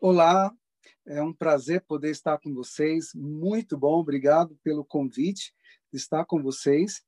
Olá, 0.00 0.54
é 1.04 1.20
um 1.20 1.32
prazer 1.32 1.84
poder 1.84 2.10
estar 2.10 2.38
com 2.38 2.54
vocês. 2.54 3.10
Muito 3.16 3.76
bom, 3.76 3.98
obrigado 3.98 4.56
pelo 4.62 4.84
convite 4.84 5.52
de 5.92 5.98
estar 5.98 6.24
com 6.24 6.40
vocês. 6.40 7.02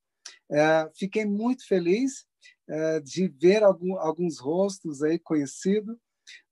É, 0.51 0.91
fiquei 0.97 1.25
muito 1.25 1.65
feliz 1.69 2.27
é, 2.69 2.99
de 2.99 3.29
ver 3.29 3.63
algum, 3.63 3.97
alguns 3.97 4.41
rostos 4.41 5.05
aí 5.05 5.21
conhecidos, 5.21 5.97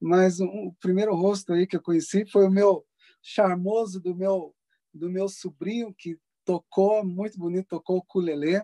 mas 0.00 0.38
um, 0.38 0.46
o 0.68 0.74
primeiro 0.80 1.12
rosto 1.12 1.52
aí 1.52 1.66
que 1.66 1.74
eu 1.74 1.82
conheci 1.82 2.24
foi 2.30 2.46
o 2.46 2.50
meu 2.50 2.86
charmoso 3.20 4.00
do 4.00 4.14
meu 4.14 4.54
do 4.94 5.10
meu 5.10 5.28
sobrinho 5.28 5.92
que 5.92 6.16
tocou 6.44 7.04
muito 7.04 7.36
bonito, 7.36 7.66
tocou 7.66 7.96
o 7.96 7.98
ukulele. 7.98 8.58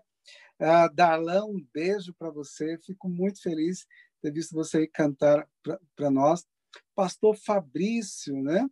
Uh, 0.61 0.95
Darlan, 0.95 1.47
um 1.47 1.67
beijo 1.75 2.15
para 2.15 2.31
você. 2.31 2.79
Fico 2.79 3.09
muito 3.09 3.43
feliz 3.43 3.85
ter 4.23 4.33
visto 4.33 4.55
você 4.55 4.87
cantar 4.87 5.49
para 5.97 6.11
nós. 6.11 6.47
Pastor 6.95 7.37
Fabrício, 7.37 8.43
né? 8.43 8.69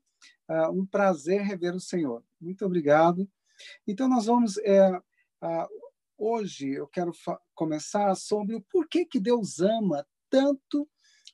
Uh, 0.48 0.70
um 0.80 0.86
prazer 0.86 1.43
rever 1.43 1.74
o 1.74 1.80
Senhor. 1.80 2.24
Muito 2.40 2.64
obrigado. 2.64 3.29
Então, 3.86 4.08
nós 4.08 4.26
vamos. 4.26 4.58
É, 4.58 4.90
uh, 4.96 5.68
hoje 6.16 6.70
eu 6.70 6.86
quero 6.86 7.12
começar 7.54 8.14
sobre 8.14 8.54
o 8.54 8.60
porquê 8.60 9.04
que 9.04 9.18
Deus 9.18 9.60
ama 9.60 10.07
tanto 10.30 10.88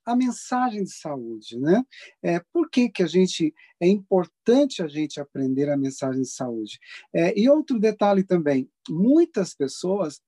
a 0.09 0.17
mensagem 0.17 0.83
de 0.85 0.91
saúde, 0.91 1.59
né? 1.59 1.85
É, 2.23 2.41
por 2.51 2.71
que, 2.71 2.89
que 2.89 3.03
a 3.03 3.07
gente 3.07 3.55
é 3.79 3.87
importante 3.87 4.83
a 4.83 4.89
gente 4.89 5.21
aprender 5.21 5.69
a 5.69 5.77
mensagem 5.77 6.23
de 6.23 6.31
saúde? 6.31 6.81
É, 7.13 7.39
e 7.39 7.49
outro 7.49 7.79
detalhe 7.79 8.25
também, 8.25 8.71
muitas 8.89 9.55
pessoas 9.55 10.23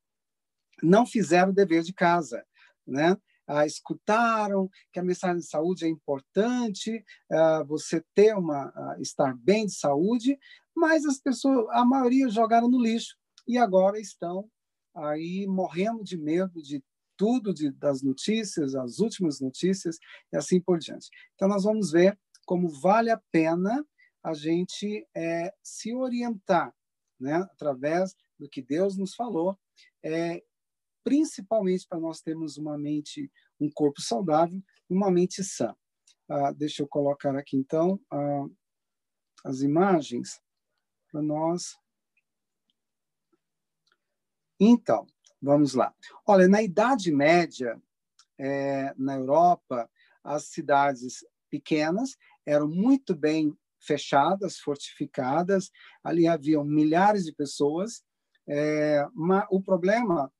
não 0.83 1.07
fizeram 1.07 1.51
o 1.51 1.55
dever 1.55 1.83
de 1.83 1.95
casa, 1.95 2.45
né? 2.87 3.17
Ah, 3.51 3.67
escutaram 3.67 4.71
que 4.93 5.01
a 5.01 5.03
mensagem 5.03 5.39
de 5.39 5.47
saúde 5.47 5.85
é 5.85 5.89
importante, 5.89 7.05
ah, 7.31 7.65
você 7.65 8.03
ter 8.15 8.37
uma 8.37 8.73
ah, 8.75 8.97
estar 9.01 9.37
bem 9.37 9.67
de 9.67 9.75
saúde, 9.75 10.39
mas 10.75 11.05
as 11.05 11.19
pessoas, 11.19 11.67
a 11.71 11.85
maioria 11.85 12.29
jogaram 12.29 12.69
no 12.69 12.81
lixo 12.81 13.17
e 13.49 13.59
agora 13.59 13.99
estão 13.99 14.49
aí 14.95 15.47
morrendo 15.49 16.05
de 16.05 16.17
medo 16.17 16.63
de 16.63 16.83
tudo 17.17 17.53
de, 17.53 17.71
das 17.73 18.03
notícias, 18.03 18.75
as 18.75 18.99
últimas 19.01 19.41
notícias 19.41 19.99
e 20.33 20.37
assim 20.37 20.61
por 20.61 20.79
diante. 20.79 21.09
Então 21.35 21.49
nós 21.49 21.65
vamos 21.65 21.91
ver 21.91 22.17
como 22.47 22.69
vale 22.69 23.11
a 23.11 23.21
pena 23.33 23.85
a 24.23 24.33
gente 24.33 25.07
é, 25.15 25.53
se 25.63 25.93
orientar, 25.95 26.73
né, 27.19 27.35
através 27.35 28.15
do 28.39 28.49
que 28.49 28.63
Deus 28.63 28.97
nos 28.97 29.15
falou, 29.15 29.59
é, 30.03 30.43
principalmente 31.05 31.87
para 31.89 31.99
nós 31.99 32.21
termos 32.21 32.57
uma 32.57 32.77
mente, 32.79 33.31
um 33.61 33.71
corpo 33.71 34.01
saudável 34.01 34.63
uma 34.91 35.11
mente 35.11 35.45
sã. 35.45 35.75
Ah, 36.29 36.53
deixa 36.53 36.83
eu 36.83 36.89
colocar 36.89 37.37
aqui, 37.37 37.57
então, 37.57 38.01
ah, 38.11 38.47
as 39.45 39.61
imagens 39.63 40.41
para 41.11 41.23
nós. 41.23 41.77
Então, 44.59 45.07
vamos 45.41 45.75
lá. 45.75 45.95
Olha, 46.27 46.47
na 46.49 46.63
Idade 46.63 47.11
Média, 47.11 47.81
é, 48.39 48.93
na 48.97 49.17
Europa, 49.17 49.91
as 50.23 50.47
cidades 50.47 51.25
pequenas 51.49 52.17
eram 52.45 52.69
muito 52.69 53.15
bem 53.15 53.57
fechadas, 53.81 54.59
fortificadas, 54.59 55.71
ali 56.05 56.27
haviam 56.27 56.65
milhares 56.65 57.25
de 57.25 57.33
pessoas. 57.33 58.05
É, 58.47 59.07
o 59.51 59.63
problema 59.63 60.31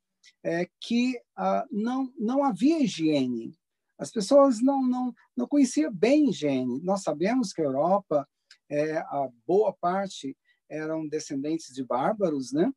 é, 0.43 0.67
que 0.79 1.19
ah, 1.35 1.65
não, 1.71 2.11
não 2.17 2.43
havia 2.43 2.79
higiene. 2.79 3.57
As 3.97 4.11
pessoas 4.11 4.61
não, 4.61 4.81
não, 4.81 5.13
não 5.35 5.47
conheciam 5.47 5.93
bem 5.93 6.29
higiene. 6.29 6.81
Nós 6.81 7.03
sabemos 7.03 7.53
que 7.53 7.61
a 7.61 7.65
Europa, 7.65 8.27
é, 8.69 8.97
a 8.97 9.29
boa 9.45 9.73
parte 9.73 10.35
eram 10.69 11.07
descendentes 11.07 11.73
de 11.73 11.83
bárbaros, 11.83 12.51
né? 12.51 12.71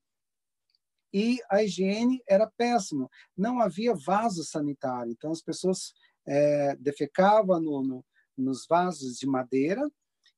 E 1.13 1.39
a 1.49 1.63
higiene 1.63 2.21
era 2.29 2.51
péssima. 2.57 3.09
Não 3.37 3.61
havia 3.61 3.95
vaso 3.95 4.45
sanitário. 4.45 5.13
Então, 5.13 5.31
as 5.31 5.41
pessoas 5.41 5.95
é, 6.27 6.77
defecavam 6.77 7.61
no, 7.61 7.83
no, 7.83 8.05
nos 8.37 8.67
vasos 8.67 9.17
de 9.17 9.27
madeira 9.27 9.89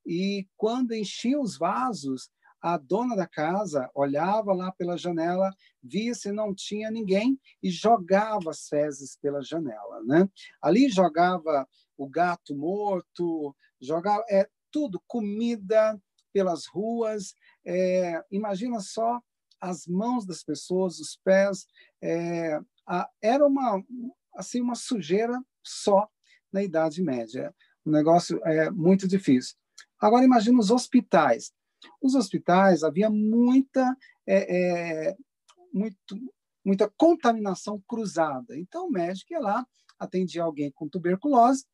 e, 0.04 0.46
quando 0.56 0.94
enchiam 0.94 1.40
os 1.42 1.58
vasos, 1.58 2.30
a 2.66 2.76
dona 2.76 3.14
da 3.14 3.28
casa 3.28 3.88
olhava 3.94 4.52
lá 4.52 4.72
pela 4.72 4.98
janela, 4.98 5.54
via 5.80 6.12
se 6.16 6.32
não 6.32 6.52
tinha 6.52 6.90
ninguém 6.90 7.40
e 7.62 7.70
jogava 7.70 8.50
as 8.50 8.66
fezes 8.66 9.16
pela 9.22 9.40
janela, 9.40 10.02
né? 10.04 10.28
Ali 10.60 10.88
jogava 10.88 11.64
o 11.96 12.08
gato 12.08 12.56
morto, 12.56 13.54
jogava 13.80 14.24
é 14.28 14.48
tudo 14.72 15.00
comida 15.06 15.96
pelas 16.32 16.66
ruas. 16.66 17.34
É, 17.64 18.20
imagina 18.32 18.80
só 18.80 19.20
as 19.60 19.86
mãos 19.86 20.26
das 20.26 20.42
pessoas, 20.42 20.98
os 20.98 21.16
pés. 21.22 21.68
É, 22.02 22.58
a, 22.84 23.08
era 23.22 23.46
uma 23.46 23.80
assim 24.34 24.60
uma 24.60 24.74
sujeira 24.74 25.40
só 25.62 26.08
na 26.52 26.64
Idade 26.64 27.00
Média. 27.00 27.54
Um 27.86 27.92
negócio 27.92 28.40
é 28.44 28.72
muito 28.72 29.06
difícil. 29.06 29.54
Agora 30.00 30.24
imagina 30.24 30.58
os 30.58 30.72
hospitais. 30.72 31.52
Os 32.00 32.14
hospitais 32.14 32.82
havia 32.82 33.10
muita, 33.10 33.96
é, 34.26 35.08
é, 35.08 35.16
muito, 35.72 36.16
muita 36.64 36.92
contaminação 36.96 37.82
cruzada. 37.86 38.56
Então, 38.56 38.86
o 38.86 38.90
médico 38.90 39.32
ia 39.32 39.40
lá, 39.40 39.66
atendia 39.98 40.42
alguém 40.42 40.70
com 40.70 40.88
tuberculose 40.88 41.64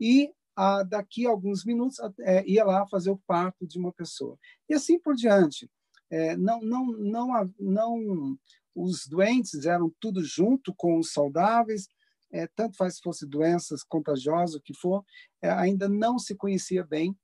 e 0.00 0.32
a, 0.56 0.82
daqui 0.82 1.26
a 1.26 1.30
alguns 1.30 1.64
minutos 1.64 1.98
é, 2.20 2.46
ia 2.48 2.64
lá 2.64 2.86
fazer 2.86 3.10
o 3.10 3.20
parto 3.26 3.66
de 3.66 3.78
uma 3.78 3.92
pessoa. 3.92 4.38
E 4.68 4.74
assim 4.74 4.98
por 4.98 5.14
diante. 5.14 5.68
É, 6.10 6.36
não, 6.36 6.60
não, 6.60 6.86
não, 6.86 7.54
não, 7.58 8.38
os 8.74 9.06
doentes 9.06 9.66
eram 9.66 9.92
tudo 9.98 10.22
junto 10.22 10.74
com 10.74 10.98
os 10.98 11.12
saudáveis, 11.12 11.88
é, 12.30 12.46
tanto 12.54 12.76
faz 12.76 12.96
se 12.96 13.00
fosse 13.02 13.26
doenças 13.26 13.82
contagiosas, 13.82 14.56
o 14.56 14.60
que 14.60 14.74
for, 14.74 15.04
é, 15.40 15.50
ainda 15.50 15.88
não 15.88 16.18
se 16.18 16.34
conhecia 16.34 16.84
bem 16.84 17.16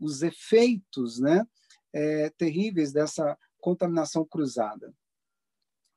os 0.00 0.22
efeitos 0.22 1.18
né, 1.18 1.46
é, 1.92 2.30
terríveis 2.30 2.92
dessa 2.92 3.36
contaminação 3.60 4.24
cruzada. 4.24 4.94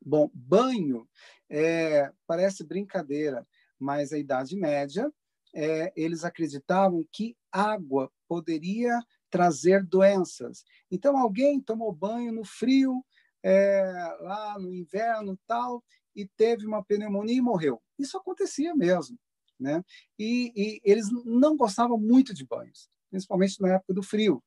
Bom, 0.03 0.29
banho 0.33 1.07
é, 1.49 2.11
parece 2.27 2.63
brincadeira, 2.63 3.47
mas 3.79 4.11
a 4.11 4.17
Idade 4.17 4.55
Média 4.55 5.11
é, 5.53 5.91
eles 5.95 6.23
acreditavam 6.23 7.05
que 7.11 7.35
água 7.51 8.11
poderia 8.27 8.99
trazer 9.29 9.83
doenças. 9.83 10.63
Então, 10.91 11.17
alguém 11.17 11.61
tomou 11.61 11.91
banho 11.93 12.31
no 12.31 12.43
frio, 12.43 13.03
é, 13.41 14.17
lá 14.21 14.59
no 14.59 14.73
inverno 14.73 15.39
tal, 15.47 15.83
e 16.15 16.27
teve 16.27 16.65
uma 16.65 16.83
pneumonia 16.83 17.37
e 17.37 17.41
morreu. 17.41 17.81
Isso 17.97 18.17
acontecia 18.17 18.75
mesmo. 18.75 19.17
Né? 19.57 19.83
E, 20.19 20.51
e 20.55 20.81
eles 20.83 21.09
não 21.23 21.55
gostavam 21.55 21.97
muito 21.97 22.33
de 22.33 22.45
banhos 22.45 22.89
principalmente 23.15 23.61
na 23.61 23.75
época 23.75 23.93
do 23.93 24.03
frio. 24.03 24.43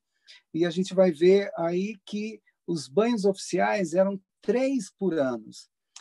E 0.53 0.63
a 0.63 0.69
gente 0.69 0.93
vai 0.93 1.11
ver 1.11 1.51
aí 1.57 1.97
que 2.05 2.39
os 2.67 2.87
banhos 2.87 3.25
oficiais 3.25 3.95
eram 3.95 4.21
três 4.41 4.91
por 4.91 5.15
ano. 5.15 5.49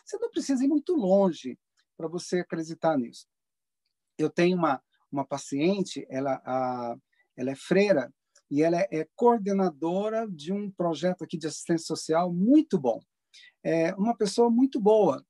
Você 0.04 0.18
não 0.18 0.30
precisa 0.30 0.62
ir 0.62 0.68
muito 0.68 0.94
longe 0.94 1.58
para 1.96 2.08
você 2.08 2.40
acreditar 2.40 2.98
nisso. 2.98 3.26
Eu 4.18 4.28
tenho 4.28 4.56
uma, 4.56 4.82
uma 5.10 5.26
paciente, 5.26 6.06
ela, 6.10 6.42
a, 6.44 6.94
ela 7.34 7.50
é 7.50 7.54
freira 7.54 8.12
e 8.50 8.62
ela 8.62 8.78
é, 8.80 8.88
é 8.90 9.08
coordenadora 9.16 10.28
de 10.28 10.52
um 10.52 10.70
projeto 10.70 11.24
aqui 11.24 11.38
de 11.38 11.46
assistência 11.46 11.86
social 11.86 12.30
muito 12.30 12.78
bom. 12.78 13.00
É 13.64 13.94
uma 13.94 14.14
pessoa 14.14 14.50
muito 14.50 14.78
boa. 14.78 15.24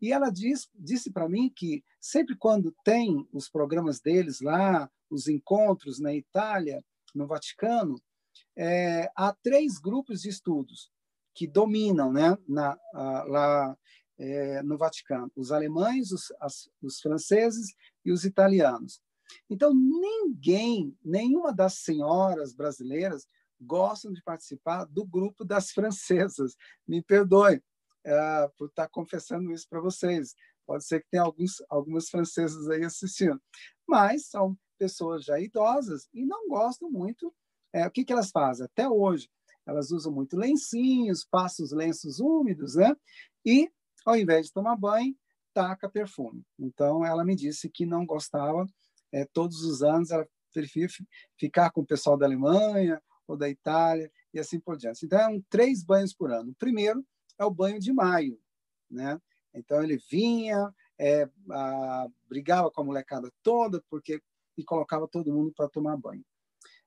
E 0.00 0.12
ela 0.12 0.30
diz, 0.30 0.68
disse 0.74 1.10
para 1.10 1.28
mim 1.28 1.52
que 1.54 1.84
sempre 2.00 2.36
quando 2.36 2.74
tem 2.84 3.28
os 3.32 3.48
programas 3.48 4.00
deles 4.00 4.40
lá, 4.40 4.90
os 5.10 5.28
encontros 5.28 6.00
na 6.00 6.14
Itália, 6.14 6.82
no 7.14 7.26
Vaticano, 7.26 8.00
é, 8.56 9.10
há 9.16 9.34
três 9.42 9.78
grupos 9.78 10.22
de 10.22 10.28
estudos 10.28 10.90
que 11.34 11.46
dominam 11.46 12.12
né, 12.12 12.36
na, 12.48 12.78
a, 12.94 13.24
lá 13.24 13.78
é, 14.18 14.62
no 14.62 14.76
Vaticano: 14.76 15.30
os 15.36 15.50
alemães, 15.52 16.12
os, 16.12 16.32
as, 16.40 16.68
os 16.82 17.00
franceses 17.00 17.74
e 18.04 18.12
os 18.12 18.24
italianos. 18.24 19.00
Então, 19.48 19.72
ninguém, 19.74 20.96
nenhuma 21.02 21.52
das 21.52 21.78
senhoras 21.78 22.54
brasileiras 22.54 23.26
gostam 23.60 24.12
de 24.12 24.22
participar 24.22 24.84
do 24.84 25.06
grupo 25.06 25.44
das 25.44 25.70
francesas. 25.70 26.54
Me 26.86 27.02
perdoe 27.02 27.62
é, 28.04 28.48
por 28.56 28.68
estar 28.68 28.88
confessando 28.88 29.52
isso 29.52 29.66
para 29.68 29.80
vocês. 29.80 30.34
Pode 30.66 30.84
ser 30.84 31.00
que 31.00 31.08
tenha 31.10 31.22
alguns, 31.22 31.62
algumas 31.68 32.08
francesas 32.08 32.68
aí 32.68 32.84
assistindo. 32.84 33.40
Mas 33.86 34.26
são 34.26 34.56
pessoas 34.78 35.24
já 35.24 35.38
idosas 35.38 36.08
e 36.12 36.24
não 36.24 36.48
gostam 36.48 36.90
muito. 36.90 37.34
É, 37.72 37.86
o 37.86 37.90
que, 37.90 38.04
que 38.04 38.12
elas 38.12 38.30
fazem? 38.30 38.66
Até 38.66 38.88
hoje, 38.88 39.28
elas 39.66 39.90
usam 39.90 40.12
muito 40.12 40.36
lencinhos, 40.36 41.24
passam 41.24 41.64
os 41.64 41.72
lenços 41.72 42.20
úmidos, 42.20 42.74
né? 42.74 42.94
E, 43.44 43.70
ao 44.04 44.16
invés 44.16 44.46
de 44.46 44.52
tomar 44.52 44.76
banho, 44.76 45.14
taca 45.54 45.88
perfume. 45.88 46.42
Então, 46.58 47.04
ela 47.04 47.24
me 47.24 47.36
disse 47.36 47.68
que 47.68 47.86
não 47.86 48.04
gostava. 48.04 48.66
É, 49.12 49.24
todos 49.32 49.62
os 49.62 49.82
anos 49.82 50.10
ela 50.10 50.26
preferia 50.52 50.88
ficar 51.38 51.70
com 51.70 51.82
o 51.82 51.86
pessoal 51.86 52.16
da 52.16 52.26
Alemanha 52.26 53.00
ou 53.26 53.36
da 53.36 53.48
Itália 53.48 54.10
e 54.34 54.38
assim 54.38 54.58
por 54.58 54.76
diante. 54.76 55.04
Então, 55.04 55.18
eram 55.18 55.42
três 55.48 55.84
banhos 55.84 56.12
por 56.12 56.30
ano. 56.32 56.50
O 56.50 56.56
primeiro 56.56 57.04
é 57.38 57.44
o 57.44 57.50
banho 57.50 57.78
de 57.78 57.92
maio, 57.92 58.40
né? 58.90 59.20
Então, 59.54 59.82
ele 59.82 59.98
vinha, 60.10 60.72
é, 60.98 61.28
a, 61.50 62.06
brigava 62.28 62.70
com 62.70 62.80
a 62.80 62.84
molecada 62.84 63.30
toda 63.42 63.82
porque 63.90 64.22
e 64.56 64.64
colocava 64.64 65.08
todo 65.08 65.32
mundo 65.32 65.52
para 65.54 65.68
tomar 65.68 65.96
banho. 65.96 66.24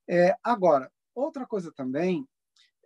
É, 0.07 0.35
agora, 0.43 0.91
outra 1.13 1.45
coisa 1.45 1.71
também, 1.71 2.27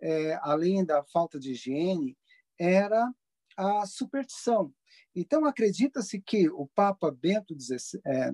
é, 0.00 0.38
além 0.42 0.84
da 0.84 1.04
falta 1.04 1.38
de 1.38 1.52
higiene, 1.52 2.16
era 2.58 3.12
a 3.56 3.86
superstição. 3.86 4.72
Então, 5.14 5.44
acredita-se 5.44 6.20
que 6.20 6.48
o 6.48 6.66
Papa 6.68 7.10
Bento 7.10 7.54
XVI, 7.58 8.00
é, 8.06 8.32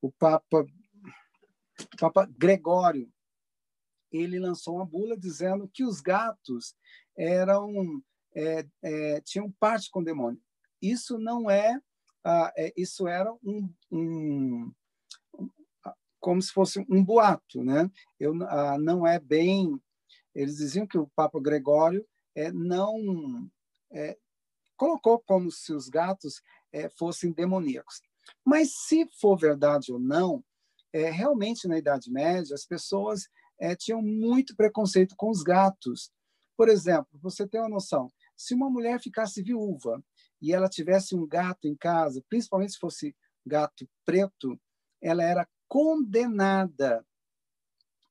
o 0.00 0.10
Papa, 0.12 0.64
Papa 1.98 2.28
Gregório, 2.36 3.12
ele 4.10 4.38
lançou 4.38 4.76
uma 4.76 4.86
bula 4.86 5.16
dizendo 5.16 5.68
que 5.68 5.84
os 5.84 6.00
gatos 6.00 6.76
eram 7.16 8.02
é, 8.34 8.66
é, 8.82 9.20
tinham 9.20 9.50
parte 9.60 9.90
com 9.90 10.00
o 10.00 10.04
demônio. 10.04 10.40
Isso 10.80 11.18
não 11.18 11.50
é, 11.50 11.78
ah, 12.24 12.52
é 12.56 12.72
isso 12.76 13.06
era 13.06 13.32
um, 13.42 13.72
um, 13.90 14.72
como 16.20 16.40
se 16.40 16.52
fosse 16.52 16.84
um 16.88 17.04
boato, 17.04 17.62
né? 17.62 17.90
Eu, 18.18 18.34
ah, 18.44 18.78
não 18.78 19.06
é 19.06 19.18
bem. 19.18 19.80
Eles 20.34 20.56
diziam 20.56 20.86
que 20.86 20.98
o 20.98 21.10
Papa 21.14 21.40
Gregório 21.40 22.06
é, 22.34 22.50
não 22.50 23.50
é, 23.92 24.16
colocou 24.76 25.20
como 25.20 25.50
se 25.50 25.72
os 25.72 25.88
gatos 25.88 26.42
é, 26.72 26.88
fossem 26.90 27.32
demoníacos. 27.32 28.00
Mas 28.44 28.72
se 28.72 29.06
for 29.20 29.36
verdade 29.36 29.92
ou 29.92 29.98
não, 29.98 30.44
realmente 30.92 31.66
na 31.66 31.78
Idade 31.78 32.10
Média 32.10 32.54
as 32.54 32.66
pessoas 32.66 33.26
tinham 33.78 34.02
muito 34.02 34.54
preconceito 34.54 35.16
com 35.16 35.30
os 35.30 35.42
gatos. 35.42 36.12
Por 36.56 36.68
exemplo, 36.68 37.18
você 37.20 37.46
tem 37.46 37.60
uma 37.60 37.68
noção, 37.68 38.12
se 38.42 38.54
uma 38.54 38.68
mulher 38.68 39.00
ficasse 39.00 39.40
viúva 39.40 40.02
e 40.40 40.52
ela 40.52 40.68
tivesse 40.68 41.14
um 41.14 41.24
gato 41.24 41.68
em 41.68 41.76
casa, 41.76 42.20
principalmente 42.28 42.72
se 42.72 42.78
fosse 42.78 43.14
gato 43.46 43.88
preto, 44.04 44.60
ela 45.00 45.22
era 45.22 45.48
condenada, 45.68 47.06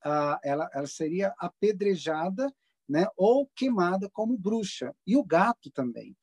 a, 0.02 0.40
ela, 0.42 0.70
ela 0.74 0.88
seria 0.88 1.36
apedrejada 1.38 2.50
né, 2.88 3.08
ou 3.18 3.46
queimada 3.54 4.10
como 4.10 4.38
bruxa, 4.38 4.96
e 5.06 5.18
o 5.18 5.24
gato 5.24 5.70
também. 5.70 6.16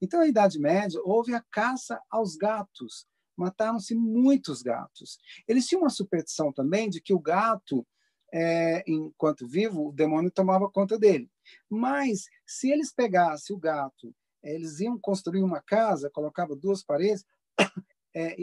Então, 0.00 0.20
na 0.20 0.28
Idade 0.28 0.60
Média, 0.60 1.00
houve 1.04 1.34
a 1.34 1.44
caça 1.50 2.00
aos 2.08 2.36
gatos, 2.36 3.04
mataram-se 3.36 3.96
muitos 3.96 4.62
gatos. 4.62 5.18
Eles 5.46 5.66
tinham 5.66 5.82
uma 5.82 5.90
superstição 5.90 6.52
também 6.52 6.88
de 6.88 7.00
que 7.00 7.12
o 7.12 7.18
gato, 7.18 7.84
é, 8.32 8.84
enquanto 8.86 9.46
vivo, 9.46 9.88
o 9.88 9.92
demônio 9.92 10.30
tomava 10.30 10.70
conta 10.70 10.96
dele. 10.96 11.28
Mas, 11.68 12.26
se 12.46 12.70
eles 12.70 12.92
pegassem 12.92 13.54
o 13.54 13.58
gato, 13.58 14.14
eles 14.42 14.80
iam 14.80 14.98
construir 14.98 15.42
uma 15.42 15.60
casa, 15.60 16.10
colocavam 16.10 16.56
duas 16.56 16.82
paredes, 16.82 17.24
é, 18.14 18.36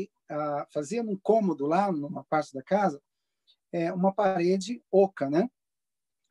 um 1.03 1.17
cômodo 1.17 1.65
lá, 1.65 1.91
numa 1.91 2.23
parte 2.25 2.53
da 2.53 2.61
casa, 2.61 3.01
é, 3.71 3.91
uma 3.91 4.13
parede 4.13 4.83
oca, 4.91 5.29
né? 5.29 5.49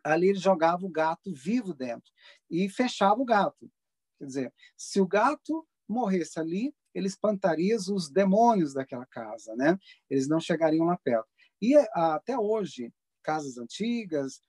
Ali 0.05 0.29
ele 0.29 0.39
jogava 0.39 0.85
o 0.85 0.91
gato 0.91 1.33
vivo 1.33 1.75
dentro 1.75 2.11
e 2.51 2.69
fechava 2.69 3.21
o 3.21 3.25
gato. 3.25 3.71
Quer 4.19 4.27
dizer, 4.27 4.55
se 4.77 5.01
o 5.01 5.07
gato 5.07 5.67
morresse 5.89 6.39
ali, 6.39 6.75
ele 6.95 7.07
espantaria 7.07 7.77
os 7.77 8.11
demônios 8.11 8.75
daquela 8.75 9.07
casa, 9.07 9.55
né? 9.57 9.79
Eles 10.11 10.29
não 10.29 10.41
chegariam 10.41 10.87
lá 10.87 10.99
perto. 10.99 11.29
E 11.61 11.77
até 11.93 12.39
hoje, 12.39 12.93
casas 13.23 13.57
antigas 13.59 14.43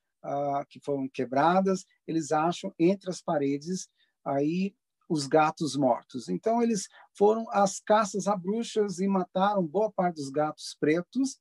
que 0.69 0.79
foram 0.79 1.07
quebradas, 1.07 1.85
eles 2.07 2.31
acham 2.31 2.73
entre 2.79 3.09
as 3.09 3.21
paredes 3.21 3.89
aí 4.23 4.75
os 5.09 5.27
gatos 5.27 5.75
mortos. 5.75 6.29
Então, 6.29 6.61
eles 6.61 6.87
foram 7.13 7.45
às 7.51 7.79
caças 7.79 8.27
a 8.27 8.35
bruxas 8.35 8.99
e 8.99 9.07
mataram 9.07 9.65
boa 9.65 9.91
parte 9.91 10.15
dos 10.15 10.29
gatos 10.29 10.75
pretos 10.79 11.39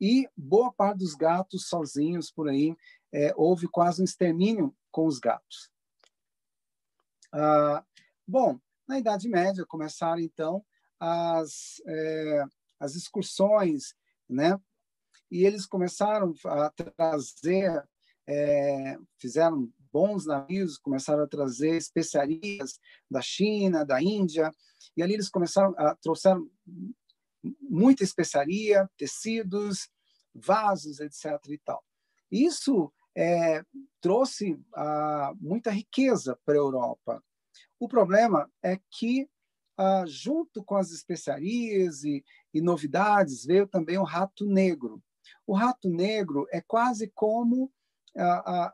e 0.00 0.28
boa 0.36 0.72
parte 0.72 0.98
dos 0.98 1.14
gatos 1.14 1.68
sozinhos 1.68 2.30
por 2.30 2.48
aí. 2.48 2.74
É, 3.12 3.32
houve 3.36 3.68
quase 3.68 4.00
um 4.00 4.04
extermínio 4.04 4.74
com 4.90 5.06
os 5.06 5.18
gatos. 5.18 5.70
Ah, 7.32 7.84
bom, 8.26 8.58
na 8.88 8.98
Idade 8.98 9.28
Média 9.28 9.64
começaram, 9.66 10.20
então, 10.20 10.64
as, 10.98 11.80
é, 11.86 12.44
as 12.80 12.94
excursões, 12.94 13.94
né? 14.28 14.58
E 15.30 15.44
eles 15.44 15.66
começaram 15.66 16.32
a 16.44 16.70
trazer, 16.70 17.84
é, 18.28 18.98
fizeram 19.18 19.70
bons 19.92 20.26
navios 20.26 20.76
começaram 20.76 21.22
a 21.22 21.28
trazer 21.28 21.74
especiarias 21.76 22.78
da 23.10 23.22
China, 23.22 23.84
da 23.84 24.02
Índia, 24.02 24.52
e 24.94 25.02
ali 25.02 25.14
eles 25.14 25.30
começaram 25.30 25.74
a 25.78 25.94
trouxeram 25.96 26.50
muita 27.62 28.04
especiaria, 28.04 28.90
tecidos, 28.98 29.88
vasos, 30.34 31.00
etc. 31.00 31.40
e 31.48 31.58
tal. 31.58 31.82
Isso 32.30 32.92
é, 33.16 33.64
trouxe 34.00 34.58
muita 35.40 35.70
riqueza 35.70 36.38
para 36.44 36.54
a 36.54 36.58
Europa. 36.58 37.24
O 37.80 37.88
problema 37.88 38.50
é 38.62 38.78
que, 38.90 39.26
junto 40.06 40.62
com 40.64 40.76
as 40.76 40.90
especiarias 40.90 42.04
e, 42.04 42.24
e 42.52 42.60
novidades, 42.60 43.44
veio 43.44 43.66
também 43.66 43.96
o 43.96 44.04
rato 44.04 44.44
negro. 44.46 45.02
O 45.46 45.54
rato 45.54 45.88
negro 45.88 46.46
é 46.50 46.60
quase 46.60 47.10
como 47.14 47.72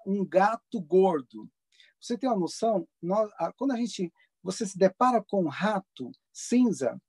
um 0.06 0.24
gato 0.24 0.80
gordo. 0.80 1.48
Você 2.00 2.16
tem 2.18 2.28
uma 2.28 2.38
noção? 2.38 2.86
Nós, 3.00 3.30
quando 3.56 3.72
a 3.72 3.76
gente, 3.76 4.12
você 4.42 4.66
se 4.66 4.76
depara 4.76 5.22
com 5.22 5.44
um 5.44 5.48
rato 5.48 6.10
cinza, 6.32 7.00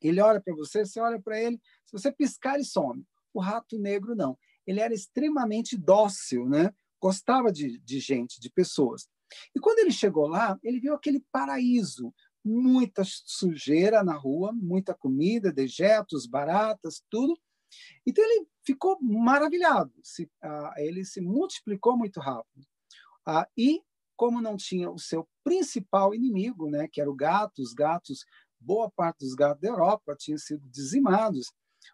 ele 0.00 0.20
olha 0.20 0.40
para 0.40 0.54
você, 0.54 0.84
você 0.84 1.00
olha 1.00 1.20
para 1.20 1.40
ele, 1.40 1.60
se 1.84 1.92
você 1.92 2.12
piscar, 2.12 2.54
ele 2.54 2.64
some. 2.64 3.04
O 3.32 3.40
rato 3.40 3.78
negro 3.78 4.14
não. 4.14 4.38
Ele 4.66 4.80
era 4.80 4.94
extremamente 4.94 5.76
dócil, 5.76 6.48
né? 6.48 6.72
Gostava 7.00 7.52
de, 7.52 7.78
de 7.80 8.00
gente, 8.00 8.40
de 8.40 8.50
pessoas. 8.50 9.08
E 9.54 9.60
quando 9.60 9.80
ele 9.80 9.90
chegou 9.90 10.26
lá, 10.26 10.58
ele 10.62 10.80
viu 10.80 10.94
aquele 10.94 11.24
paraíso, 11.30 12.12
muita 12.44 13.02
sujeira 13.04 14.02
na 14.02 14.14
rua, 14.14 14.52
muita 14.52 14.94
comida, 14.94 15.52
dejetos, 15.52 16.26
baratas, 16.26 17.02
tudo. 17.10 17.38
Então 18.06 18.24
ele 18.24 18.46
ficou 18.64 18.98
maravilhado, 19.00 19.92
se, 20.02 20.30
ah, 20.42 20.74
ele 20.76 21.04
se 21.04 21.20
multiplicou 21.20 21.96
muito 21.96 22.20
rápido. 22.20 22.66
Ah, 23.26 23.46
e 23.56 23.82
como 24.16 24.40
não 24.40 24.56
tinha 24.56 24.90
o 24.90 24.98
seu 24.98 25.28
principal 25.44 26.14
inimigo, 26.14 26.68
né, 26.68 26.88
que 26.88 27.00
era 27.00 27.10
o 27.10 27.14
gato, 27.14 27.62
os 27.62 27.72
gatos, 27.72 28.24
boa 28.58 28.90
parte 28.90 29.20
dos 29.20 29.34
gatos 29.34 29.60
da 29.60 29.68
Europa 29.68 30.16
tinham 30.18 30.38
sido 30.38 30.68
dizimados. 30.68 31.52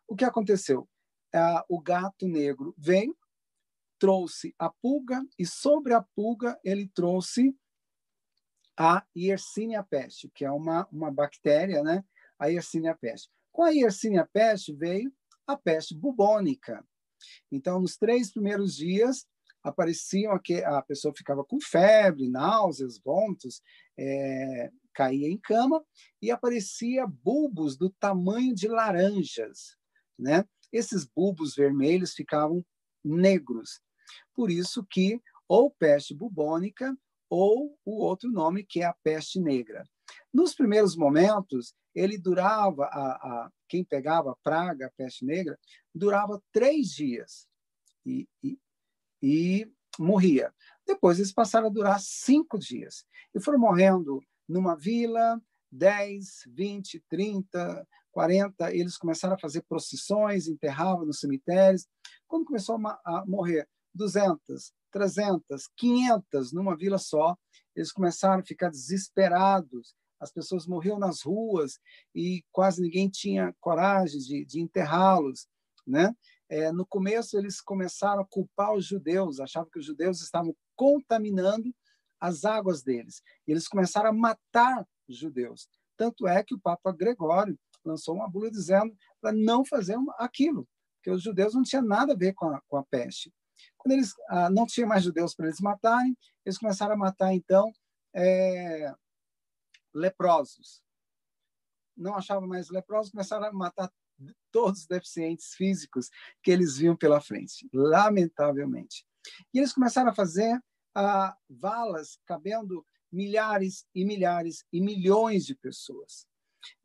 O 0.09 0.16
que 0.16 0.25
aconteceu? 0.25 0.88
Ah, 1.35 1.64
o 1.69 1.81
gato 1.81 2.26
negro 2.26 2.75
veio, 2.78 3.16
trouxe 3.99 4.54
a 4.59 4.71
pulga 4.71 5.23
e 5.38 5.47
sobre 5.47 5.95
a 5.95 6.02
pulga 6.02 6.59
ele 6.64 6.88
trouxe 6.88 7.54
a 8.76 9.04
Yersinia 9.16 9.83
peste, 9.83 10.28
que 10.35 10.45
é 10.45 10.50
uma, 10.50 10.88
uma 10.90 11.11
bactéria, 11.11 11.83
né? 11.83 12.04
A 12.38 12.47
Yersinia 12.47 12.97
peste. 12.97 13.31
Com 13.52 13.62
a 13.62 13.71
Yersinia 13.71 14.28
peste 14.33 14.75
veio 14.75 15.12
a 15.46 15.56
peste 15.56 15.94
bubônica. 15.94 16.84
Então, 17.50 17.80
nos 17.80 17.96
três 17.96 18.32
primeiros 18.32 18.76
dias, 18.76 19.26
apareciam 19.62 20.38
que 20.38 20.62
a 20.62 20.82
pessoa 20.82 21.14
ficava 21.16 21.42
com 21.44 21.58
febre, 21.60 22.28
náuseas, 22.28 23.00
vômitos, 23.02 23.62
é, 23.98 24.70
caía 24.94 25.28
em 25.28 25.38
cama 25.38 25.82
e 26.20 26.30
aparecia 26.30 27.06
bulbos 27.06 27.76
do 27.76 27.90
tamanho 27.90 28.54
de 28.54 28.68
laranjas, 28.68 29.76
né? 30.18 30.44
Esses 30.70 31.04
bulbos 31.04 31.54
vermelhos 31.54 32.12
ficavam 32.12 32.64
negros. 33.02 33.80
Por 34.34 34.50
isso 34.50 34.84
que 34.84 35.20
ou 35.48 35.70
peste 35.70 36.14
bubônica 36.14 36.96
ou 37.28 37.78
o 37.84 38.02
outro 38.02 38.30
nome 38.30 38.64
que 38.64 38.80
é 38.80 38.84
a 38.84 38.96
peste 39.02 39.40
negra. 39.40 39.84
Nos 40.32 40.54
primeiros 40.54 40.96
momentos, 40.96 41.75
ele 41.94 42.18
durava, 42.18 42.84
a, 42.87 43.12
a, 43.12 43.50
quem 43.68 43.84
pegava 43.84 44.32
a 44.32 44.37
praga, 44.42 44.87
a 44.87 44.90
peste 44.90 45.25
negra, 45.25 45.58
durava 45.94 46.42
três 46.52 46.88
dias 46.88 47.46
e, 48.04 48.28
e, 48.42 48.58
e 49.23 49.73
morria. 49.99 50.52
Depois 50.87 51.18
eles 51.18 51.32
passaram 51.32 51.68
a 51.68 51.70
durar 51.70 52.00
cinco 52.00 52.58
dias 52.58 53.06
e 53.34 53.40
foram 53.40 53.58
morrendo 53.58 54.20
numa 54.49 54.76
vila, 54.76 55.40
10, 55.70 56.44
20, 56.49 57.04
30, 57.08 57.88
40. 58.12 58.75
Eles 58.75 58.96
começaram 58.96 59.34
a 59.34 59.38
fazer 59.38 59.62
procissões, 59.62 60.46
enterravam 60.46 61.06
nos 61.06 61.20
cemitérios. 61.20 61.87
Quando 62.26 62.44
começou 62.46 62.76
a 63.04 63.25
morrer 63.26 63.68
200, 63.94 64.73
300, 64.94 65.68
500 65.76 66.52
numa 66.52 66.76
vila 66.76 66.98
só, 66.98 67.36
eles 67.74 67.90
começaram 67.90 68.40
a 68.40 68.46
ficar 68.46 68.70
desesperados 68.70 69.94
as 70.20 70.32
pessoas 70.32 70.66
morriam 70.66 70.98
nas 70.98 71.20
ruas 71.20 71.78
e 72.14 72.42
quase 72.50 72.80
ninguém 72.80 73.10
tinha 73.10 73.54
coragem 73.60 74.18
de, 74.20 74.44
de 74.46 74.58
enterrá-los, 74.58 75.46
né? 75.86 76.14
é, 76.48 76.70
no 76.70 76.86
começo 76.86 77.36
eles 77.36 77.60
começaram 77.60 78.22
a 78.22 78.26
culpar 78.26 78.72
os 78.74 78.86
judeus, 78.86 79.40
achavam 79.40 79.68
que 79.70 79.78
os 79.78 79.84
judeus 79.84 80.20
estavam 80.20 80.54
contaminando 80.76 81.74
as 82.20 82.44
águas 82.44 82.82
deles. 82.82 83.22
E 83.46 83.52
eles 83.52 83.66
começaram 83.66 84.10
a 84.10 84.12
matar 84.12 84.86
os 85.08 85.18
judeus. 85.18 85.68
Tanto 85.96 86.26
é 86.26 86.42
que 86.42 86.54
o 86.54 86.60
Papa 86.60 86.92
Gregório 86.92 87.58
lançou 87.84 88.14
uma 88.14 88.28
bula 88.28 88.50
dizendo 88.50 88.94
para 89.20 89.32
não 89.32 89.64
fazer 89.64 89.96
aquilo, 90.16 90.66
porque 90.96 91.10
os 91.10 91.22
judeus 91.22 91.54
não 91.54 91.62
tinham 91.62 91.84
nada 91.84 92.12
a 92.12 92.16
ver 92.16 92.32
com 92.34 92.46
a, 92.46 92.60
com 92.68 92.76
a 92.76 92.84
peste. 92.84 93.32
Quando 93.85 93.93
eles 93.93 94.14
ah, 94.31 94.49
não 94.49 94.64
tinha 94.64 94.87
mais 94.87 95.05
judeus 95.05 95.35
para 95.35 95.47
eles 95.47 95.61
matarem, 95.61 96.17
eles 96.43 96.57
começaram 96.57 96.95
a 96.95 96.97
matar 96.97 97.35
então 97.35 97.71
é, 98.14 98.91
leprosos. 99.93 100.83
Não 101.95 102.14
achavam 102.14 102.49
mais 102.49 102.71
leprosos, 102.71 103.12
começaram 103.12 103.45
a 103.45 103.53
matar 103.53 103.93
todos 104.50 104.81
os 104.81 104.87
deficientes 104.87 105.55
físicos 105.55 106.09
que 106.43 106.50
eles 106.50 106.79
viam 106.79 106.97
pela 106.97 107.21
frente, 107.21 107.69
lamentavelmente. 107.75 109.07
E 109.53 109.59
eles 109.59 109.75
começaram 109.75 110.11
a 110.11 110.14
fazer 110.14 110.59
ah, 110.95 111.37
valas 111.50 112.19
cabendo 112.25 112.87
milhares 113.12 113.87
e 113.95 114.03
milhares 114.03 114.64
e 114.73 114.81
milhões 114.81 115.45
de 115.45 115.55
pessoas. 115.55 116.26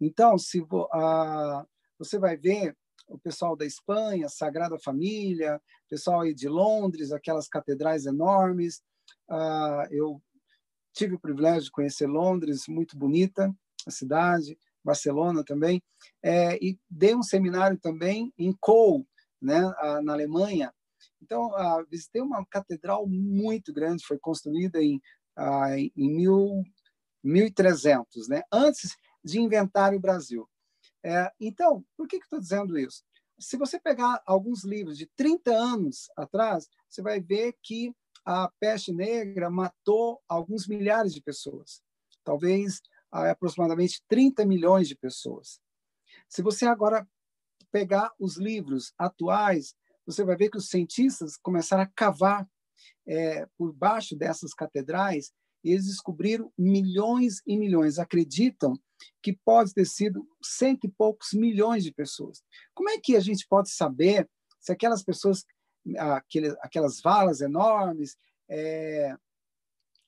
Então, 0.02 0.38
se 0.38 0.62
ah, 0.92 1.66
você 1.98 2.20
vai 2.20 2.36
ver 2.36 2.78
o 3.10 3.18
pessoal 3.18 3.56
da 3.56 3.66
Espanha, 3.66 4.30
Sagrada 4.30 4.78
Família, 4.80 5.62
pessoal 5.90 6.22
aí 6.22 6.34
de 6.34 6.48
Londres, 6.48 7.12
aquelas 7.12 7.48
catedrais 7.48 8.06
enormes. 8.06 8.82
Ah, 9.30 9.88
eu 9.92 10.22
tive 10.94 11.16
o 11.16 11.20
privilégio 11.20 11.64
de 11.64 11.72
conhecer 11.72 12.08
Londres, 12.08 12.68
muito 12.68 12.98
bonita 12.98 13.54
a 13.88 13.92
cidade, 13.92 14.58
Barcelona 14.84 15.44
também, 15.44 15.82
é, 16.24 16.58
e 16.64 16.80
dei 16.90 17.16
um 17.16 17.24
seminário 17.24 17.78
também 17.78 18.34
em 18.38 18.54
Kohl, 18.60 19.06
né, 19.42 19.62
na 20.04 20.14
Alemanha. 20.14 20.74
Então, 21.22 21.52
visitei 21.90 22.22
uma 22.22 22.46
catedral 22.46 23.08
muito 23.08 23.74
grande, 23.74 24.06
foi 24.06 24.18
construída 24.18 24.82
em, 24.82 25.02
em 25.96 26.10
mil, 26.14 26.64
1300, 27.24 28.28
né, 28.28 28.42
antes 28.52 28.96
de 29.24 29.40
inventar 29.40 29.94
o 29.94 30.00
Brasil. 30.00 30.48
É, 31.04 31.32
então, 31.40 31.86
por 31.96 32.08
que, 32.08 32.20
que 32.20 32.26
estou 32.26 32.40
dizendo 32.40 32.78
isso? 32.78 33.04
Se 33.40 33.58
você 33.58 33.80
pegar 33.80 34.22
alguns 34.26 34.64
livros 34.64 34.98
de 34.98 35.08
30 35.16 35.52
anos 35.52 36.10
atrás, 36.18 36.68
você 36.90 37.02
vai 37.02 37.22
ver 37.22 37.56
que 37.64 37.94
a 38.26 38.52
peste 38.60 38.92
negra 38.92 39.50
matou 39.50 40.22
alguns 40.28 40.68
milhares 40.68 41.14
de 41.14 41.22
pessoas, 41.22 41.82
talvez 42.24 42.82
aproximadamente 43.12 44.04
30 44.08 44.46
milhões 44.46 44.88
de 44.88 44.96
pessoas. 44.96 45.60
Se 46.28 46.42
você 46.42 46.66
agora 46.66 47.08
pegar 47.72 48.12
os 48.20 48.38
livros 48.38 48.94
atuais, 48.98 49.74
você 50.06 50.24
vai 50.24 50.36
ver 50.36 50.50
que 50.50 50.58
os 50.58 50.70
cientistas 50.70 51.38
começaram 51.38 51.84
a 51.84 51.92
cavar 51.96 52.48
é, 53.08 53.48
por 53.58 53.74
baixo 53.74 54.16
dessas 54.16 54.54
catedrais 54.54 55.32
e 55.64 55.72
eles 55.72 55.88
descobriram 55.88 56.52
milhões 56.58 57.42
e 57.46 57.58
milhões. 57.58 58.00
Acreditam 58.00 58.80
que 59.22 59.38
pode 59.46 59.74
ter 59.74 59.86
sido 59.86 60.28
cento 60.44 60.86
e 60.86 60.92
poucos 60.92 61.34
milhões 61.34 61.84
de 61.84 61.92
pessoas. 61.92 62.44
Como 62.74 62.90
é 62.90 63.00
que 63.00 63.16
a 63.16 63.20
gente 63.20 63.46
pode 63.48 63.70
saber 63.70 64.30
se 64.60 64.72
aquelas 64.72 65.04
pessoas, 65.04 65.46
aqueles, 65.98 66.56
aquelas 66.62 67.02
valas 67.02 67.42
enormes, 67.42 68.18
é... 68.50 69.16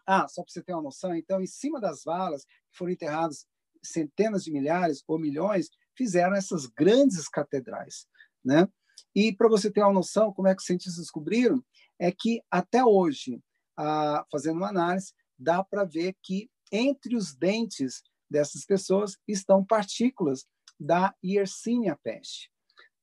ah, 0.06 0.28
só 0.28 0.44
para 0.44 0.52
você 0.52 0.62
ter 0.62 0.74
uma 0.74 0.82
noção, 0.82 1.16
então, 1.16 1.42
em 1.42 1.48
cima 1.48 1.80
das 1.80 2.04
valas, 2.04 2.46
foram 2.72 2.92
enterrados 2.92 3.46
centenas 3.84 4.44
de 4.44 4.52
milhares 4.52 5.04
ou 5.08 5.20
milhões, 5.20 5.70
fizeram 5.98 6.36
essas 6.36 6.66
grandes 6.68 7.28
catedrais, 7.28 8.08
né? 8.44 8.68
E 9.16 9.34
para 9.34 9.50
você 9.50 9.70
ter 9.72 9.82
uma 9.82 9.94
noção, 9.94 10.34
como 10.34 10.48
é 10.48 10.56
que 10.56 10.62
os 10.62 10.66
cientistas 10.66 10.98
descobriram, 10.98 11.64
é 12.00 12.12
que 12.12 12.42
até 12.50 12.84
hoje, 12.84 13.42
ah, 13.78 14.26
fazendo 14.32 14.58
uma 14.58 14.70
análise, 14.70 15.14
dá 15.38 15.64
para 15.64 15.84
ver 15.84 16.16
que 16.22 16.50
entre 16.72 17.16
os 17.16 17.36
dentes 17.36 18.04
dessas 18.32 18.66
pessoas 18.66 19.18
estão 19.28 19.64
partículas 19.64 20.48
da 20.80 21.14
Yersinia 21.24 22.00
peste. 22.02 22.50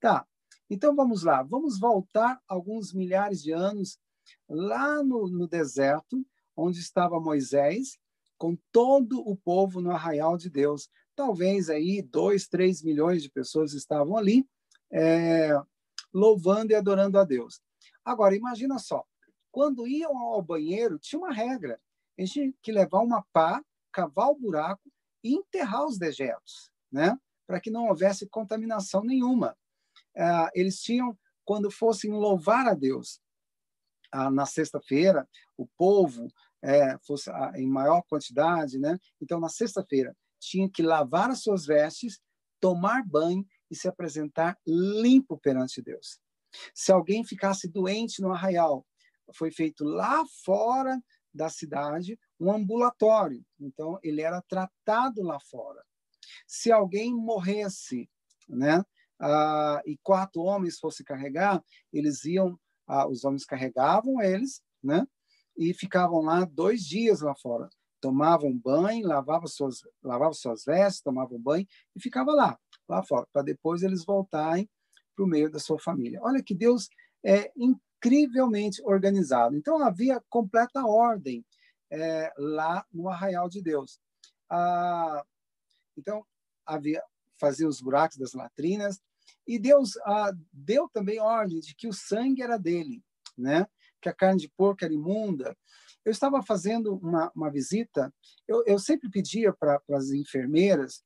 Tá, 0.01 0.27
então 0.71 0.97
vamos 0.97 1.23
lá, 1.23 1.43
vamos 1.43 1.79
voltar 1.79 2.41
alguns 2.49 2.93
milhares 2.95 3.43
de 3.43 3.53
anos 3.53 3.99
lá 4.49 5.03
no, 5.03 5.29
no 5.29 5.47
deserto, 5.47 6.25
onde 6.57 6.81
estava 6.81 7.21
Moisés, 7.21 7.99
com 8.39 8.57
todo 8.73 9.21
o 9.21 9.37
povo 9.37 9.81
no 9.81 9.91
arraial 9.91 10.37
de 10.37 10.49
Deus. 10.49 10.89
Talvez 11.15 11.69
aí 11.69 12.01
dois, 12.01 12.49
três 12.49 12.83
milhões 12.83 13.23
de 13.23 13.31
pessoas 13.31 13.75
estavam 13.75 14.17
ali, 14.17 14.49
é, 14.91 15.51
louvando 16.13 16.73
e 16.73 16.75
adorando 16.75 17.19
a 17.19 17.25
Deus. 17.25 17.61
Agora, 18.05 18.35
imagina 18.35 18.79
só, 18.79 19.05
quando 19.51 19.87
iam 19.87 20.17
ao 20.17 20.41
banheiro, 20.41 20.99
tinha 20.99 21.19
uma 21.19 21.33
regra. 21.33 21.81
Eles 22.17 22.31
tinham 22.31 22.53
que 22.63 22.73
levar 22.73 23.01
uma 23.01 23.25
pá, 23.33 23.63
cavar 23.93 24.29
o 24.29 24.39
buraco 24.39 24.91
enterrar 25.23 25.87
os 25.87 25.99
dejetos, 25.99 26.71
né? 26.91 27.19
para 27.49 27.61
que 27.61 27.71
não 27.71 27.89
houvesse 27.89 28.29
contaminação 28.29 29.03
nenhuma. 29.03 29.57
Ah, 30.15 30.51
eles 30.55 30.83
tinham, 30.83 31.19
quando 31.47 31.71
fossem 31.71 32.13
louvar 32.13 32.69
a 32.69 32.75
Deus, 32.75 33.21
na 34.33 34.45
sexta-feira, 34.45 35.27
o 35.57 35.67
povo 35.67 36.31
é, 36.63 36.99
fosse 37.07 37.31
em 37.57 37.67
maior 37.67 38.03
quantidade, 38.03 38.79
né? 38.79 38.99
Então, 39.21 39.41
na 39.41 39.49
sexta-feira, 39.49 40.17
tinha 40.39 40.69
que 40.69 40.83
lavar 40.83 41.31
as 41.31 41.43
suas 41.43 41.67
vestes, 41.67 42.21
tomar 42.61 43.03
banho 43.07 43.47
e 43.71 43.77
se 43.77 43.89
apresentar 43.89 44.59
limpo 44.67 45.39
perante 45.39 45.83
Deus. 45.83 46.21
Se 46.75 46.91
alguém 46.91 47.25
ficasse 47.25 47.69
doente 47.69 48.21
no 48.21 48.33
arraial, 48.33 48.87
foi 49.35 49.51
feito 49.51 49.85
lá 49.85 50.25
fora 50.43 50.99
da 51.33 51.49
cidade 51.49 52.19
um 52.39 52.53
ambulatório. 52.53 53.45
Então, 53.61 53.99
ele 54.03 54.23
era 54.23 54.43
tratado 54.43 55.23
lá 55.23 55.39
fora. 55.41 55.83
Se 56.47 56.71
alguém 56.71 57.15
morresse, 57.15 58.09
né, 58.49 58.85
ah, 59.21 59.83
e 59.85 59.99
quatro 60.03 60.43
homens 60.43 60.79
fossem 60.79 61.05
carregar, 61.05 61.63
eles 61.93 62.25
iam, 62.25 62.59
ah, 62.87 63.07
os 63.07 63.25
homens 63.25 63.45
carregavam 63.45 64.21
eles, 64.23 64.63
né, 64.83 65.07
e 65.57 65.75
ficavam 65.75 66.21
lá 66.23 66.45
dois 66.45 66.83
dias 66.83 67.21
lá 67.21 67.35
fora. 67.35 67.69
Tomavam 68.01 68.57
banho, 68.57 69.07
lavavam 69.07 69.49
suas, 69.49 69.81
lavavam 70.03 70.33
suas 70.33 70.65
vestes, 70.65 71.03
tomavam 71.03 71.41
banho 71.41 71.67
e 71.97 72.01
ficava 72.01 72.33
lá, 72.33 72.57
lá 72.89 73.03
fora, 73.03 73.27
para 73.33 73.43
depois 73.43 73.83
eles 73.83 74.05
voltarem 74.05 74.71
para 75.17 75.25
o 75.25 75.29
meio 75.29 75.51
da 75.51 75.59
sua 75.59 75.81
família. 75.81 76.21
Olha 76.23 76.41
que 76.41 76.55
Deus 76.55 76.89
é 77.25 77.51
incrivelmente 77.99 78.81
organizado. 78.85 79.57
Então 79.57 79.83
havia 79.83 80.23
completa 80.29 80.87
ordem 80.87 81.45
é, 81.91 82.33
lá 82.37 82.87
no 82.93 83.09
arraial 83.09 83.49
de 83.49 83.61
Deus. 83.61 84.01
Ah, 84.49 85.25
então 85.97 86.25
havia 86.65 87.03
fazia 87.41 87.69
os 87.69 87.81
buracos 87.81 88.17
das 88.17 88.33
latrinas 88.33 89.01
e 89.47 89.59
Deus 89.59 89.97
ah, 90.05 90.33
deu 90.53 90.89
também 90.89 91.21
ordem 91.21 91.61
de 91.61 91.75
que 91.75 91.87
o 91.87 91.93
sangue 91.93 92.43
era 92.43 92.59
dele, 92.59 93.03
né? 93.37 93.67
Que 94.01 94.09
a 94.09 94.15
carne 94.15 94.41
de 94.41 94.49
porco 94.49 94.85
era 94.85 94.93
imunda. 94.95 95.57
Eu 96.05 96.13
estava 96.13 96.43
fazendo 96.43 96.97
uma, 96.97 97.31
uma 97.35 97.51
visita. 97.51 98.13
Eu, 98.47 98.65
eu 98.67 98.79
sempre 98.79 99.11
pedia 99.11 99.53
para 99.53 99.81
as 99.91 100.11
enfermeiras 100.11 101.05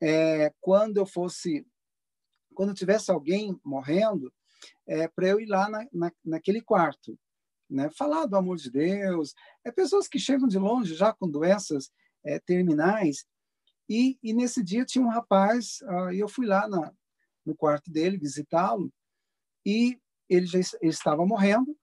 é, 0.00 0.52
quando 0.60 0.98
eu 0.98 1.06
fosse 1.06 1.66
quando 2.54 2.74
tivesse 2.74 3.08
alguém 3.08 3.56
morrendo, 3.64 4.32
é, 4.86 5.08
para 5.08 5.28
eu 5.28 5.40
ir 5.40 5.46
lá 5.46 5.68
na, 5.68 5.86
na, 5.92 6.12
naquele 6.24 6.60
quarto, 6.60 7.18
né? 7.68 7.90
falar 7.90 8.26
do 8.26 8.36
amor 8.36 8.56
de 8.56 8.70
Deus. 8.70 9.34
É 9.64 9.70
pessoas 9.70 10.08
que 10.08 10.18
chegam 10.18 10.48
de 10.48 10.58
longe 10.58 10.94
já 10.94 11.12
com 11.12 11.28
doenças 11.28 11.90
é, 12.24 12.38
terminais. 12.38 13.26
E, 13.88 14.18
e, 14.22 14.34
nesse 14.34 14.62
dia 14.62 14.84
tinha 14.84 15.04
um 15.04 15.10
rapaz, 15.10 15.78
uh, 15.82 16.12
eu 16.12 16.28
fui 16.28 16.46
lá 16.46 16.68
na, 16.68 16.92
no 17.44 17.56
quarto 17.56 17.90
dele 17.90 18.18
visitá-lo, 18.18 18.92
e 19.64 19.98
ele 20.28 20.44
já 20.44 20.58
ele 20.58 20.90
estava 20.90 21.24
morrendo, 21.24 21.74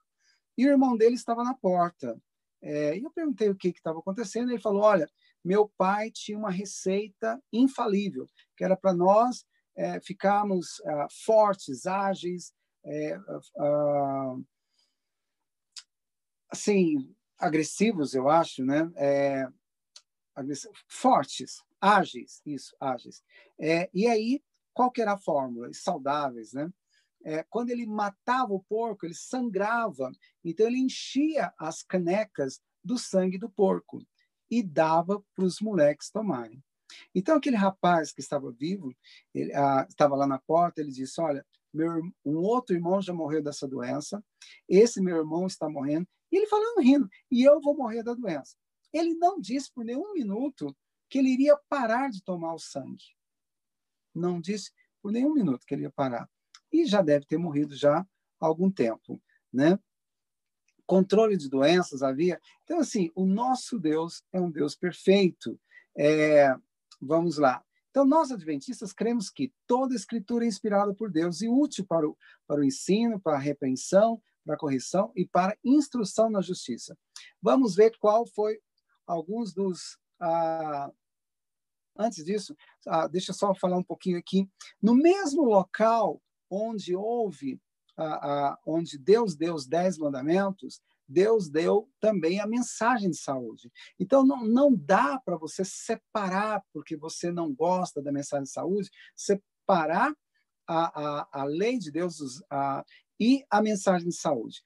e 0.57 0.67
o 0.67 0.69
irmão 0.69 0.95
dele 0.95 1.15
estava 1.15 1.43
na 1.43 1.55
porta. 1.55 2.19
É, 2.61 2.97
e 2.97 3.03
eu 3.03 3.11
perguntei 3.11 3.49
o 3.49 3.55
que 3.55 3.69
estava 3.69 3.99
acontecendo, 3.99 4.51
ele 4.51 4.61
falou: 4.61 4.83
Olha, 4.83 5.07
meu 5.43 5.71
pai 5.77 6.11
tinha 6.11 6.37
uma 6.37 6.51
receita 6.51 7.41
infalível, 7.51 8.27
que 8.55 8.63
era 8.63 8.77
para 8.77 8.93
nós 8.93 9.45
é, 9.75 9.99
ficarmos 9.99 10.79
uh, 10.79 11.07
fortes, 11.25 11.85
ágeis, 11.85 12.53
é, 12.85 13.19
assim, 16.49 17.15
agressivos, 17.37 18.13
eu 18.13 18.29
acho, 18.29 18.63
né? 18.63 18.91
É, 18.95 19.47
fortes, 20.87 21.63
ágeis, 21.81 22.41
isso, 22.45 22.75
ágeis. 22.79 23.23
É, 23.59 23.89
e 23.93 24.07
aí, 24.07 24.43
qual 24.73 24.91
que 24.91 25.01
era 25.01 25.13
a 25.13 25.17
fórmula? 25.17 25.69
Saudáveis, 25.73 26.53
né? 26.53 26.71
É, 27.23 27.43
quando 27.49 27.71
ele 27.71 27.87
matava 27.87 28.53
o 28.53 28.63
porco, 28.63 29.05
ele 29.05 29.15
sangrava, 29.15 30.11
então 30.43 30.67
ele 30.67 30.77
enchia 30.77 31.51
as 31.57 31.81
canecas 31.81 32.61
do 32.83 32.99
sangue 32.99 33.39
do 33.39 33.49
porco 33.49 34.05
e 34.49 34.61
dava 34.61 35.23
para 35.33 35.43
os 35.45 35.59
moleques 35.59 36.11
tomarem. 36.11 36.63
Então 37.15 37.35
aquele 37.35 37.55
rapaz 37.55 38.11
que 38.11 38.21
estava 38.21 38.51
vivo, 38.51 38.95
ele, 39.33 39.51
ah, 39.55 39.87
estava 39.89 40.15
lá 40.15 40.27
na 40.27 40.37
porta, 40.37 40.81
ele 40.81 40.91
disse: 40.91 41.19
olha, 41.19 41.43
meu, 41.75 42.01
um 42.25 42.37
outro 42.37 42.75
irmão 42.75 43.01
já 43.01 43.13
morreu 43.13 43.43
dessa 43.43 43.67
doença, 43.67 44.23
esse 44.67 45.01
meu 45.01 45.17
irmão 45.17 45.45
está 45.45 45.69
morrendo, 45.69 46.07
e 46.31 46.37
ele 46.37 46.47
falando 46.47 46.81
rindo, 46.81 47.09
e 47.29 47.43
eu 47.43 47.59
vou 47.61 47.75
morrer 47.75 48.03
da 48.03 48.13
doença. 48.13 48.55
Ele 48.93 49.13
não 49.15 49.39
disse 49.39 49.71
por 49.73 49.83
nenhum 49.83 50.13
minuto 50.13 50.75
que 51.09 51.19
ele 51.19 51.29
iria 51.29 51.57
parar 51.69 52.09
de 52.09 52.23
tomar 52.23 52.53
o 52.53 52.59
sangue. 52.59 53.03
Não 54.13 54.39
disse 54.39 54.71
por 55.01 55.11
nenhum 55.11 55.33
minuto 55.33 55.65
que 55.65 55.73
ele 55.73 55.83
ia 55.83 55.91
parar. 55.91 56.29
E 56.71 56.85
já 56.85 57.01
deve 57.01 57.25
ter 57.25 57.37
morrido 57.37 57.75
já 57.75 57.99
há 57.99 58.45
algum 58.45 58.71
tempo, 58.71 59.21
né? 59.51 59.77
Controle 60.85 61.35
de 61.35 61.49
doenças 61.49 62.03
havia. 62.03 62.39
Então, 62.63 62.79
assim, 62.79 63.11
o 63.15 63.25
nosso 63.25 63.79
Deus 63.79 64.23
é 64.31 64.39
um 64.39 64.51
Deus 64.51 64.75
perfeito. 64.75 65.59
É, 65.97 66.55
vamos 67.01 67.37
lá. 67.37 67.64
Então, 67.95 68.05
nós 68.05 68.29
adventistas 68.29 68.91
cremos 68.91 69.29
que 69.29 69.53
toda 69.65 69.95
escritura 69.95 70.43
é 70.43 70.49
inspirada 70.49 70.93
por 70.93 71.09
Deus 71.09 71.41
e 71.41 71.47
útil 71.47 71.85
para 71.85 72.05
o, 72.05 72.17
para 72.45 72.59
o 72.59 72.63
ensino, 72.65 73.17
para 73.21 73.37
a 73.37 73.39
repreensão, 73.39 74.21
para 74.43 74.55
a 74.55 74.57
correção 74.57 75.13
e 75.15 75.25
para 75.25 75.53
a 75.53 75.57
instrução 75.63 76.29
na 76.29 76.41
justiça. 76.41 76.97
Vamos 77.41 77.73
ver 77.73 77.97
qual 77.97 78.27
foi 78.27 78.59
alguns 79.07 79.53
dos. 79.53 79.97
Ah, 80.19 80.91
antes 81.97 82.25
disso, 82.25 82.53
ah, 82.85 83.07
deixa 83.07 83.31
eu 83.31 83.35
só 83.35 83.55
falar 83.55 83.77
um 83.77 83.83
pouquinho 83.83 84.17
aqui. 84.17 84.45
No 84.81 84.93
mesmo 84.93 85.45
local 85.45 86.21
onde 86.49 86.93
houve, 86.93 87.61
ah, 87.95 88.49
ah 88.49 88.59
onde 88.67 88.97
Deus 88.97 89.37
deu 89.37 89.55
os 89.55 89.65
dez 89.65 89.97
mandamentos, 89.97 90.81
Deus 91.07 91.49
deu 91.49 91.89
também 91.99 92.39
a 92.39 92.47
mensagem 92.47 93.09
de 93.09 93.17
saúde. 93.17 93.71
Então, 93.99 94.25
não, 94.25 94.43
não 94.43 94.75
dá 94.75 95.19
para 95.19 95.37
você 95.37 95.63
separar, 95.63 96.63
porque 96.73 96.97
você 96.97 97.31
não 97.31 97.53
gosta 97.53 98.01
da 98.01 98.11
mensagem 98.11 98.43
de 98.43 98.51
saúde, 98.51 98.89
separar 99.15 100.15
a, 100.67 101.19
a, 101.19 101.27
a 101.31 101.43
lei 101.43 101.77
de 101.77 101.91
Deus 101.91 102.41
a, 102.49 102.83
e 103.19 103.45
a 103.49 103.61
mensagem 103.61 104.09
de 104.09 104.15
saúde. 104.15 104.61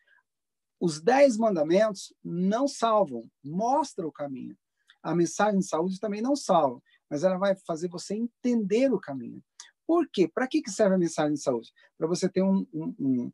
Os 0.79 1.01
dez 1.01 1.38
mandamentos 1.38 2.13
não 2.24 2.67
salvam, 2.67 3.29
mostra 3.43 4.08
o 4.08 4.12
caminho. 4.12 4.58
A 5.03 5.13
mensagem 5.13 5.60
de 5.60 5.67
saúde 5.67 6.00
também 6.00 6.22
não 6.22 6.36
salva, 6.36 6.81
mas 7.10 7.24
ela 7.24 7.38
vai 7.38 7.55
fazer 7.55 7.89
você 7.89 8.15
entender 8.15 8.91
o 8.93 9.00
caminho. 9.00 9.43
Por 9.86 10.08
quê? 10.08 10.27
Para 10.27 10.48
que 10.48 10.62
serve 10.69 10.96
a 10.96 11.00
mensagem 11.00 11.34
de 11.34 11.41
saúde? 11.41 11.74
Para 11.98 12.08
você 12.08 12.29
ter 12.29 12.43
um, 12.43 12.65
um, 12.74 13.31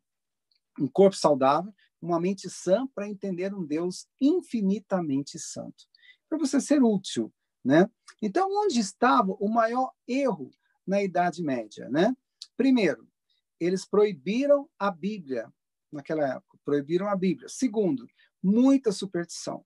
um 0.80 0.88
corpo 0.88 1.16
saudável, 1.16 1.72
uma 2.00 2.20
mente 2.20 2.48
sã 2.50 2.86
para 2.94 3.08
entender 3.08 3.54
um 3.54 3.64
Deus 3.64 4.06
infinitamente 4.20 5.38
santo. 5.38 5.84
Para 6.28 6.38
você 6.38 6.60
ser 6.60 6.82
útil, 6.82 7.32
né? 7.64 7.88
Então, 8.22 8.48
onde 8.50 8.80
estava 8.80 9.32
o 9.32 9.48
maior 9.48 9.92
erro 10.06 10.50
na 10.86 11.02
Idade 11.02 11.42
Média, 11.42 11.88
né? 11.88 12.16
Primeiro, 12.56 13.08
eles 13.58 13.84
proibiram 13.84 14.68
a 14.78 14.90
Bíblia 14.90 15.52
naquela 15.90 16.36
época, 16.36 16.58
proibiram 16.64 17.08
a 17.08 17.16
Bíblia. 17.16 17.48
Segundo, 17.48 18.06
muita 18.42 18.92
superstição. 18.92 19.64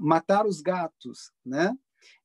Matar 0.00 0.46
os 0.46 0.60
gatos, 0.60 1.32
né? 1.44 1.76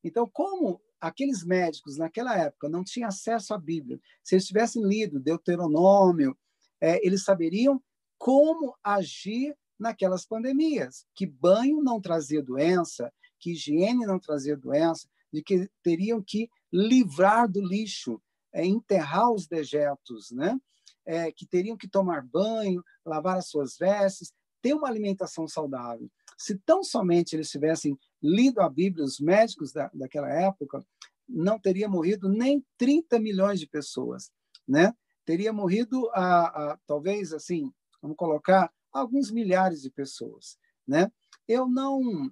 Então, 0.02 0.28
como 0.32 0.80
aqueles 1.00 1.44
médicos 1.44 1.96
naquela 1.96 2.36
época 2.36 2.68
não 2.68 2.82
tinham 2.82 3.08
acesso 3.08 3.54
à 3.54 3.58
Bíblia, 3.58 4.00
se 4.22 4.34
eles 4.34 4.46
tivessem 4.46 4.82
lido 4.82 5.20
Deuteronômio, 5.20 6.36
é, 6.80 7.04
eles 7.06 7.24
saberiam 7.24 7.82
como 8.18 8.76
agir 8.82 9.56
naquelas 9.78 10.26
pandemias, 10.26 11.06
que 11.14 11.24
banho 11.24 11.82
não 11.82 12.00
trazia 12.00 12.42
doença, 12.42 13.12
que 13.38 13.52
higiene 13.52 14.04
não 14.04 14.18
trazia 14.18 14.56
doença, 14.56 15.08
de 15.32 15.42
que 15.42 15.70
teriam 15.82 16.22
que 16.22 16.50
livrar 16.72 17.48
do 17.48 17.60
lixo, 17.60 18.20
é, 18.52 18.64
enterrar 18.64 19.30
os 19.30 19.46
dejetos, 19.46 20.30
né? 20.30 20.58
É, 21.06 21.32
que 21.32 21.46
teriam 21.46 21.76
que 21.76 21.88
tomar 21.88 22.22
banho, 22.26 22.82
lavar 23.04 23.38
as 23.38 23.48
suas 23.48 23.78
vestes, 23.78 24.32
ter 24.60 24.74
uma 24.74 24.88
alimentação 24.88 25.46
saudável. 25.46 26.10
Se 26.36 26.56
tão 26.58 26.82
somente 26.82 27.34
eles 27.34 27.50
tivessem 27.50 27.96
lido 28.22 28.60
a 28.60 28.68
Bíblia, 28.68 29.04
os 29.04 29.18
médicos 29.18 29.72
da, 29.72 29.90
daquela 29.94 30.28
época, 30.28 30.84
não 31.28 31.58
teria 31.58 31.88
morrido 31.88 32.28
nem 32.28 32.64
30 32.76 33.18
milhões 33.18 33.60
de 33.60 33.66
pessoas, 33.66 34.30
né? 34.66 34.92
Teria 35.24 35.52
morrido, 35.52 36.08
a, 36.14 36.72
a, 36.72 36.78
talvez, 36.86 37.32
assim, 37.32 37.72
vamos 38.00 38.16
colocar 38.16 38.72
alguns 38.92 39.30
milhares 39.30 39.82
de 39.82 39.90
pessoas, 39.90 40.58
né? 40.86 41.10
Eu 41.46 41.68
não 41.68 42.30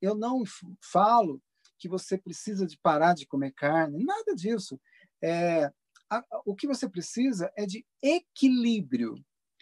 eu 0.00 0.14
não 0.14 0.44
falo 0.80 1.42
que 1.78 1.88
você 1.88 2.16
precisa 2.16 2.66
de 2.66 2.78
parar 2.78 3.14
de 3.14 3.26
comer 3.26 3.52
carne, 3.52 4.04
nada 4.04 4.34
disso. 4.34 4.80
É, 5.22 5.72
a, 6.10 6.24
o 6.44 6.54
que 6.54 6.66
você 6.66 6.88
precisa 6.88 7.52
é 7.56 7.66
de 7.66 7.84
equilíbrio, 8.02 9.14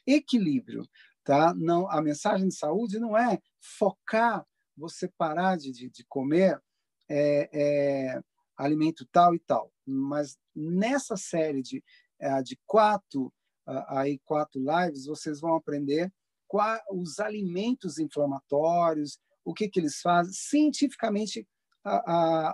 equilíbrio, 0.07 0.87
tá? 1.25 1.55
Não, 1.55 1.91
a 1.91 2.01
mensagem 2.01 2.49
de 2.49 2.55
saúde 2.55 2.99
não 2.99 3.17
é 3.17 3.41
focar 3.79 4.47
você 4.77 5.09
parar 5.17 5.57
de, 5.57 5.73
de, 5.73 5.91
de 5.91 6.05
comer 6.05 6.61
é, 7.09 7.49
é, 7.53 8.23
alimento 8.57 9.07
tal 9.11 9.35
e 9.35 9.39
tal, 9.39 9.73
mas 9.87 10.39
nessa 10.55 11.17
série 11.17 11.63
de, 11.63 11.83
é, 12.19 12.43
de 12.43 12.59
quatro 12.67 13.33
aí 13.67 14.19
quatro 14.25 14.61
lives, 14.61 15.07
vocês 15.07 15.41
vão 15.41 15.55
aprender 15.55 16.13
quais 16.47 16.81
os 16.91 17.19
alimentos 17.19 17.99
inflamatórios, 17.99 19.19
o 19.45 19.53
que, 19.53 19.69
que 19.69 19.81
eles 19.81 20.01
fazem, 20.01 20.33
cientificamente 20.33 21.47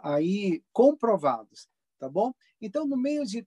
aí 0.02 0.62
comprovados, 0.72 1.68
tá 1.98 2.08
bom? 2.08 2.32
Então, 2.60 2.86
no 2.86 2.96
meio 2.96 3.24
de 3.24 3.46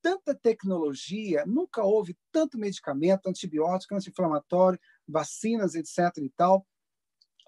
tanta 0.00 0.34
tecnologia, 0.34 1.44
nunca 1.44 1.82
houve 1.82 2.16
tanto 2.32 2.58
medicamento, 2.58 3.28
antibiótico, 3.28 3.94
anti-inflamatório, 3.94 4.78
vacinas, 5.06 5.74
etc. 5.74 5.98
e 6.18 6.30
tal, 6.30 6.66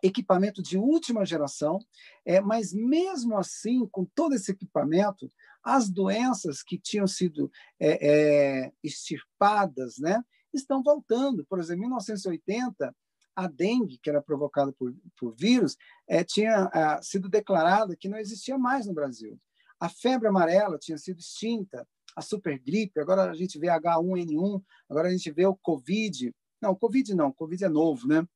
equipamento 0.03 0.63
de 0.63 0.77
última 0.77 1.25
geração, 1.25 1.79
é, 2.25 2.41
mas 2.41 2.73
mesmo 2.73 3.37
assim, 3.37 3.87
com 3.89 4.05
todo 4.05 4.35
esse 4.35 4.51
equipamento, 4.51 5.31
as 5.63 5.89
doenças 5.89 6.63
que 6.63 6.79
tinham 6.79 7.07
sido 7.07 7.51
é, 7.79 8.65
é, 8.67 8.73
extirpadas 8.83 9.99
né, 9.99 10.23
estão 10.53 10.83
voltando. 10.83 11.45
Por 11.47 11.59
exemplo, 11.59 11.85
em 11.85 11.87
1980, 11.89 12.95
a 13.37 13.47
dengue, 13.47 13.99
que 14.03 14.11
era 14.11 14.23
provocada 14.23 14.73
por, 14.73 14.95
por 15.19 15.35
vírus, 15.35 15.77
é, 16.09 16.25
tinha 16.25 16.71
é, 16.75 17.03
sido 17.03 17.29
declarada 17.29 17.97
que 17.97 18.09
não 18.09 18.19
existia 18.19 18.59
mais 18.59 18.87
no 18.87 18.95
Brasil. 18.95 19.39
A 19.79 19.89
febre 19.89 20.29
amarela 20.29 20.79
tinha 20.79 20.99
sido 20.99 21.21
extinta, 21.21 21.87
a 22.15 22.23
supergripe, 22.23 23.01
agora 23.01 23.31
a 23.31 23.35
gente 23.35 23.59
vê 23.59 23.69
H1N1, 23.69 24.63
agora 24.89 25.09
a 25.09 25.11
gente 25.11 25.31
vê 25.31 25.47
o 25.47 25.57
Covid. 25.57 26.35
Não, 26.61 26.75
Covid 26.75 27.15
não, 27.15 27.33
Covid 27.33 27.65
é 27.65 27.69
novo, 27.69 28.07
né? 28.07 28.27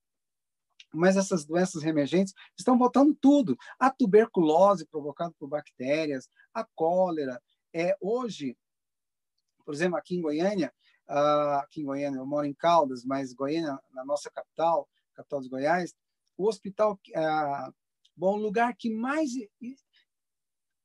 Mas 0.95 1.17
essas 1.17 1.45
doenças 1.45 1.83
reemergentes 1.83 2.35
estão 2.57 2.79
voltando 2.79 3.15
tudo. 3.15 3.57
A 3.79 3.91
tuberculose 3.91 4.87
provocada 4.87 5.35
por 5.39 5.49
bactérias, 5.49 6.29
a 6.53 6.65
cólera. 6.75 7.41
É, 7.73 7.97
hoje, 8.01 8.57
por 9.65 9.75
exemplo, 9.75 9.99
aqui 9.99 10.17
em 10.17 10.23
Goiânia, 10.23 10.73
uh, 11.09 11.59
aqui 11.61 11.81
em 11.81 11.85
Goiânia, 11.85 12.19
eu 12.19 12.27
moro 12.27 12.47
em 12.47 12.55
Caldas, 12.55 13.05
mas 13.05 13.33
Goiânia, 13.33 13.79
na 13.93 14.05
nossa 14.05 14.31
capital, 14.31 14.89
capital 15.15 15.41
de 15.41 15.49
Goiás, 15.49 15.95
o 16.37 16.47
hospital, 16.47 16.95
uh, 16.95 17.75
bom, 18.17 18.35
o 18.35 18.43
lugar 18.43 18.75
que 18.77 18.91
mais 18.91 19.31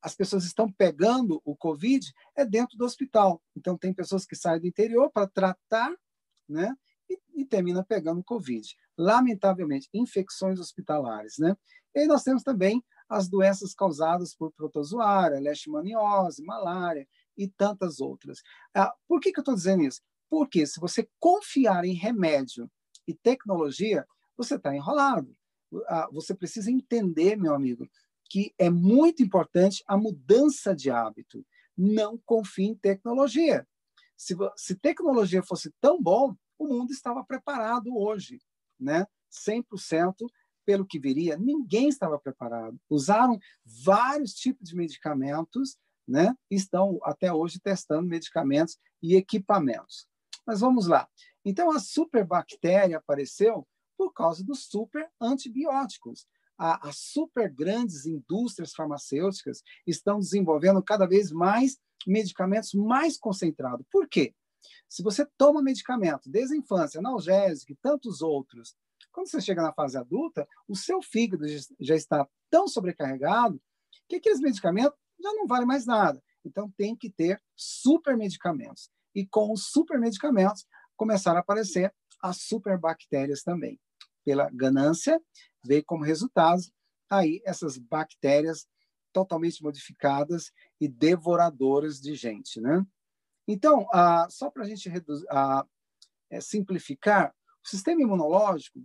as 0.02 0.14
pessoas 0.14 0.44
estão 0.44 0.70
pegando 0.70 1.40
o 1.44 1.54
Covid 1.54 2.10
é 2.34 2.44
dentro 2.44 2.76
do 2.76 2.84
hospital. 2.84 3.42
Então, 3.56 3.76
tem 3.76 3.92
pessoas 3.92 4.24
que 4.24 4.34
saem 4.34 4.60
do 4.60 4.66
interior 4.66 5.10
para 5.10 5.28
tratar, 5.28 5.94
né? 6.48 6.74
E, 7.10 7.18
e 7.34 7.44
termina 7.44 7.84
pegando 7.84 8.24
Covid 8.24 8.66
lamentavelmente, 9.00 9.88
infecções 9.94 10.60
hospitalares. 10.60 11.38
Né? 11.38 11.56
E 11.94 12.06
nós 12.06 12.22
temos 12.22 12.42
também 12.42 12.84
as 13.08 13.28
doenças 13.28 13.74
causadas 13.74 14.34
por 14.34 14.52
protozoária, 14.52 15.40
leishmaniose, 15.40 16.44
malária 16.44 17.08
e 17.36 17.48
tantas 17.48 17.98
outras. 17.98 18.40
Ah, 18.74 18.92
por 19.08 19.18
que, 19.18 19.32
que 19.32 19.40
eu 19.40 19.42
estou 19.42 19.54
dizendo 19.54 19.82
isso? 19.82 20.00
Porque 20.28 20.66
se 20.66 20.78
você 20.78 21.08
confiar 21.18 21.84
em 21.84 21.94
remédio 21.94 22.70
e 23.08 23.14
tecnologia, 23.14 24.06
você 24.36 24.54
está 24.56 24.76
enrolado. 24.76 25.34
Ah, 25.88 26.08
você 26.12 26.34
precisa 26.34 26.70
entender, 26.70 27.36
meu 27.36 27.54
amigo, 27.54 27.88
que 28.28 28.54
é 28.58 28.70
muito 28.70 29.22
importante 29.22 29.82
a 29.88 29.96
mudança 29.96 30.76
de 30.76 30.90
hábito. 30.90 31.44
Não 31.76 32.20
confie 32.24 32.66
em 32.66 32.74
tecnologia. 32.76 33.66
Se, 34.16 34.36
se 34.56 34.74
tecnologia 34.76 35.42
fosse 35.42 35.72
tão 35.80 36.00
bom, 36.00 36.36
o 36.64 36.68
mundo 36.68 36.92
estava 36.92 37.24
preparado 37.24 37.96
hoje 37.96 38.40
né? 38.80 39.06
100% 39.30 40.14
pelo 40.64 40.86
que 40.86 40.98
viria. 40.98 41.36
Ninguém 41.36 41.88
estava 41.88 42.18
preparado. 42.18 42.80
Usaram 42.88 43.38
vários 43.84 44.32
tipos 44.32 44.70
de 44.70 44.76
medicamentos, 44.76 45.76
né? 46.08 46.34
Estão 46.50 46.98
até 47.04 47.32
hoje 47.32 47.60
testando 47.60 48.08
medicamentos 48.08 48.78
e 49.02 49.14
equipamentos. 49.14 50.08
Mas 50.46 50.60
vamos 50.60 50.86
lá. 50.86 51.08
Então 51.44 51.70
a 51.70 51.78
superbactéria 51.78 52.98
apareceu 52.98 53.66
por 53.96 54.12
causa 54.12 54.42
dos 54.42 54.64
super 54.64 55.08
antibióticos. 55.20 56.26
As 56.58 56.98
super 56.98 57.50
grandes 57.50 58.04
indústrias 58.04 58.72
farmacêuticas 58.72 59.62
estão 59.86 60.18
desenvolvendo 60.18 60.82
cada 60.82 61.06
vez 61.06 61.30
mais 61.30 61.78
medicamentos 62.06 62.74
mais 62.74 63.16
concentrados. 63.16 63.86
Por 63.90 64.06
quê? 64.08 64.34
Se 64.88 65.02
você 65.02 65.26
toma 65.36 65.62
medicamento 65.62 66.28
desde 66.28 66.54
a 66.54 66.58
infância, 66.58 66.98
analgésico 66.98 67.72
e 67.72 67.76
tantos 67.76 68.22
outros, 68.22 68.74
quando 69.12 69.28
você 69.28 69.40
chega 69.40 69.62
na 69.62 69.72
fase 69.72 69.96
adulta, 69.96 70.46
o 70.68 70.76
seu 70.76 71.02
fígado 71.02 71.44
já 71.80 71.94
está 71.94 72.26
tão 72.48 72.68
sobrecarregado 72.68 73.60
que 74.08 74.16
aqueles 74.16 74.40
medicamentos 74.40 74.98
já 75.20 75.32
não 75.32 75.46
valem 75.46 75.66
mais 75.66 75.86
nada. 75.86 76.22
Então, 76.44 76.70
tem 76.76 76.96
que 76.96 77.10
ter 77.10 77.40
supermedicamentos. 77.54 78.90
E 79.14 79.26
com 79.26 79.52
os 79.52 79.70
supermedicamentos, 79.70 80.66
começaram 80.96 81.38
a 81.38 81.40
aparecer 81.40 81.92
as 82.22 82.42
superbactérias 82.42 83.42
também. 83.42 83.78
Pela 84.24 84.50
ganância, 84.50 85.20
veio 85.64 85.84
como 85.84 86.04
resultado 86.04 86.62
aí 87.08 87.42
essas 87.44 87.76
bactérias 87.76 88.66
totalmente 89.12 89.62
modificadas 89.62 90.52
e 90.80 90.88
devoradoras 90.88 92.00
de 92.00 92.14
gente, 92.14 92.60
né? 92.60 92.84
Então, 93.52 93.84
ah, 93.92 94.28
só 94.30 94.48
para 94.48 94.62
a 94.62 94.66
gente 94.68 94.88
reduzir, 94.88 95.26
ah, 95.28 95.66
é, 96.30 96.40
simplificar, 96.40 97.34
o 97.64 97.68
sistema 97.68 98.00
imunológico 98.00 98.80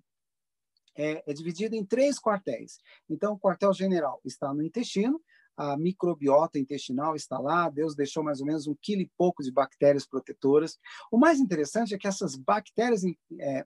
é, 0.97 1.23
é, 1.30 1.34
dividido 1.34 1.75
em 1.75 1.86
três 1.86 2.19
quartéis. 2.19 2.80
Então, 3.08 3.34
o 3.34 3.39
quartel 3.39 3.71
general 3.73 4.19
está 4.25 4.51
no 4.51 4.63
intestino, 4.63 5.21
a 5.56 5.78
microbiota 5.78 6.58
intestinal 6.58 7.15
está 7.15 7.38
lá, 7.38 7.69
Deus 7.69 7.95
deixou 7.95 8.23
mais 8.23 8.39
ou 8.39 8.47
menos 8.47 8.65
um 8.65 8.75
quilo 8.82 9.04
e 9.04 9.12
pouco 9.15 9.43
de 9.43 9.51
bactérias 9.51 10.08
protetoras. 10.08 10.80
O 11.12 11.17
mais 11.19 11.39
interessante 11.39 11.93
é 11.93 11.97
que 11.99 12.08
essas 12.08 12.36
bactérias 12.36 13.04
é, 13.39 13.65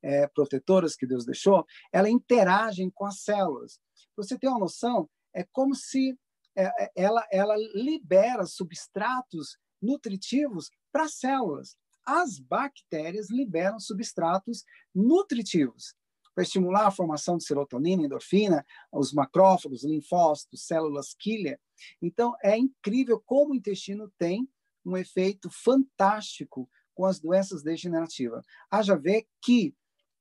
é, 0.00 0.28
protetoras 0.28 0.94
que 0.94 1.08
Deus 1.08 1.26
deixou, 1.26 1.66
elas 1.92 2.12
interagem 2.12 2.88
com 2.88 3.04
as 3.04 3.18
células. 3.18 3.80
Você 4.16 4.38
ter 4.38 4.46
uma 4.46 4.60
noção, 4.60 5.10
é 5.34 5.42
como 5.42 5.74
se 5.74 6.16
é, 6.54 6.84
é 6.84 6.90
ela, 6.94 7.26
ela 7.32 7.56
libera 7.74 8.46
substratos 8.46 9.58
nutritivos 9.80 10.70
para 10.92 11.04
as 11.04 11.14
células. 11.14 11.76
As 12.04 12.38
bactérias 12.38 13.30
liberam 13.30 13.80
substratos 13.80 14.64
nutritivos 14.94 15.94
para 16.36 16.44
estimular 16.44 16.86
a 16.86 16.90
formação 16.90 17.38
de 17.38 17.44
serotonina, 17.44 18.02
endorfina, 18.02 18.64
os 18.92 19.12
macrófagos, 19.12 19.82
linfócitos, 19.82 20.66
células 20.66 21.14
quilha. 21.18 21.58
Então, 22.00 22.34
é 22.42 22.58
incrível 22.58 23.18
como 23.24 23.52
o 23.52 23.56
intestino 23.56 24.12
tem 24.18 24.46
um 24.84 24.96
efeito 24.98 25.48
fantástico 25.50 26.68
com 26.94 27.06
as 27.06 27.18
doenças 27.18 27.62
degenerativas. 27.62 28.44
Haja 28.70 28.96
ver 28.96 29.26
que 29.42 29.74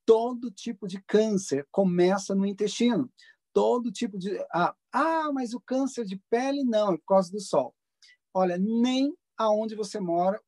todo 0.06 0.50
tipo 0.50 0.88
de 0.88 1.02
câncer 1.02 1.68
começa 1.70 2.34
no 2.34 2.46
intestino. 2.46 3.12
Todo 3.54 3.91
tipo 3.91 4.18
de. 4.18 4.38
Ah, 4.54 4.74
ah, 4.94 5.32
mas 5.34 5.54
o 5.54 5.60
câncer 5.60 6.06
de 6.06 6.18
pele 6.30 6.63
não, 6.63 6.94
é 6.94 6.98
por 6.98 7.06
causa 7.08 7.32
do 7.32 7.39
sol. 7.39 7.76
Olha, 8.34 8.58
nem 8.58 9.13
aonde 9.38 9.76
você 9.76 10.00
mora 10.00 10.41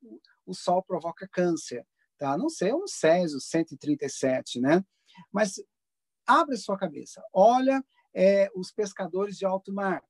o, 0.46 0.54
sol 0.54 0.82
provoca 0.82 1.28
câncer. 1.28 1.86
Tá? 2.16 2.36
Não 2.36 2.48
sei, 2.48 2.72
um 2.72 2.86
Césio 2.86 3.40
137, 3.40 4.60
né? 4.60 4.84
Mas 5.32 5.54
abre 6.26 6.54
a 6.54 6.58
sua 6.58 6.76
cabeça, 6.76 7.22
olha 7.32 7.84
é, 8.14 8.50
os 8.54 8.72
pescadores 8.72 9.36
de 9.36 9.46
alto 9.46 9.72
mar, 9.72 10.02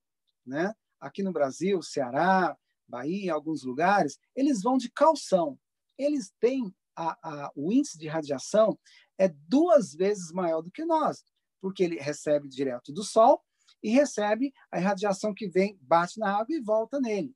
né? 0.47 0.73
Aqui 1.01 1.23
no 1.23 1.33
Brasil, 1.33 1.83
Ceará, 1.83 2.57
Bahia, 2.89 3.35
alguns 3.35 3.63
lugares, 3.63 4.19
eles 4.35 4.63
vão 4.63 4.79
de 4.79 4.91
calção. 4.91 5.59
Eles 5.97 6.33
têm 6.41 6.75
a, 6.97 7.17
a, 7.23 7.53
o 7.55 7.73
índice 7.73 7.97
de 7.97 8.09
radiação 8.09 8.77
é 9.17 9.29
duas 9.29 9.95
vezes 9.95 10.33
maior 10.33 10.63
do 10.63 10.71
que 10.71 10.85
nós, 10.85 11.25
porque 11.61 11.85
ele 11.85 11.97
recebe 11.97 12.49
direto 12.49 12.93
do 12.93 13.05
sol 13.05 13.43
e 13.83 13.91
recebe 13.91 14.53
a 14.71 14.81
radiação 14.81 15.33
que 15.33 15.49
vem, 15.49 15.79
bate 15.81 16.19
na 16.19 16.37
água 16.37 16.57
e 16.57 16.61
volta 16.61 17.01
nele. 17.01 17.35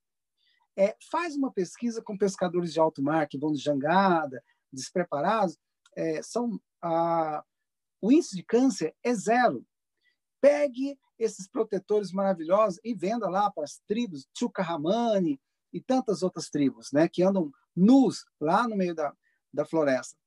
É, 0.76 0.96
faz 1.10 1.36
uma 1.36 1.52
pesquisa 1.52 2.02
com 2.02 2.16
pescadores 2.16 2.72
de 2.72 2.80
alto 2.80 3.02
mar 3.02 3.28
que 3.28 3.38
vão 3.38 3.52
de 3.52 3.60
jangada, 3.60 4.42
despreparados, 4.72 5.58
é, 5.94 6.22
são 6.22 6.58
a, 6.80 7.44
o 8.00 8.10
índice 8.10 8.36
de 8.36 8.42
câncer 8.42 8.94
é 9.02 9.14
zero. 9.14 9.64
Pegue 10.40 10.98
esses 11.18 11.46
protetores 11.46 12.10
maravilhosos 12.10 12.80
e 12.82 12.94
venda 12.94 13.28
lá 13.28 13.50
para 13.50 13.64
as 13.64 13.78
tribos 13.86 14.26
Chucarramani 14.36 15.40
e 15.72 15.80
tantas 15.80 16.22
outras 16.22 16.50
tribos, 16.50 16.90
né, 16.92 17.08
que 17.08 17.22
andam 17.22 17.52
nus 17.74 18.24
lá 18.40 18.66
no 18.66 18.76
meio 18.76 18.94
da, 18.94 19.14
da 19.52 19.64
floresta. 19.64 20.18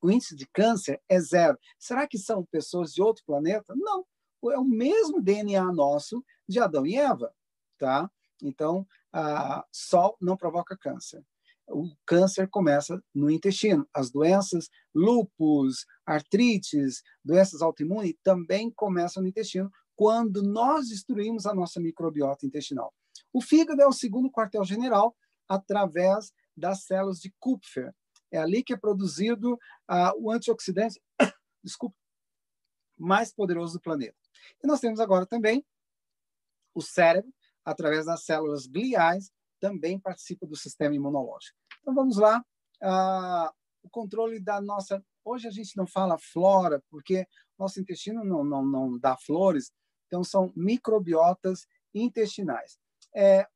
O 0.00 0.10
índice 0.10 0.34
de 0.34 0.46
câncer 0.46 1.00
é 1.08 1.20
zero. 1.20 1.58
Será 1.78 2.06
que 2.06 2.18
são 2.18 2.44
pessoas 2.44 2.92
de 2.92 3.02
outro 3.02 3.24
planeta? 3.24 3.74
Não. 3.76 4.04
É 4.52 4.58
o 4.58 4.64
mesmo 4.64 5.20
DNA 5.20 5.72
nosso 5.72 6.24
de 6.48 6.60
Adão 6.60 6.86
e 6.86 6.96
Eva, 6.96 7.34
tá? 7.76 8.08
Então, 8.42 8.86
a 9.12 9.64
sol 9.72 10.16
não 10.20 10.36
provoca 10.36 10.76
câncer 10.76 11.24
o 11.70 11.90
câncer 12.06 12.48
começa 12.48 13.02
no 13.14 13.30
intestino. 13.30 13.88
As 13.92 14.10
doenças, 14.10 14.68
lúpus, 14.94 15.86
artrites, 16.04 17.02
doenças 17.24 17.62
autoimunes 17.62 18.14
também 18.22 18.70
começam 18.70 19.22
no 19.22 19.28
intestino 19.28 19.70
quando 19.94 20.42
nós 20.42 20.88
destruímos 20.88 21.46
a 21.46 21.54
nossa 21.54 21.80
microbiota 21.80 22.46
intestinal. 22.46 22.92
O 23.32 23.42
fígado 23.42 23.82
é 23.82 23.86
o 23.86 23.92
segundo 23.92 24.30
quartel-general 24.30 25.14
através 25.48 26.32
das 26.56 26.84
células 26.84 27.18
de 27.18 27.32
Kupfer. 27.38 27.94
É 28.30 28.38
ali 28.38 28.62
que 28.62 28.72
é 28.72 28.76
produzido 28.76 29.54
uh, 29.54 30.12
o 30.18 30.30
antioxidante, 30.30 31.00
desculpa, 31.64 31.96
mais 32.96 33.32
poderoso 33.32 33.74
do 33.74 33.80
planeta. 33.80 34.16
E 34.62 34.66
nós 34.66 34.80
temos 34.80 35.00
agora 35.00 35.26
também 35.26 35.64
o 36.74 36.82
cérebro, 36.82 37.32
através 37.68 38.06
das 38.06 38.24
células 38.24 38.66
gliais, 38.66 39.30
também 39.60 39.98
participa 39.98 40.46
do 40.46 40.56
sistema 40.56 40.94
imunológico. 40.94 41.56
Então 41.80 41.94
vamos 41.94 42.16
lá. 42.16 42.42
Ah, 42.82 43.52
o 43.82 43.90
controle 43.90 44.40
da 44.40 44.60
nossa. 44.60 45.04
Hoje 45.24 45.46
a 45.46 45.50
gente 45.50 45.76
não 45.76 45.86
fala 45.86 46.16
flora, 46.18 46.82
porque 46.90 47.26
nosso 47.58 47.78
intestino 47.78 48.24
não, 48.24 48.42
não, 48.42 48.64
não 48.64 48.98
dá 48.98 49.16
flores, 49.18 49.70
então 50.06 50.24
são 50.24 50.50
microbiotas 50.56 51.66
intestinais. 51.94 52.78
É, 53.14 53.46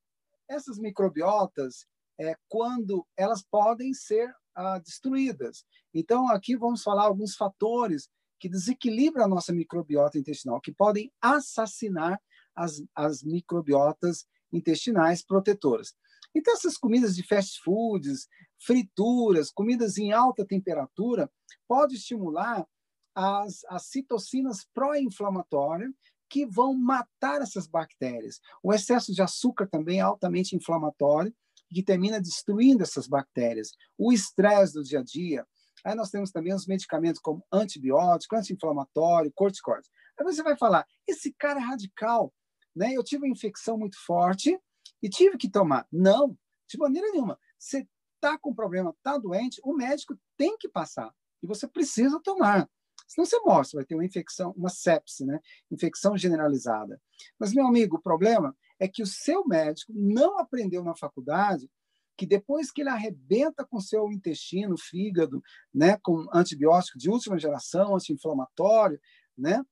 essas 0.48 0.78
microbiotas, 0.78 1.86
é, 2.20 2.36
quando 2.48 3.06
elas 3.16 3.42
podem 3.42 3.94
ser 3.94 4.34
ah, 4.54 4.78
destruídas. 4.78 5.64
Então, 5.94 6.28
aqui 6.28 6.54
vamos 6.56 6.82
falar 6.82 7.04
alguns 7.04 7.34
fatores 7.34 8.10
que 8.38 8.48
desequilibram 8.50 9.24
a 9.24 9.28
nossa 9.28 9.52
microbiota 9.52 10.18
intestinal, 10.18 10.60
que 10.60 10.72
podem 10.72 11.10
assassinar 11.22 12.20
as, 12.54 12.82
as 12.94 13.22
microbiotas 13.22 14.26
intestinais 14.52 15.24
protetoras. 15.24 15.94
Então, 16.34 16.54
essas 16.54 16.76
comidas 16.76 17.14
de 17.14 17.22
fast 17.22 17.60
foods, 17.62 18.26
frituras, 18.58 19.50
comidas 19.50 19.98
em 19.98 20.12
alta 20.12 20.46
temperatura, 20.46 21.30
pode 21.68 21.96
estimular 21.96 22.66
as, 23.14 23.64
as 23.68 23.86
citocinas 23.86 24.66
pró-inflamatórias 24.72 25.92
que 26.28 26.46
vão 26.46 26.74
matar 26.74 27.42
essas 27.42 27.66
bactérias. 27.66 28.40
O 28.62 28.72
excesso 28.72 29.12
de 29.12 29.20
açúcar 29.20 29.66
também 29.66 29.98
é 29.98 30.02
altamente 30.02 30.56
inflamatório 30.56 31.34
que 31.68 31.82
termina 31.82 32.20
destruindo 32.20 32.82
essas 32.82 33.06
bactérias. 33.06 33.72
O 33.98 34.12
estresse 34.12 34.74
do 34.74 34.82
dia 34.82 35.00
a 35.00 35.04
dia. 35.04 35.46
Aí 35.84 35.94
nós 35.94 36.10
temos 36.10 36.30
também 36.30 36.54
os 36.54 36.66
medicamentos 36.66 37.20
como 37.20 37.44
antibiótico, 37.52 38.36
anti-inflamatório, 38.36 39.32
corticoide. 39.34 39.88
Aí 40.18 40.24
você 40.24 40.42
vai 40.42 40.56
falar, 40.56 40.86
esse 41.06 41.34
cara 41.38 41.58
é 41.58 41.62
radical, 41.62 42.32
né? 42.74 42.92
Eu 42.92 43.02
tive 43.02 43.24
uma 43.24 43.32
infecção 43.32 43.78
muito 43.78 43.96
forte 44.04 44.58
e 45.02 45.08
tive 45.08 45.36
que 45.36 45.50
tomar. 45.50 45.86
Não, 45.90 46.36
de 46.68 46.78
maneira 46.78 47.10
nenhuma. 47.10 47.38
Você 47.58 47.86
está 48.16 48.38
com 48.38 48.54
problema, 48.54 48.94
está 48.96 49.18
doente, 49.18 49.60
o 49.64 49.74
médico 49.74 50.16
tem 50.36 50.56
que 50.56 50.68
passar 50.68 51.12
e 51.42 51.46
você 51.46 51.66
precisa 51.66 52.20
tomar. 52.22 52.68
Senão 53.06 53.26
você 53.26 53.38
morre, 53.40 53.64
você 53.64 53.76
vai 53.76 53.84
ter 53.84 53.94
uma 53.94 54.04
infecção, 54.04 54.52
uma 54.56 54.70
sepse, 54.70 55.24
né? 55.24 55.38
infecção 55.70 56.16
generalizada. 56.16 57.00
Mas, 57.38 57.52
meu 57.52 57.66
amigo, 57.66 57.96
o 57.96 58.02
problema 58.02 58.56
é 58.78 58.88
que 58.88 59.02
o 59.02 59.06
seu 59.06 59.44
médico 59.44 59.92
não 59.94 60.38
aprendeu 60.38 60.82
na 60.82 60.96
faculdade 60.96 61.68
que 62.16 62.26
depois 62.26 62.70
que 62.70 62.82
ele 62.82 62.90
arrebenta 62.90 63.66
com 63.66 63.80
seu 63.80 64.10
intestino, 64.12 64.76
fígado, 64.78 65.42
né, 65.74 65.98
com 66.02 66.26
antibiótico 66.32 66.98
de 66.98 67.10
última 67.10 67.38
geração, 67.38 67.96
anti-inflamatório, 67.96 69.00
né, 69.36 69.62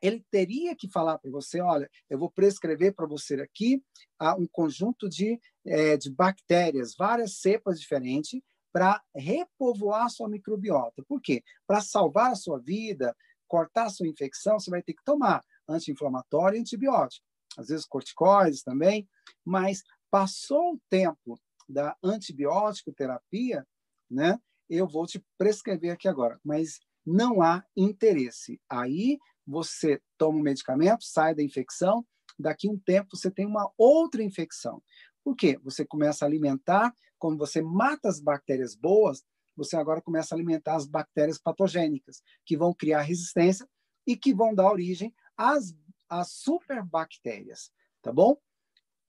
ele 0.00 0.24
teria 0.30 0.74
que 0.76 0.88
falar 0.88 1.18
para 1.18 1.30
você, 1.30 1.60
olha, 1.60 1.90
eu 2.08 2.18
vou 2.18 2.30
prescrever 2.30 2.94
para 2.94 3.06
você 3.06 3.34
aqui 3.40 3.82
ah, 4.18 4.36
um 4.36 4.46
conjunto 4.46 5.08
de, 5.08 5.40
é, 5.66 5.96
de 5.96 6.10
bactérias, 6.10 6.94
várias 6.96 7.38
cepas 7.38 7.80
diferentes, 7.80 8.40
para 8.72 9.02
repovoar 9.14 10.10
sua 10.10 10.28
microbiota. 10.28 11.02
Por 11.08 11.20
quê? 11.20 11.42
Para 11.66 11.80
salvar 11.80 12.32
a 12.32 12.36
sua 12.36 12.58
vida, 12.60 13.16
cortar 13.46 13.86
a 13.86 13.90
sua 13.90 14.06
infecção, 14.06 14.58
você 14.58 14.70
vai 14.70 14.82
ter 14.82 14.94
que 14.94 15.02
tomar 15.04 15.42
anti-inflamatório 15.68 16.56
e 16.56 16.60
antibiótico. 16.60 17.26
Às 17.56 17.68
vezes 17.68 17.86
corticoides 17.86 18.62
também, 18.62 19.08
mas 19.44 19.82
passou 20.10 20.74
o 20.74 20.80
tempo 20.88 21.40
da 21.68 21.96
antibiótico 22.02 22.92
terapia, 22.92 23.66
né? 24.10 24.38
Eu 24.68 24.86
vou 24.86 25.06
te 25.06 25.22
prescrever 25.38 25.92
aqui 25.92 26.06
agora, 26.06 26.38
mas 26.44 26.78
não 27.04 27.40
há 27.40 27.64
interesse. 27.74 28.60
Aí 28.68 29.18
você 29.48 30.00
toma 30.18 30.38
um 30.38 30.42
medicamento, 30.42 31.02
sai 31.04 31.34
da 31.34 31.42
infecção, 31.42 32.06
daqui 32.38 32.68
um 32.68 32.78
tempo 32.78 33.16
você 33.16 33.30
tem 33.30 33.46
uma 33.46 33.72
outra 33.78 34.22
infecção. 34.22 34.82
Por 35.24 35.34
quê? 35.34 35.58
Você 35.64 35.86
começa 35.86 36.24
a 36.24 36.28
alimentar, 36.28 36.94
como 37.18 37.38
você 37.38 37.62
mata 37.62 38.08
as 38.08 38.20
bactérias 38.20 38.74
boas, 38.74 39.24
você 39.56 39.76
agora 39.76 40.02
começa 40.02 40.34
a 40.34 40.36
alimentar 40.36 40.76
as 40.76 40.86
bactérias 40.86 41.38
patogênicas, 41.38 42.22
que 42.44 42.56
vão 42.56 42.74
criar 42.74 43.00
resistência 43.00 43.66
e 44.06 44.16
que 44.16 44.34
vão 44.34 44.54
dar 44.54 44.70
origem 44.70 45.12
às, 45.36 45.74
às 46.08 46.30
superbactérias, 46.30 47.72
tá 48.02 48.12
bom? 48.12 48.36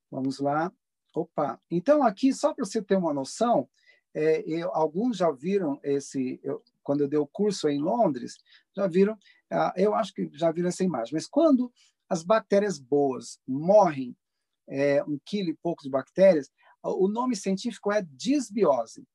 Vamos 0.09 0.39
lá. 0.39 0.71
Opa. 1.13 1.59
Então, 1.69 2.01
aqui, 2.03 2.33
só 2.33 2.53
para 2.53 2.65
você 2.65 2.81
ter 2.81 2.95
uma 2.95 3.13
noção, 3.13 3.69
é, 4.13 4.41
eu, 4.47 4.73
alguns 4.73 5.17
já 5.17 5.29
viram 5.31 5.79
esse, 5.83 6.39
eu, 6.41 6.63
quando 6.89 7.01
eu 7.01 7.07
dei 7.07 7.19
o 7.19 7.27
curso 7.27 7.69
em 7.69 7.77
Londres, 7.77 8.39
já 8.75 8.87
viram, 8.87 9.15
ah, 9.51 9.71
eu 9.77 9.93
acho 9.93 10.11
que 10.11 10.27
já 10.33 10.51
viram 10.51 10.69
essa 10.69 10.83
imagem, 10.83 11.13
mas 11.13 11.27
quando 11.27 11.71
as 12.09 12.23
bactérias 12.23 12.79
boas 12.79 13.39
morrem, 13.47 14.17
é, 14.67 15.03
um 15.03 15.19
quilo 15.23 15.49
e 15.49 15.57
pouco 15.61 15.83
de 15.83 15.89
bactérias, 15.91 16.49
o 16.83 17.07
nome 17.07 17.35
científico 17.35 17.91
é 17.91 18.01
disbiose. 18.01 19.07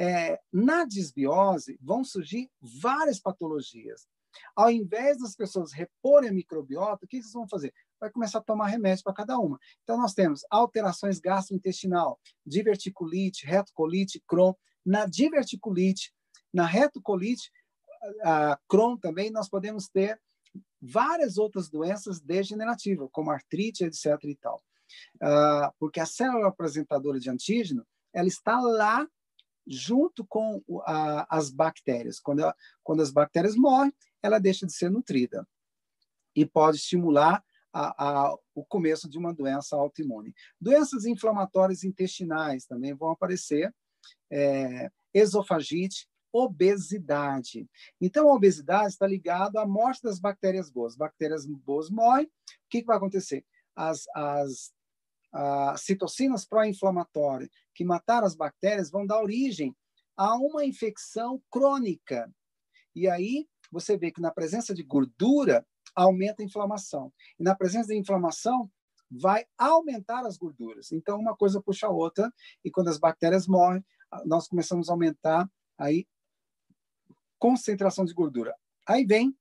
É, 0.00 0.40
na 0.50 0.86
disbiose 0.86 1.78
vão 1.82 2.02
surgir 2.02 2.50
várias 2.62 3.20
patologias. 3.20 4.08
Ao 4.56 4.70
invés 4.70 5.18
das 5.18 5.36
pessoas 5.36 5.74
reporem 5.74 6.30
a 6.30 6.32
microbiota, 6.32 7.04
o 7.04 7.08
que 7.08 7.20
vocês 7.20 7.34
vão 7.34 7.46
fazer? 7.46 7.74
Vai 8.00 8.10
começar 8.10 8.38
a 8.38 8.42
tomar 8.42 8.68
remédio 8.68 9.04
para 9.04 9.12
cada 9.12 9.38
uma. 9.38 9.58
Então, 9.82 9.98
nós 9.98 10.14
temos 10.14 10.46
alterações 10.48 11.20
gastrointestinal, 11.20 12.18
diverticulite, 12.46 13.44
retocolite, 13.44 14.22
Crohn. 14.26 14.54
Na 14.86 15.04
diverticulite, 15.04 16.14
na 16.52 16.66
retocolite, 16.66 17.50
a 18.22 18.58
Crohn 18.68 18.96
também, 18.96 19.30
nós 19.30 19.48
podemos 19.48 19.88
ter 19.88 20.20
várias 20.80 21.38
outras 21.38 21.68
doenças 21.68 22.20
degenerativas, 22.20 23.08
como 23.12 23.30
artrite, 23.30 23.84
etc. 23.84 24.06
e 24.24 24.36
tal. 24.36 24.62
Uh, 25.16 25.72
porque 25.78 26.00
a 26.00 26.06
célula 26.06 26.48
apresentadora 26.48 27.18
de 27.18 27.28
antígeno, 27.28 27.86
ela 28.12 28.28
está 28.28 28.60
lá 28.60 29.06
junto 29.66 30.24
com 30.26 30.62
a, 30.86 31.36
as 31.36 31.50
bactérias. 31.50 32.18
Quando, 32.18 32.40
ela, 32.40 32.56
quando 32.82 33.02
as 33.02 33.10
bactérias 33.10 33.54
morrem, 33.54 33.92
ela 34.22 34.38
deixa 34.38 34.66
de 34.66 34.72
ser 34.72 34.90
nutrida 34.90 35.46
e 36.34 36.46
pode 36.46 36.78
estimular 36.78 37.44
a, 37.72 38.28
a, 38.28 38.34
o 38.54 38.64
começo 38.64 39.08
de 39.08 39.18
uma 39.18 39.34
doença 39.34 39.76
autoimune. 39.76 40.34
Doenças 40.60 41.04
inflamatórias 41.04 41.84
intestinais 41.84 42.64
também 42.64 42.94
vão 42.94 43.10
aparecer, 43.10 43.74
é, 44.30 44.90
esofagite, 45.12 46.08
obesidade. 46.32 47.68
Então, 48.00 48.28
a 48.28 48.34
obesidade 48.34 48.88
está 48.88 49.06
ligada 49.06 49.60
à 49.60 49.66
morte 49.66 50.02
das 50.02 50.18
bactérias 50.18 50.70
boas. 50.70 50.96
Bactérias 50.96 51.46
boas 51.46 51.90
morrem, 51.90 52.26
o 52.26 52.30
que, 52.70 52.80
que 52.80 52.86
vai 52.86 52.96
acontecer? 52.96 53.44
As, 53.74 54.04
as 54.14 54.72
as 55.32 55.82
citocinas 55.82 56.44
pró-inflamatórias 56.46 57.50
que 57.74 57.84
mataram 57.84 58.26
as 58.26 58.34
bactérias 58.34 58.90
vão 58.90 59.06
dar 59.06 59.20
origem 59.20 59.76
a 60.16 60.34
uma 60.36 60.64
infecção 60.64 61.40
crônica. 61.50 62.32
E 62.94 63.08
aí 63.08 63.46
você 63.70 63.96
vê 63.96 64.10
que 64.10 64.20
na 64.20 64.32
presença 64.32 64.74
de 64.74 64.82
gordura 64.82 65.64
aumenta 65.94 66.42
a 66.42 66.44
inflamação. 66.44 67.12
E 67.38 67.42
na 67.42 67.54
presença 67.54 67.88
de 67.88 67.98
inflamação 67.98 68.70
vai 69.10 69.46
aumentar 69.56 70.26
as 70.26 70.36
gorduras. 70.36 70.90
Então 70.92 71.20
uma 71.20 71.36
coisa 71.36 71.62
puxa 71.62 71.86
a 71.86 71.90
outra 71.90 72.32
e 72.64 72.70
quando 72.70 72.88
as 72.88 72.98
bactérias 72.98 73.46
morrem, 73.46 73.84
nós 74.24 74.48
começamos 74.48 74.88
a 74.88 74.92
aumentar 74.92 75.48
aí 75.78 76.06
concentração 77.38 78.04
de 78.04 78.14
gordura. 78.14 78.54
Aí 78.86 79.04
vem 79.04 79.36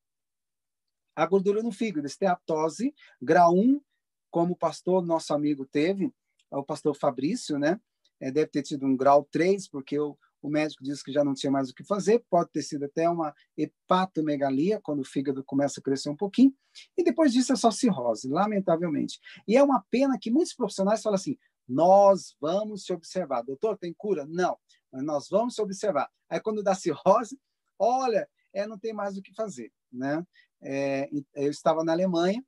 a 1.15 1.25
gordura 1.25 1.63
no 1.63 1.71
fígado, 1.71 2.05
esteatose, 2.05 2.93
grau 3.21 3.55
1, 3.55 3.81
como 4.29 4.53
o 4.53 4.57
pastor, 4.57 5.05
nosso 5.05 5.33
amigo, 5.33 5.65
teve, 5.65 6.13
o 6.51 6.63
pastor 6.63 6.95
Fabrício, 6.95 7.57
né? 7.57 7.79
É, 8.19 8.31
deve 8.31 8.51
ter 8.51 8.63
tido 8.63 8.85
um 8.85 8.95
grau 8.95 9.27
3, 9.31 9.67
porque 9.67 9.99
o, 9.99 10.17
o 10.41 10.49
médico 10.49 10.83
disse 10.83 11.03
que 11.03 11.11
já 11.11 11.23
não 11.23 11.33
tinha 11.33 11.51
mais 11.51 11.69
o 11.69 11.73
que 11.73 11.83
fazer, 11.83 12.23
pode 12.29 12.51
ter 12.51 12.61
sido 12.61 12.85
até 12.85 13.09
uma 13.09 13.33
hepatomegalia, 13.57 14.79
quando 14.81 15.01
o 15.01 15.05
fígado 15.05 15.43
começa 15.43 15.79
a 15.79 15.83
crescer 15.83 16.09
um 16.09 16.15
pouquinho, 16.15 16.53
e 16.95 17.03
depois 17.03 17.33
disso 17.33 17.53
é 17.53 17.55
só 17.55 17.71
cirrose, 17.71 18.29
lamentavelmente. 18.29 19.19
E 19.47 19.55
é 19.55 19.63
uma 19.63 19.83
pena 19.89 20.17
que 20.19 20.31
muitos 20.31 20.53
profissionais 20.53 21.01
falam 21.01 21.15
assim, 21.15 21.37
nós 21.67 22.35
vamos 22.39 22.83
te 22.83 22.93
observar. 22.93 23.41
Doutor, 23.41 23.77
tem 23.77 23.93
cura? 23.93 24.25
Não, 24.25 24.57
mas 24.91 25.03
nós 25.03 25.27
vamos 25.29 25.55
te 25.55 25.61
observar. 25.61 26.09
Aí 26.29 26.39
quando 26.39 26.63
dá 26.63 26.73
cirrose, 26.73 27.37
olha, 27.77 28.27
é, 28.53 28.65
não 28.65 28.77
tem 28.77 28.93
mais 28.93 29.17
o 29.17 29.21
que 29.21 29.33
fazer, 29.33 29.71
né? 29.91 30.25
É, 30.61 31.09
eu 31.35 31.51
estava 31.51 31.83
na 31.83 31.91
Alemanha, 31.91 32.43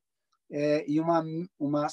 é, 0.49 0.89
e 0.89 0.99
uma, 0.99 1.23
uma 1.59 1.87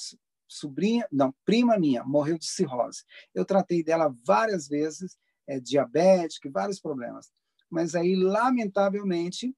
sobrinha, 0.48 1.06
não, 1.12 1.34
prima 1.44 1.78
minha, 1.78 2.02
morreu 2.04 2.38
de 2.38 2.46
cirrose. 2.46 3.04
Eu 3.34 3.44
tratei 3.44 3.82
dela 3.82 4.14
várias 4.24 4.66
vezes, 4.66 5.18
é, 5.46 5.60
diabética, 5.60 6.50
vários 6.50 6.80
problemas. 6.80 7.30
Mas 7.68 7.94
aí, 7.94 8.14
lamentavelmente, 8.16 9.54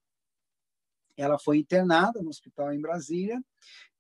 ela 1.17 1.39
foi 1.39 1.59
internada 1.59 2.23
no 2.23 2.31
hospital 2.31 2.73
em 2.73 2.81
Brasília 2.81 3.43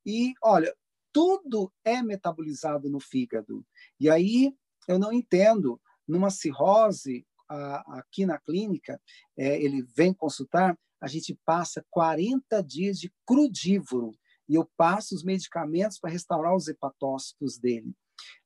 e, 0.05 0.33
olha, 0.43 0.75
tudo 1.12 1.73
é 1.85 2.03
metabolizado 2.03 2.88
no 2.88 3.01
fígado. 3.01 3.64
E 3.99 4.09
aí, 4.09 4.55
eu 4.87 4.99
não 4.99 5.12
entendo, 5.12 5.81
numa 6.07 6.31
cirrose, 6.31 7.27
a, 7.49 7.99
aqui 7.99 8.27
na 8.27 8.39
clínica, 8.39 9.01
é, 9.37 9.61
ele 9.63 9.83
vem 9.97 10.13
consultar, 10.13 10.79
a 11.01 11.07
gente 11.07 11.39
passa 11.45 11.85
40 11.91 12.63
dias 12.63 12.99
de 12.99 13.13
crudívoro 13.27 14.13
e 14.49 14.55
eu 14.55 14.69
passo 14.77 15.15
os 15.15 15.23
medicamentos 15.23 15.99
para 15.99 16.11
restaurar 16.11 16.55
os 16.55 16.69
hepatócitos 16.69 17.59
dele. 17.59 17.95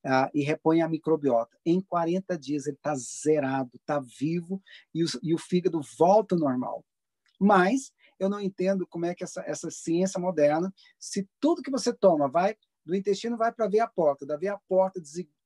Uh, 0.04 0.28
e 0.34 0.42
repõe 0.42 0.82
a 0.82 0.88
microbiota. 0.88 1.56
Em 1.64 1.80
40 1.80 2.36
dias 2.36 2.66
ele 2.66 2.76
está 2.76 2.94
zerado, 2.94 3.70
está 3.74 4.00
vivo 4.00 4.62
e 4.94 5.02
o, 5.02 5.06
e 5.22 5.32
o, 5.32 5.38
fígado 5.38 5.80
volta 5.98 6.34
ao 6.34 6.40
normal. 6.40 6.84
Mas 7.40 7.90
eu 8.18 8.28
não 8.28 8.38
entendo 8.38 8.86
como 8.86 9.06
é 9.06 9.14
que 9.14 9.24
essa, 9.24 9.42
essa 9.46 9.70
ciência 9.70 10.20
moderna, 10.20 10.72
se 10.98 11.26
tudo 11.40 11.62
que 11.62 11.70
você 11.70 11.92
toma 11.92 12.28
vai 12.28 12.54
do 12.84 12.94
intestino 12.94 13.36
vai 13.38 13.50
para 13.50 13.64
a 13.64 13.68
veia 13.68 13.88
porta, 13.88 14.26
da 14.26 14.36
veia 14.36 14.58
porta 14.68 15.00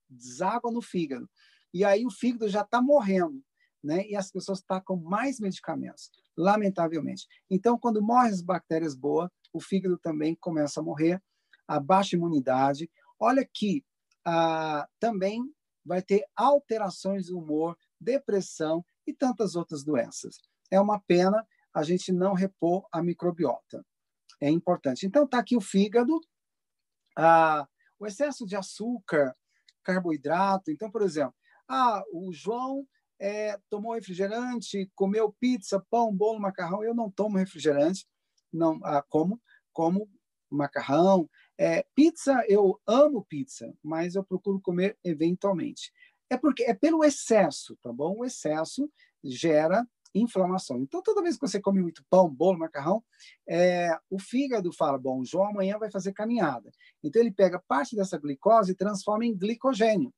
deságua 0.08 0.72
no 0.72 0.82
fígado. 0.82 1.28
E 1.72 1.84
aí 1.84 2.04
o 2.06 2.10
fígado 2.10 2.48
já 2.48 2.62
está 2.62 2.80
morrendo, 2.80 3.42
né? 3.82 4.06
E 4.06 4.16
as 4.16 4.30
pessoas 4.30 4.62
tacam 4.62 4.96
mais 4.96 5.38
medicamentos, 5.38 6.10
lamentavelmente. 6.36 7.26
Então, 7.50 7.78
quando 7.78 8.02
morrem 8.02 8.32
as 8.32 8.42
bactérias 8.42 8.94
boas, 8.94 9.30
o 9.52 9.60
fígado 9.60 9.98
também 9.98 10.34
começa 10.34 10.80
a 10.80 10.82
morrer, 10.82 11.22
a 11.66 11.80
baixa 11.80 12.16
imunidade. 12.16 12.90
Olha 13.18 13.48
que 13.52 13.84
ah, 14.24 14.88
também 14.98 15.42
vai 15.84 16.02
ter 16.02 16.24
alterações 16.34 17.26
do 17.26 17.38
humor, 17.38 17.76
depressão 18.00 18.84
e 19.06 19.12
tantas 19.12 19.54
outras 19.54 19.84
doenças. 19.84 20.36
É 20.70 20.80
uma 20.80 21.00
pena 21.00 21.46
a 21.72 21.82
gente 21.82 22.10
não 22.12 22.32
repor 22.32 22.86
a 22.90 23.02
microbiota. 23.02 23.84
É 24.40 24.50
importante. 24.50 25.06
Então, 25.06 25.24
está 25.24 25.38
aqui 25.38 25.56
o 25.56 25.60
fígado, 25.60 26.18
ah, 27.16 27.66
o 27.98 28.06
excesso 28.06 28.46
de 28.46 28.56
açúcar, 28.56 29.34
carboidrato. 29.82 30.70
Então, 30.70 30.90
por 30.90 31.02
exemplo, 31.02 31.34
ah, 31.68 32.02
o 32.12 32.32
João 32.32 32.86
é, 33.18 33.58
tomou 33.70 33.94
refrigerante, 33.94 34.90
comeu 34.94 35.34
pizza, 35.40 35.84
pão, 35.90 36.14
bolo, 36.14 36.40
macarrão. 36.40 36.84
Eu 36.84 36.94
não 36.94 37.10
tomo 37.10 37.38
refrigerante, 37.38 38.06
não 38.52 38.80
ah, 38.84 39.02
como, 39.08 39.40
como 39.72 40.08
macarrão. 40.50 41.28
É, 41.58 41.84
pizza, 41.94 42.44
eu 42.48 42.80
amo 42.86 43.24
pizza, 43.24 43.72
mas 43.82 44.14
eu 44.14 44.24
procuro 44.24 44.60
comer 44.60 44.98
eventualmente. 45.02 45.92
É 46.28 46.36
porque 46.36 46.64
é 46.64 46.74
pelo 46.74 47.04
excesso, 47.04 47.76
tá 47.82 47.92
bom? 47.92 48.18
O 48.18 48.24
excesso 48.24 48.90
gera 49.22 49.86
inflamação. 50.14 50.80
Então, 50.80 51.02
toda 51.02 51.22
vez 51.22 51.36
que 51.36 51.46
você 51.46 51.60
come 51.60 51.80
muito 51.80 52.04
pão, 52.08 52.28
bolo, 52.28 52.58
macarrão, 52.58 53.02
é, 53.48 53.90
o 54.10 54.18
fígado 54.18 54.72
fala: 54.72 54.98
bom, 54.98 55.20
o 55.20 55.24
João 55.24 55.48
amanhã 55.48 55.78
vai 55.78 55.90
fazer 55.90 56.12
caminhada. 56.12 56.70
Então, 57.02 57.20
ele 57.20 57.30
pega 57.30 57.62
parte 57.66 57.94
dessa 57.94 58.18
glicose 58.18 58.72
e 58.72 58.76
transforma 58.76 59.24
em 59.24 59.36
glicogênio. 59.36 60.12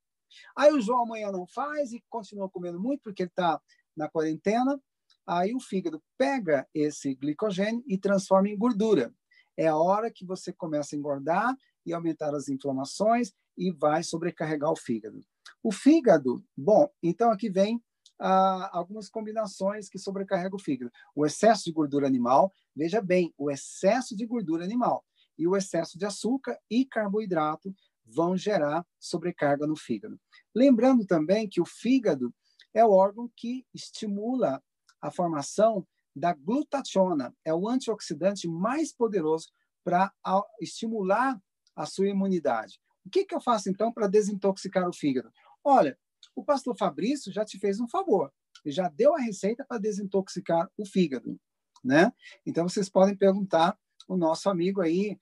Aí 0.56 0.72
o 0.72 0.80
João 0.80 1.02
amanhã 1.02 1.30
não 1.30 1.46
faz 1.46 1.92
e 1.92 2.02
continua 2.08 2.48
comendo 2.48 2.80
muito 2.80 3.02
porque 3.02 3.22
ele 3.22 3.30
está 3.30 3.60
na 3.96 4.08
quarentena. 4.08 4.80
Aí 5.26 5.54
o 5.54 5.60
fígado 5.60 6.02
pega 6.16 6.66
esse 6.74 7.14
glicogênio 7.14 7.82
e 7.86 7.98
transforma 7.98 8.48
em 8.48 8.56
gordura. 8.56 9.12
É 9.56 9.66
a 9.66 9.76
hora 9.76 10.10
que 10.10 10.24
você 10.24 10.52
começa 10.52 10.94
a 10.94 10.98
engordar 10.98 11.56
e 11.84 11.92
aumentar 11.92 12.34
as 12.34 12.48
inflamações 12.48 13.32
e 13.56 13.72
vai 13.72 14.02
sobrecarregar 14.02 14.70
o 14.70 14.76
fígado. 14.76 15.20
O 15.62 15.72
fígado, 15.72 16.42
bom, 16.56 16.88
então 17.02 17.30
aqui 17.30 17.50
vem 17.50 17.82
ah, 18.20 18.70
algumas 18.72 19.08
combinações 19.08 19.88
que 19.88 19.98
sobrecarregam 19.98 20.56
o 20.56 20.62
fígado. 20.62 20.90
O 21.14 21.26
excesso 21.26 21.64
de 21.64 21.72
gordura 21.72 22.06
animal, 22.06 22.52
veja 22.74 23.00
bem, 23.00 23.34
o 23.36 23.50
excesso 23.50 24.16
de 24.16 24.26
gordura 24.26 24.64
animal 24.64 25.04
e 25.36 25.46
o 25.46 25.56
excesso 25.56 25.98
de 25.98 26.04
açúcar 26.04 26.58
e 26.70 26.84
carboidrato 26.84 27.74
vão 28.08 28.36
gerar 28.36 28.86
sobrecarga 28.98 29.66
no 29.66 29.76
fígado. 29.76 30.18
Lembrando 30.54 31.06
também 31.06 31.48
que 31.48 31.60
o 31.60 31.66
fígado 31.66 32.34
é 32.74 32.84
o 32.84 32.90
órgão 32.90 33.30
que 33.36 33.66
estimula 33.74 34.62
a 35.00 35.10
formação 35.10 35.86
da 36.14 36.32
glutationa, 36.32 37.34
é 37.44 37.54
o 37.54 37.68
antioxidante 37.68 38.48
mais 38.48 38.92
poderoso 38.92 39.48
para 39.84 40.12
estimular 40.60 41.40
a 41.74 41.86
sua 41.86 42.08
imunidade. 42.08 42.80
O 43.04 43.10
que, 43.10 43.24
que 43.24 43.34
eu 43.34 43.40
faço, 43.40 43.70
então, 43.70 43.92
para 43.92 44.08
desintoxicar 44.08 44.88
o 44.88 44.92
fígado? 44.92 45.30
Olha, 45.62 45.96
o 46.34 46.44
pastor 46.44 46.76
Fabrício 46.76 47.32
já 47.32 47.44
te 47.44 47.58
fez 47.58 47.80
um 47.80 47.88
favor. 47.88 48.32
Ele 48.64 48.74
já 48.74 48.88
deu 48.88 49.14
a 49.14 49.20
receita 49.20 49.64
para 49.64 49.78
desintoxicar 49.78 50.68
o 50.76 50.84
fígado, 50.84 51.38
né? 51.84 52.12
Então, 52.44 52.68
vocês 52.68 52.88
podem 52.88 53.16
perguntar 53.16 53.78
o 54.08 54.16
nosso 54.16 54.50
amigo 54.50 54.80
aí 54.80 55.16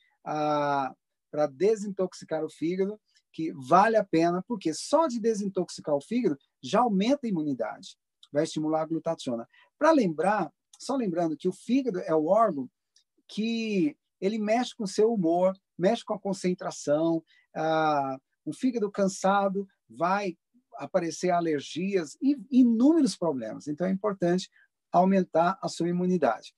para 1.31 1.47
desintoxicar 1.47 2.45
o 2.45 2.51
fígado, 2.51 3.01
que 3.33 3.53
vale 3.53 3.97
a 3.97 4.05
pena, 4.05 4.43
porque 4.47 4.73
só 4.73 5.07
de 5.07 5.21
desintoxicar 5.21 5.95
o 5.95 6.01
fígado 6.01 6.39
já 6.63 6.81
aumenta 6.81 7.27
a 7.27 7.29
imunidade, 7.29 7.97
vai 8.33 8.45
estimular 8.45 8.83
a 8.83 8.87
glutationa. 8.87 9.49
Para 9.79 9.91
lembrar, 9.93 10.51
só 10.79 10.97
lembrando 10.97 11.37
que 11.37 11.49
o 11.49 11.53
fígado 11.53 12.01
é 12.01 12.15
o 12.15 12.27
órgão 12.27 12.69
que 13.29 13.97
ele 14.21 14.39
mexe 14.39 14.75
com 14.75 14.85
o 14.85 14.89
seu 14.89 15.13
humor, 15.13 15.55
mexe 15.77 16.05
com 16.05 16.15
a 16.15 16.19
concentração, 16.19 17.23
ah, 17.55 18.19
o 18.45 18.53
fígado 18.53 18.91
cansado 18.91 19.69
vai 19.89 20.37
aparecer 20.77 21.31
alergias 21.31 22.17
e 22.23 22.37
inúmeros 22.51 23.17
problemas. 23.17 23.67
Então, 23.67 23.87
é 23.87 23.91
importante 23.91 24.51
aumentar 24.93 25.59
a 25.61 25.69
sua 25.69 25.89
imunidade, 25.89 26.55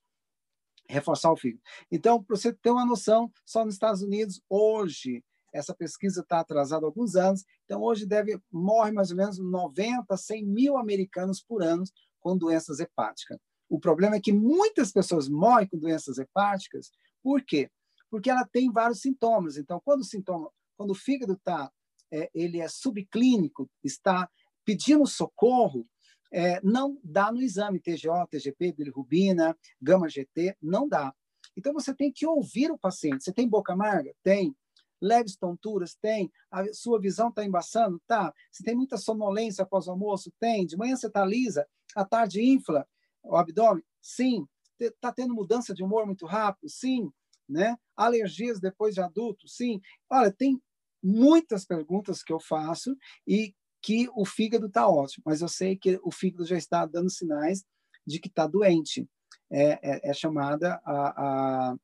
reforçar 0.88 1.30
o 1.30 1.36
fígado. 1.36 1.62
Então, 1.90 2.22
para 2.22 2.36
você 2.36 2.52
ter 2.52 2.70
uma 2.70 2.86
noção, 2.86 3.30
só 3.44 3.64
nos 3.64 3.74
Estados 3.74 4.02
Unidos, 4.02 4.40
hoje, 4.48 5.22
essa 5.52 5.74
pesquisa 5.74 6.20
está 6.20 6.40
atrasada 6.40 6.84
há 6.84 6.88
alguns 6.88 7.14
anos, 7.16 7.44
então 7.64 7.82
hoje 7.82 8.06
deve 8.06 8.40
morre 8.50 8.92
mais 8.92 9.10
ou 9.10 9.16
menos 9.16 9.38
90, 9.38 10.16
100 10.16 10.46
mil 10.46 10.76
americanos 10.76 11.42
por 11.42 11.62
ano 11.62 11.84
com 12.20 12.36
doenças 12.36 12.80
hepáticas. 12.80 13.38
O 13.68 13.78
problema 13.78 14.16
é 14.16 14.20
que 14.20 14.32
muitas 14.32 14.92
pessoas 14.92 15.28
morrem 15.28 15.68
com 15.68 15.78
doenças 15.78 16.18
hepáticas, 16.18 16.90
por 17.22 17.42
quê? 17.42 17.70
Porque 18.10 18.30
ela 18.30 18.46
tem 18.46 18.72
vários 18.72 19.00
sintomas. 19.00 19.56
Então, 19.56 19.80
quando 19.84 20.00
o 20.00 20.04
sintoma, 20.04 20.50
quando 20.76 20.90
o 20.90 20.94
fígado 20.94 21.34
está 21.34 21.70
é, 22.10 22.30
ele 22.34 22.58
é 22.58 22.68
subclínico, 22.68 23.68
está 23.84 24.28
pedindo 24.64 25.06
socorro, 25.06 25.86
é, 26.30 26.60
não 26.62 26.98
dá 27.02 27.32
no 27.32 27.40
exame 27.40 27.80
TGO, 27.80 28.26
TGP, 28.30 28.72
bilirrubina, 28.72 29.56
gama-GT, 29.80 30.56
não 30.62 30.88
dá. 30.88 31.14
Então, 31.56 31.72
você 31.72 31.94
tem 31.94 32.12
que 32.12 32.26
ouvir 32.26 32.70
o 32.70 32.78
paciente. 32.78 33.24
Você 33.24 33.32
tem 33.32 33.48
boca 33.48 33.72
amarga? 33.72 34.14
Tem. 34.22 34.54
Leves 35.00 35.36
tonturas? 35.36 35.94
Tem. 35.94 36.30
A 36.50 36.64
sua 36.72 37.00
visão 37.00 37.28
está 37.28 37.44
embaçando? 37.44 38.00
Tá. 38.06 38.32
Você 38.50 38.62
tem 38.62 38.76
muita 38.76 38.96
sonolência 38.96 39.62
após 39.62 39.86
o 39.86 39.90
almoço? 39.90 40.32
Tem. 40.38 40.66
De 40.66 40.76
manhã 40.76 40.96
você 40.96 41.06
está 41.06 41.24
lisa? 41.24 41.66
À 41.96 42.04
tarde 42.04 42.42
infla 42.42 42.86
o 43.22 43.36
abdômen? 43.36 43.82
Sim. 44.00 44.46
Está 44.78 45.12
tendo 45.12 45.34
mudança 45.34 45.74
de 45.74 45.82
humor 45.82 46.06
muito 46.06 46.26
rápido? 46.26 46.68
Sim. 46.68 47.10
Né? 47.48 47.76
Alergias 47.96 48.60
depois 48.60 48.94
de 48.94 49.00
adulto? 49.00 49.48
Sim. 49.48 49.80
Olha, 50.10 50.30
tem 50.30 50.60
muitas 51.02 51.64
perguntas 51.64 52.22
que 52.22 52.32
eu 52.32 52.40
faço 52.40 52.96
e 53.26 53.54
que 53.88 54.06
o 54.14 54.26
fígado 54.26 54.66
está 54.66 54.86
ótimo, 54.86 55.22
mas 55.24 55.40
eu 55.40 55.48
sei 55.48 55.74
que 55.74 55.98
o 56.02 56.10
fígado 56.10 56.44
já 56.44 56.58
está 56.58 56.84
dando 56.84 57.08
sinais 57.08 57.64
de 58.06 58.20
que 58.20 58.28
está 58.28 58.46
doente. 58.46 59.08
É, 59.50 59.78
é, 59.82 60.10
é, 60.10 60.12
chamada 60.12 60.78
a, 60.84 61.72
a, 61.72 61.76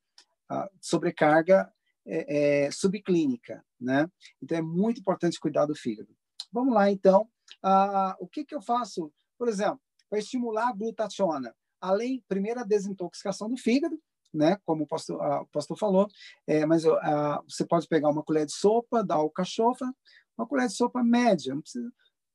a 0.50 0.70
sobrecarga 0.82 1.72
é, 2.06 2.64
é, 2.66 2.70
subclínica, 2.70 3.64
né? 3.80 4.06
Então 4.42 4.58
é 4.58 4.60
muito 4.60 5.00
importante 5.00 5.40
cuidar 5.40 5.64
do 5.64 5.74
fígado. 5.74 6.14
Vamos 6.52 6.74
lá, 6.74 6.90
então. 6.90 7.26
Ah, 7.62 8.14
o 8.20 8.28
que, 8.28 8.44
que 8.44 8.54
eu 8.54 8.60
faço, 8.60 9.10
por 9.38 9.48
exemplo, 9.48 9.80
para 10.10 10.18
estimular 10.18 10.68
a 10.68 10.74
glutationa? 10.74 11.56
Além, 11.80 12.22
primeiro, 12.28 12.60
a 12.60 12.64
desintoxicação 12.64 13.48
do 13.48 13.56
fígado, 13.56 13.98
né? 14.30 14.58
Como 14.66 14.84
o 14.84 14.86
pastor, 14.86 15.22
a, 15.22 15.40
o 15.40 15.46
pastor 15.46 15.78
falou, 15.78 16.06
é, 16.46 16.66
mas 16.66 16.84
a, 16.84 17.42
você 17.48 17.64
pode 17.64 17.88
pegar 17.88 18.10
uma 18.10 18.22
colher 18.22 18.44
de 18.44 18.52
sopa, 18.52 19.02
dar 19.02 19.14
alcachofra, 19.14 19.90
uma 20.36 20.46
colher 20.46 20.66
de 20.66 20.74
sopa 20.74 21.02
média, 21.02 21.54
não 21.54 21.62
precisa, 21.62 21.90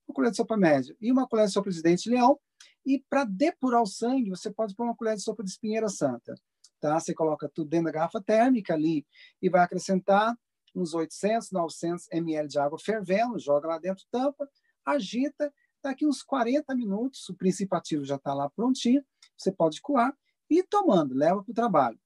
uma 0.07 0.15
colher 0.15 0.31
de 0.31 0.38
sopa 0.38 0.57
média, 0.57 0.95
e 0.99 1.12
uma 1.12 1.27
colher 1.27 1.45
de 1.45 1.53
sopa 1.53 1.69
de 1.69 1.81
dente 1.81 2.03
de 2.03 2.09
leão, 2.12 2.39
e 2.85 3.03
para 3.09 3.23
depurar 3.23 3.81
o 3.81 3.85
sangue, 3.85 4.29
você 4.29 4.51
pode 4.51 4.75
pôr 4.75 4.83
uma 4.83 4.95
colher 4.95 5.15
de 5.15 5.21
sopa 5.21 5.43
de 5.43 5.49
espinheira 5.49 5.89
santa, 5.89 6.33
tá? 6.79 6.99
Você 6.99 7.13
coloca 7.13 7.49
tudo 7.53 7.69
dentro 7.69 7.85
da 7.85 7.91
garrafa 7.91 8.21
térmica 8.21 8.73
ali 8.73 9.05
e 9.41 9.49
vai 9.49 9.62
acrescentar 9.62 10.35
uns 10.75 10.93
800, 10.93 11.51
900 11.51 12.07
ml 12.12 12.47
de 12.47 12.59
água 12.59 12.79
fervendo, 12.79 13.39
joga 13.39 13.67
lá 13.67 13.79
dentro, 13.79 14.05
tampa, 14.12 14.49
agita, 14.85 15.53
daqui 15.83 16.05
uns 16.05 16.23
40 16.23 16.75
minutos, 16.75 17.27
o 17.29 17.35
princípio 17.35 17.77
ativo 17.77 18.05
já 18.05 18.15
está 18.15 18.33
lá 18.33 18.49
prontinho, 18.49 19.03
você 19.38 19.51
pode 19.51 19.81
coar, 19.81 20.15
e 20.49 20.63
tomando, 20.63 21.13
leva 21.13 21.43
para 21.43 21.51
o 21.51 21.55
trabalho. 21.55 21.99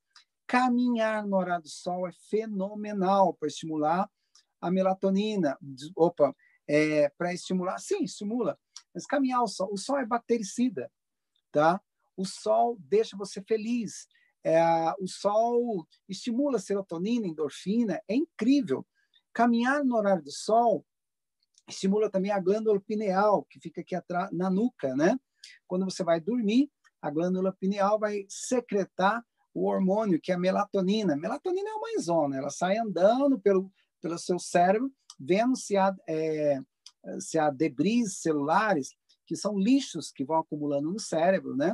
Caminhar 0.46 1.26
no 1.26 1.38
horário 1.38 1.64
do 1.64 1.70
sol 1.70 2.08
é 2.08 2.12
fenomenal 2.30 3.34
para 3.34 3.48
estimular 3.48 4.10
a 4.64 4.72
melatonina. 4.72 5.58
Opa, 5.96 6.34
é, 6.68 7.10
para 7.10 7.34
estimular, 7.34 7.78
sim, 7.80 8.04
estimula. 8.04 8.58
Mas 8.94 9.06
caminhar 9.06 9.44
o 9.44 9.48
sol, 9.48 9.70
o 9.72 9.78
sol 9.78 9.98
é 9.98 10.06
bactericida, 10.06 10.90
tá? 11.52 11.82
O 12.16 12.26
sol 12.26 12.78
deixa 12.80 13.18
você 13.18 13.42
feliz. 13.42 14.08
É, 14.44 14.62
o 15.00 15.08
sol 15.08 15.86
estimula 16.08 16.60
serotonina, 16.60 17.28
endorfina, 17.28 18.02
é 18.08 18.16
incrível. 18.16 18.86
Caminhar 19.34 19.84
no 19.84 19.98
horário 19.98 20.24
do 20.24 20.32
sol 20.32 20.86
estimula 21.68 22.10
também 22.10 22.32
a 22.32 22.40
glândula 22.40 22.80
pineal, 22.80 23.44
que 23.46 23.60
fica 23.60 23.82
aqui 23.82 23.96
atrás, 23.96 24.32
na 24.32 24.50
nuca, 24.50 24.96
né? 24.96 25.18
Quando 25.68 25.86
você 25.86 26.04
vai 26.04 26.22
dormir, 26.22 26.70
a 27.02 27.10
glândula 27.10 27.52
pineal 27.54 28.00
vai 28.00 28.26
secretar 28.30 29.26
o 29.54 29.68
hormônio, 29.68 30.20
que 30.22 30.32
é 30.32 30.36
a 30.36 30.40
melatonina. 30.40 31.16
Melatonina 31.16 31.70
é 31.70 31.74
uma 31.74 31.92
enzona, 31.92 32.38
ela 32.38 32.50
sai 32.50 32.78
andando 32.78 33.40
pelo, 33.40 33.72
pelo 34.04 34.20
seu 34.20 34.38
cérebro, 34.38 34.92
vendo 35.18 35.56
se 35.56 35.78
há, 35.78 35.96
é, 36.08 36.60
se 37.20 37.40
há 37.40 37.50
debris 37.50 38.18
celulares, 38.18 38.90
que 39.26 39.38
são 39.38 39.58
lixos 39.58 40.12
que 40.12 40.26
vão 40.26 40.40
acumulando 40.40 40.92
no 40.92 41.00
cérebro, 41.00 41.56
né? 41.56 41.74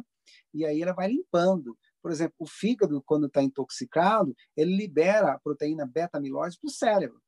E 0.53 0.63
aí 0.63 0.79
ela 0.83 0.93
vai 0.93 1.07
limpando. 1.07 1.75
Por 2.03 2.11
exemplo, 2.11 2.35
o 2.37 2.45
fígado, 2.45 3.01
quando 3.03 3.25
está 3.25 3.41
intoxicado, 3.41 4.35
ele 4.55 4.77
libera 4.77 5.33
a 5.33 5.39
proteína 5.39 5.87
beta-amiloide 5.87 6.57
para 6.59 6.67
o 6.67 6.71
cérebro. 6.71 7.19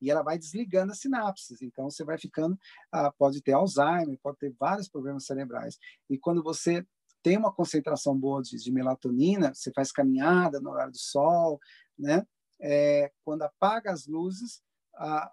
E 0.00 0.10
ela 0.10 0.22
vai 0.22 0.36
desligando 0.36 0.90
as 0.90 0.98
sinapses. 0.98 1.62
Então, 1.62 1.88
você 1.88 2.04
vai 2.04 2.18
ficando, 2.18 2.58
ah, 2.90 3.12
pode 3.16 3.40
ter 3.40 3.52
Alzheimer, 3.52 4.18
pode 4.20 4.38
ter 4.38 4.52
vários 4.58 4.88
problemas 4.88 5.24
cerebrais. 5.24 5.78
E 6.10 6.18
quando 6.18 6.42
você 6.42 6.84
tem 7.22 7.36
uma 7.36 7.52
concentração 7.52 8.18
boa 8.18 8.42
de, 8.42 8.56
de 8.56 8.72
melatonina, 8.72 9.54
você 9.54 9.72
faz 9.72 9.92
caminhada 9.92 10.60
no 10.60 10.70
horário 10.70 10.92
do 10.92 10.98
sol, 10.98 11.60
né? 11.96 12.26
É, 12.60 13.12
quando 13.24 13.42
apaga 13.42 13.92
as 13.92 14.06
luzes, 14.06 14.62
a, 14.96 15.32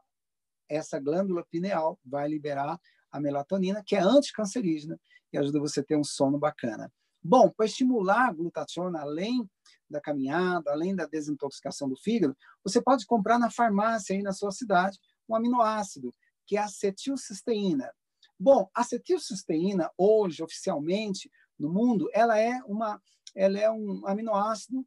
essa 0.70 1.00
glândula 1.00 1.46
pineal 1.50 2.00
vai 2.06 2.28
liberar 2.28 2.80
a 3.12 3.20
melatonina, 3.20 3.84
que 3.86 3.96
é 3.96 4.00
anticancerígena 4.00 5.00
e 5.32 5.38
ajuda 5.38 5.60
você 5.60 5.80
a 5.80 5.84
ter 5.84 5.96
um 5.96 6.04
sono 6.04 6.38
bacana. 6.38 6.92
Bom, 7.24 7.50
para 7.50 7.66
estimular 7.66 8.30
a 8.30 8.34
glutationa, 8.34 9.02
além 9.02 9.50
da 9.90 10.00
caminhada, 10.00 10.72
além 10.72 10.96
da 10.96 11.06
desintoxicação 11.06 11.90
do 11.90 11.96
fígado, 11.96 12.38
você 12.64 12.82
pode 12.82 13.06
comprar 13.06 13.40
na 13.40 13.50
farmácia 13.50 14.16
aí 14.16 14.22
na 14.22 14.32
sua 14.32 14.52
cidade 14.52 15.00
um 15.28 15.36
aminoácido, 15.36 16.14
que 16.46 16.56
é 16.56 16.60
a 16.60 16.66
acetilcisteína. 16.66 17.92
Bom, 18.40 18.70
a 18.76 18.82
acetilcisteína, 18.82 19.90
hoje, 19.98 20.44
oficialmente, 20.44 21.32
no 21.58 21.72
mundo, 21.72 22.10
ela 22.14 22.38
é, 22.38 22.62
uma, 22.66 23.02
ela 23.34 23.58
é 23.58 23.72
um 23.72 24.06
aminoácido 24.06 24.86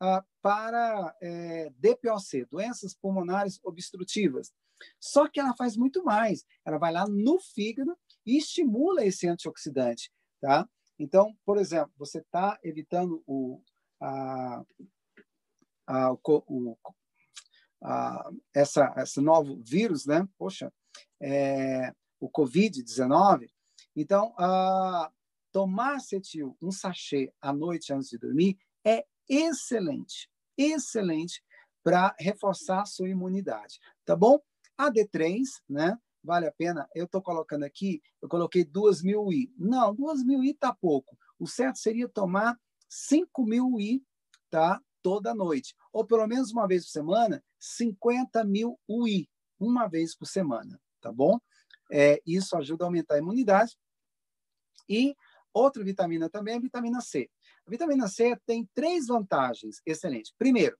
ah, 0.00 0.24
para 0.40 1.14
é, 1.20 1.70
DPOC, 1.76 2.46
doenças 2.50 2.94
pulmonares 2.94 3.60
obstrutivas. 3.62 4.52
Só 4.98 5.28
que 5.28 5.38
ela 5.38 5.54
faz 5.54 5.76
muito 5.76 6.02
mais. 6.02 6.44
Ela 6.64 6.78
vai 6.78 6.92
lá 6.92 7.06
no 7.06 7.38
fígado 7.38 7.96
e 8.24 8.38
estimula 8.38 9.04
esse 9.04 9.28
antioxidante, 9.28 10.10
tá? 10.40 10.68
Então, 10.98 11.36
por 11.44 11.58
exemplo, 11.58 11.92
você 11.96 12.18
está 12.18 12.58
evitando 12.62 13.22
o, 13.26 13.62
a, 14.00 14.64
a, 15.86 16.12
o, 16.12 16.78
a, 17.82 18.30
essa, 18.54 18.94
esse 18.98 19.20
novo 19.20 19.62
vírus, 19.62 20.06
né? 20.06 20.26
Poxa, 20.38 20.72
é, 21.20 21.94
o 22.18 22.30
Covid-19. 22.30 23.50
Então, 23.96 24.34
a, 24.38 25.10
tomar 25.52 25.96
acetil, 25.96 26.56
um 26.62 26.70
sachê 26.70 27.32
à 27.40 27.52
noite 27.52 27.92
antes 27.92 28.08
de 28.10 28.18
dormir, 28.18 28.58
é 28.84 29.04
excelente, 29.30 30.28
excelente 30.58 31.42
para 31.82 32.14
reforçar 32.18 32.82
a 32.82 32.86
sua 32.86 33.08
imunidade, 33.08 33.78
tá 34.04 34.16
bom? 34.16 34.38
A 34.76 34.90
D3, 34.90 35.44
né? 35.68 35.96
Vale 36.22 36.46
a 36.46 36.52
pena. 36.52 36.86
Eu 36.94 37.06
estou 37.06 37.22
colocando 37.22 37.64
aqui, 37.64 38.02
eu 38.20 38.28
coloquei 38.28 38.64
2 38.64 39.02
mil 39.02 39.32
I. 39.32 39.50
Não, 39.56 39.94
2 39.94 40.24
mil 40.24 40.42
I 40.42 40.50
está 40.50 40.74
pouco. 40.74 41.16
O 41.38 41.46
certo 41.46 41.78
seria 41.78 42.08
tomar 42.08 42.58
5 42.88 43.44
mil 43.44 43.80
I, 43.80 44.04
tá? 44.50 44.82
Toda 45.02 45.34
noite. 45.34 45.74
Ou 45.92 46.04
pelo 46.04 46.26
menos 46.26 46.50
uma 46.50 46.66
vez 46.66 46.84
por 46.84 46.90
semana, 46.90 47.42
50 47.58 48.44
mil 48.44 48.78
UI, 48.86 49.30
uma 49.58 49.88
vez 49.88 50.14
por 50.14 50.26
semana, 50.26 50.78
tá 51.00 51.10
bom? 51.10 51.38
É, 51.90 52.20
isso 52.26 52.54
ajuda 52.56 52.84
a 52.84 52.88
aumentar 52.88 53.14
a 53.14 53.18
imunidade. 53.18 53.78
E 54.88 55.14
Outra 55.52 55.82
vitamina 55.82 56.28
também 56.28 56.54
é 56.54 56.56
a 56.56 56.60
vitamina 56.60 57.00
C. 57.00 57.28
A 57.66 57.70
vitamina 57.70 58.08
C 58.08 58.36
tem 58.46 58.68
três 58.74 59.06
vantagens 59.06 59.80
excelentes. 59.86 60.32
Primeiro, 60.38 60.78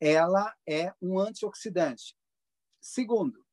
ela 0.00 0.54
é 0.68 0.92
um 1.00 1.18
antioxidante. 1.18 2.16
segundo, 2.80 3.44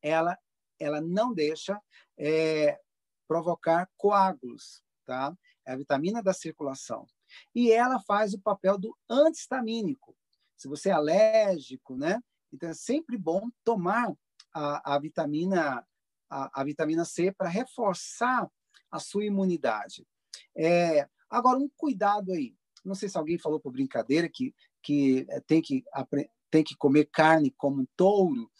ela, 0.00 0.38
ela 0.78 1.00
não 1.00 1.34
deixa 1.34 1.80
é, 2.16 2.78
provocar 3.26 3.88
coágulos, 3.96 4.82
tá? 5.04 5.36
É 5.66 5.72
a 5.72 5.76
vitamina 5.76 6.22
da 6.22 6.32
circulação. 6.32 7.06
E 7.54 7.72
ela 7.72 8.00
faz 8.00 8.32
o 8.34 8.40
papel 8.40 8.78
do 8.78 8.96
antihistamínico. 9.10 10.16
Se 10.56 10.68
você 10.68 10.90
é 10.90 10.92
alérgico, 10.92 11.96
né? 11.96 12.22
Então 12.52 12.68
é 12.68 12.74
sempre 12.74 13.18
bom 13.18 13.50
tomar 13.64 14.14
a, 14.54 14.94
a 14.94 14.98
vitamina 14.98 15.84
a, 16.30 16.60
a, 16.60 16.64
vitamina 16.64 17.04
C 17.04 17.32
para 17.32 17.48
reforçar 17.48 18.48
a 18.90 18.98
sua 18.98 19.24
imunidade. 19.24 20.06
É, 20.56 21.08
agora 21.36 21.58
um 21.58 21.68
cuidado 21.76 22.32
aí. 22.32 22.54
Não 22.84 22.94
sei 22.94 23.08
se 23.08 23.18
alguém 23.18 23.38
falou 23.38 23.60
por 23.60 23.72
brincadeira 23.72 24.28
que 24.28 24.54
que 24.82 25.26
tem 25.46 25.60
que 25.60 25.84
tem 26.50 26.62
que 26.62 26.76
comer 26.76 27.06
carne 27.06 27.50
como 27.50 27.82
um 27.82 27.86
touro. 27.96 28.50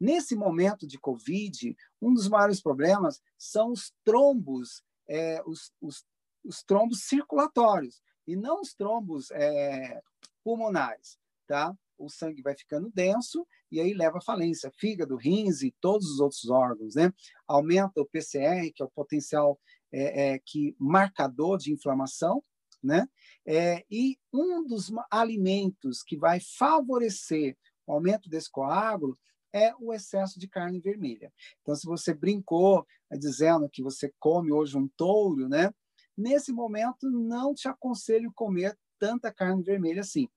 Nesse 0.00 0.34
momento 0.34 0.86
de 0.86 0.98
Covid, 0.98 1.76
um 2.02 2.12
dos 2.12 2.28
maiores 2.28 2.60
problemas 2.60 3.22
são 3.38 3.70
os 3.70 3.94
trombos, 4.04 4.82
é, 5.08 5.40
os, 5.46 5.72
os, 5.80 6.04
os, 6.44 6.62
trombos 6.64 7.04
circulatórios 7.04 8.02
e 8.26 8.36
não 8.36 8.60
os 8.60 8.74
trombos 8.74 9.30
é, 9.30 10.02
pulmonares, 10.44 11.18
tá? 11.46 11.74
O 11.96 12.10
sangue 12.10 12.42
vai 12.42 12.54
ficando 12.54 12.90
denso 12.92 13.46
e 13.70 13.80
aí 13.80 13.94
leva 13.94 14.18
à 14.18 14.20
falência, 14.20 14.70
fígado, 14.76 15.16
rins 15.16 15.62
e 15.62 15.74
todos 15.80 16.10
os 16.10 16.20
outros 16.20 16.50
órgãos, 16.50 16.94
né? 16.94 17.12
Aumenta 17.46 18.00
o 18.00 18.06
PCR, 18.06 18.70
que 18.74 18.82
é 18.82 18.84
o 18.84 18.90
potencial 18.90 19.58
é, 19.92 20.34
é, 20.34 20.38
que 20.38 20.74
marcador 20.78 21.58
de 21.58 21.72
inflamação, 21.72 22.42
né? 22.82 23.08
É, 23.44 23.84
e 23.90 24.18
um 24.32 24.64
dos 24.64 24.92
alimentos 25.10 26.02
que 26.02 26.16
vai 26.16 26.40
favorecer 26.40 27.56
o 27.86 27.92
aumento 27.92 28.28
desse 28.28 28.50
coágulo 28.50 29.18
é 29.52 29.72
o 29.80 29.92
excesso 29.92 30.38
de 30.38 30.48
carne 30.48 30.80
vermelha. 30.80 31.32
Então, 31.62 31.74
se 31.74 31.86
você 31.86 32.12
brincou 32.12 32.86
é, 33.10 33.16
dizendo 33.16 33.68
que 33.68 33.82
você 33.82 34.12
come 34.18 34.52
hoje 34.52 34.76
um 34.76 34.88
touro, 34.96 35.48
né? 35.48 35.72
Nesse 36.16 36.52
momento, 36.52 37.10
não 37.10 37.54
te 37.54 37.68
aconselho 37.68 38.32
comer 38.34 38.76
tanta 38.98 39.32
carne 39.32 39.62
vermelha 39.62 40.00
assim. 40.00 40.28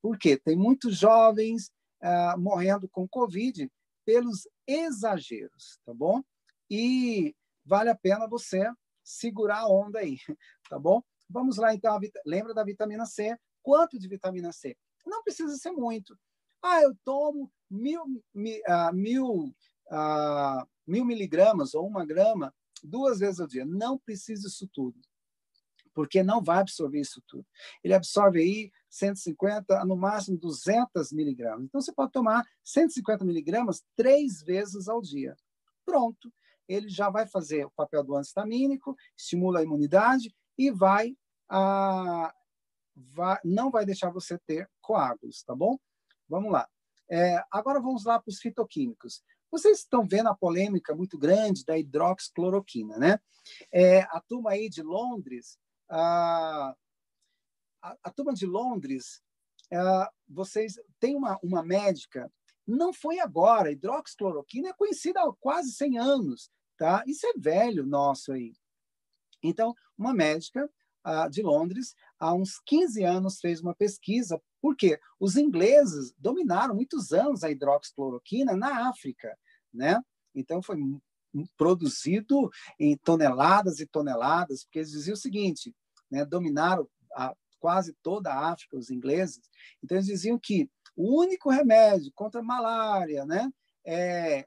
Por 0.00 0.18
quê? 0.18 0.36
Tem 0.36 0.56
muitos 0.56 0.96
jovens 0.96 1.70
ah, 2.00 2.36
morrendo 2.38 2.88
com 2.88 3.08
Covid 3.08 3.70
pelos 4.04 4.46
exageros, 4.66 5.78
tá 5.84 5.92
bom? 5.92 6.22
E 6.70 7.34
vale 7.64 7.90
a 7.90 7.96
pena 7.96 8.28
você 8.28 8.70
segurar 9.04 9.60
a 9.60 9.68
onda 9.68 10.00
aí, 10.00 10.16
tá 10.68 10.78
bom? 10.78 11.02
Vamos 11.28 11.56
lá, 11.58 11.74
então. 11.74 11.98
Lembra 12.24 12.54
da 12.54 12.64
vitamina 12.64 13.06
C? 13.06 13.36
Quanto 13.62 13.98
de 13.98 14.08
vitamina 14.08 14.52
C? 14.52 14.76
Não 15.06 15.22
precisa 15.22 15.54
ser 15.56 15.70
muito. 15.70 16.18
Ah, 16.62 16.80
eu 16.80 16.96
tomo 17.04 17.52
mil, 17.70 18.04
mil, 18.32 18.60
uh, 18.66 18.94
mil, 18.94 19.54
uh, 19.90 20.66
mil 20.86 21.04
miligramas 21.04 21.74
ou 21.74 21.86
uma 21.86 22.06
grama 22.06 22.54
duas 22.82 23.18
vezes 23.18 23.40
ao 23.40 23.46
dia. 23.46 23.64
Não 23.64 23.98
precisa 23.98 24.46
isso 24.48 24.68
tudo, 24.72 24.98
porque 25.92 26.22
não 26.22 26.42
vai 26.42 26.58
absorver 26.58 27.00
isso 27.00 27.22
tudo. 27.26 27.46
Ele 27.82 27.94
absorve 27.94 28.40
aí 28.40 28.72
150, 28.88 29.84
no 29.84 29.96
máximo 29.96 30.38
200 30.38 31.12
miligramas. 31.12 31.64
Então, 31.64 31.80
você 31.80 31.92
pode 31.92 32.12
tomar 32.12 32.44
150 32.62 33.24
miligramas 33.24 33.82
três 33.96 34.42
vezes 34.42 34.88
ao 34.88 35.02
dia. 35.02 35.36
Pronto. 35.84 36.32
Ele 36.68 36.88
já 36.88 37.10
vai 37.10 37.26
fazer 37.26 37.66
o 37.66 37.70
papel 37.70 38.02
do 38.02 38.16
antistamínico, 38.16 38.96
estimula 39.16 39.60
a 39.60 39.62
imunidade 39.62 40.34
e 40.56 40.70
vai, 40.70 41.16
ah, 41.48 42.34
vai 42.96 43.38
não 43.44 43.70
vai 43.70 43.84
deixar 43.84 44.10
você 44.10 44.38
ter 44.38 44.70
coágulos, 44.80 45.42
tá 45.42 45.54
bom? 45.54 45.78
Vamos 46.28 46.52
lá. 46.52 46.68
É, 47.10 47.42
agora 47.50 47.80
vamos 47.80 48.04
lá 48.04 48.18
para 48.18 48.30
os 48.30 48.38
fitoquímicos. 48.38 49.22
Vocês 49.50 49.80
estão 49.80 50.06
vendo 50.06 50.28
a 50.28 50.34
polêmica 50.34 50.94
muito 50.94 51.18
grande 51.18 51.64
da 51.64 51.78
hidroxicloroquina, 51.78 52.98
né? 52.98 53.20
É, 53.72 54.00
a 54.00 54.20
turma 54.20 54.50
aí 54.50 54.68
de 54.68 54.82
Londres, 54.82 55.58
a, 55.88 56.74
a, 57.82 57.96
a 58.02 58.10
turma 58.10 58.32
de 58.32 58.46
Londres, 58.46 59.22
é, 59.70 59.78
vocês 60.28 60.74
tem 60.98 61.14
uma, 61.14 61.38
uma 61.42 61.62
médica, 61.62 62.32
não 62.66 62.92
foi 62.92 63.18
agora, 63.18 63.70
hidroxicloroquina 63.70 64.70
é 64.70 64.72
conhecida 64.72 65.20
há 65.20 65.32
quase 65.40 65.72
100 65.72 65.98
anos, 65.98 66.50
tá? 66.78 67.04
Isso 67.06 67.26
é 67.26 67.32
velho 67.36 67.86
nosso 67.86 68.32
aí. 68.32 68.54
Então, 69.42 69.74
uma 69.96 70.14
médica 70.14 70.68
uh, 71.06 71.28
de 71.30 71.42
Londres, 71.42 71.94
há 72.18 72.32
uns 72.34 72.58
15 72.64 73.04
anos, 73.04 73.40
fez 73.40 73.60
uma 73.60 73.74
pesquisa, 73.74 74.40
porque 74.60 74.98
os 75.20 75.36
ingleses 75.36 76.14
dominaram 76.18 76.74
muitos 76.74 77.12
anos 77.12 77.44
a 77.44 77.50
hidroxicloroquina 77.50 78.56
na 78.56 78.88
África, 78.88 79.36
né? 79.72 80.00
Então, 80.34 80.62
foi 80.62 80.76
produzido 81.56 82.50
em 82.78 82.96
toneladas 82.96 83.80
e 83.80 83.86
toneladas, 83.86 84.64
porque 84.64 84.80
eles 84.80 84.90
diziam 84.90 85.14
o 85.14 85.18
seguinte, 85.18 85.74
né? 86.10 86.24
dominaram 86.24 86.88
a, 87.14 87.34
quase 87.58 87.92
toda 88.02 88.32
a 88.32 88.52
África, 88.52 88.76
os 88.76 88.90
ingleses, 88.90 89.48
então 89.82 89.96
eles 89.96 90.06
diziam 90.06 90.38
que 90.38 90.70
o 90.96 91.20
único 91.20 91.50
remédio 91.50 92.12
contra 92.14 92.40
a 92.40 92.44
malária 92.44 93.24
né? 93.24 93.50
É, 93.86 94.46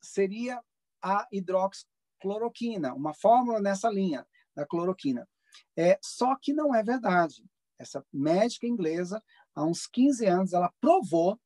seria 0.00 0.62
a 1.02 1.26
hidroxicloroquina, 1.32 1.92
cloroquina, 2.20 2.94
uma 2.94 3.12
fórmula 3.12 3.60
nessa 3.60 3.90
linha 3.90 4.24
da 4.54 4.64
cloroquina. 4.64 5.28
É, 5.76 5.98
só 6.00 6.36
que 6.40 6.52
não 6.52 6.72
é 6.72 6.82
verdade. 6.82 7.44
Essa 7.76 8.04
médica 8.12 8.66
inglesa, 8.66 9.20
há 9.54 9.64
uns 9.64 9.88
15 9.88 10.26
anos, 10.26 10.52
ela 10.52 10.72
provou 10.80 11.38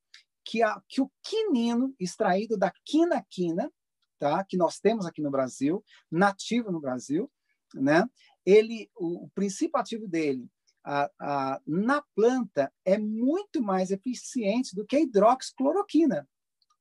que, 0.45 0.63
a, 0.63 0.81
que 0.87 1.01
o 1.01 1.11
quinino 1.23 1.95
extraído 1.99 2.59
da 2.59 2.71
quinaquina, 2.85 3.73
tá, 4.19 4.45
que 4.45 4.57
nós 4.57 4.79
temos 4.79 5.07
aqui 5.07 5.23
no 5.23 5.31
Brasil, 5.31 5.83
nativo 6.11 6.71
no 6.71 6.81
Brasil, 6.81 7.31
né, 7.75 8.05
ele, 8.45 8.91
o, 8.95 9.25
o 9.25 9.31
princípio 9.31 9.81
ativo 9.81 10.07
dele 10.07 10.47
a, 10.87 11.11
a, 11.19 11.61
na 11.67 12.01
planta 12.15 12.73
é 12.85 12.97
muito 12.97 13.61
mais 13.61 13.91
eficiente 13.91 14.75
do 14.75 14.87
que 14.87 14.95
a 14.95 15.01
hidroxicloroquina. 15.01 16.29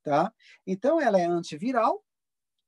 Tá? 0.03 0.32
Então, 0.68 1.01
ela 1.01 1.20
é 1.20 1.26
antiviral 1.26 2.06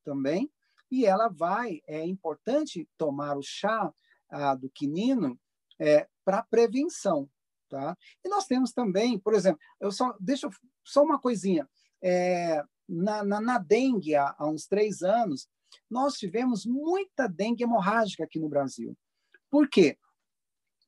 também, 0.04 0.52
e 0.90 1.06
ela 1.06 1.28
vai, 1.28 1.82
é 1.86 2.04
importante 2.04 2.90
tomar 2.98 3.38
o 3.38 3.44
chá 3.44 3.94
ah, 4.30 4.56
do 4.56 4.70
quinino 4.70 5.40
é, 5.80 6.08
para 6.26 6.42
prevenção, 6.44 7.30
tá? 7.70 7.96
E 8.24 8.30
nós 8.30 8.48
temos 8.48 8.72
também, 8.72 9.20
por 9.20 9.34
exemplo, 9.34 9.60
eu 9.80 9.92
só 9.92 10.16
deixa 10.20 10.50
só 10.84 11.04
uma 11.04 11.20
coisinha, 11.20 11.70
é, 12.02 12.64
na, 12.88 13.24
na, 13.24 13.42
na, 13.42 13.58
dengue 13.58 14.16
há, 14.16 14.34
há 14.38 14.48
uns 14.50 14.66
três 14.66 15.02
anos 15.02 15.50
nós 15.90 16.16
tivemos 16.16 16.66
muita 16.66 17.28
dengue 17.28 17.64
hemorrágica 17.64 18.24
aqui 18.24 18.40
no 18.40 18.48
Brasil. 18.48 18.98
Por 19.50 19.70
quê? 19.70 19.98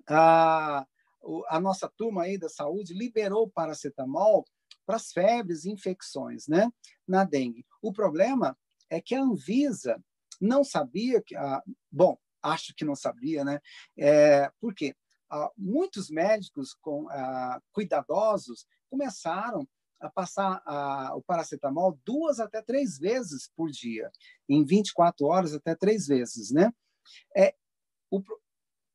A, 0.09 0.85
a 1.47 1.59
nossa 1.59 1.87
turma 1.87 2.23
aí 2.23 2.37
da 2.37 2.49
saúde 2.49 2.93
liberou 2.93 3.49
paracetamol 3.49 4.45
para 4.85 4.95
as 4.95 5.11
febres 5.11 5.65
e 5.65 5.71
infecções, 5.71 6.47
né? 6.47 6.71
Na 7.07 7.23
dengue. 7.23 7.65
O 7.81 7.93
problema 7.93 8.57
é 8.89 8.99
que 8.99 9.13
a 9.13 9.21
Anvisa 9.21 10.03
não 10.41 10.63
sabia 10.63 11.21
que. 11.21 11.35
Ah, 11.35 11.61
bom, 11.91 12.17
acho 12.41 12.73
que 12.75 12.85
não 12.85 12.95
sabia, 12.95 13.43
né? 13.43 13.59
É, 13.97 14.51
por 14.59 14.73
quê? 14.73 14.95
Muitos 15.55 16.09
médicos 16.09 16.73
com, 16.81 17.07
cuidadosos 17.71 18.65
começaram 18.89 19.67
a 19.99 20.09
passar 20.09 20.61
ah, 20.65 21.13
o 21.15 21.21
paracetamol 21.21 21.99
duas 22.05 22.39
até 22.39 22.61
três 22.61 22.97
vezes 22.97 23.51
por 23.55 23.69
dia, 23.69 24.09
em 24.47 24.63
24 24.65 25.25
horas 25.27 25.53
até 25.53 25.75
três 25.75 26.07
vezes, 26.07 26.51
né? 26.51 26.73
É, 27.35 27.53
o, 28.09 28.21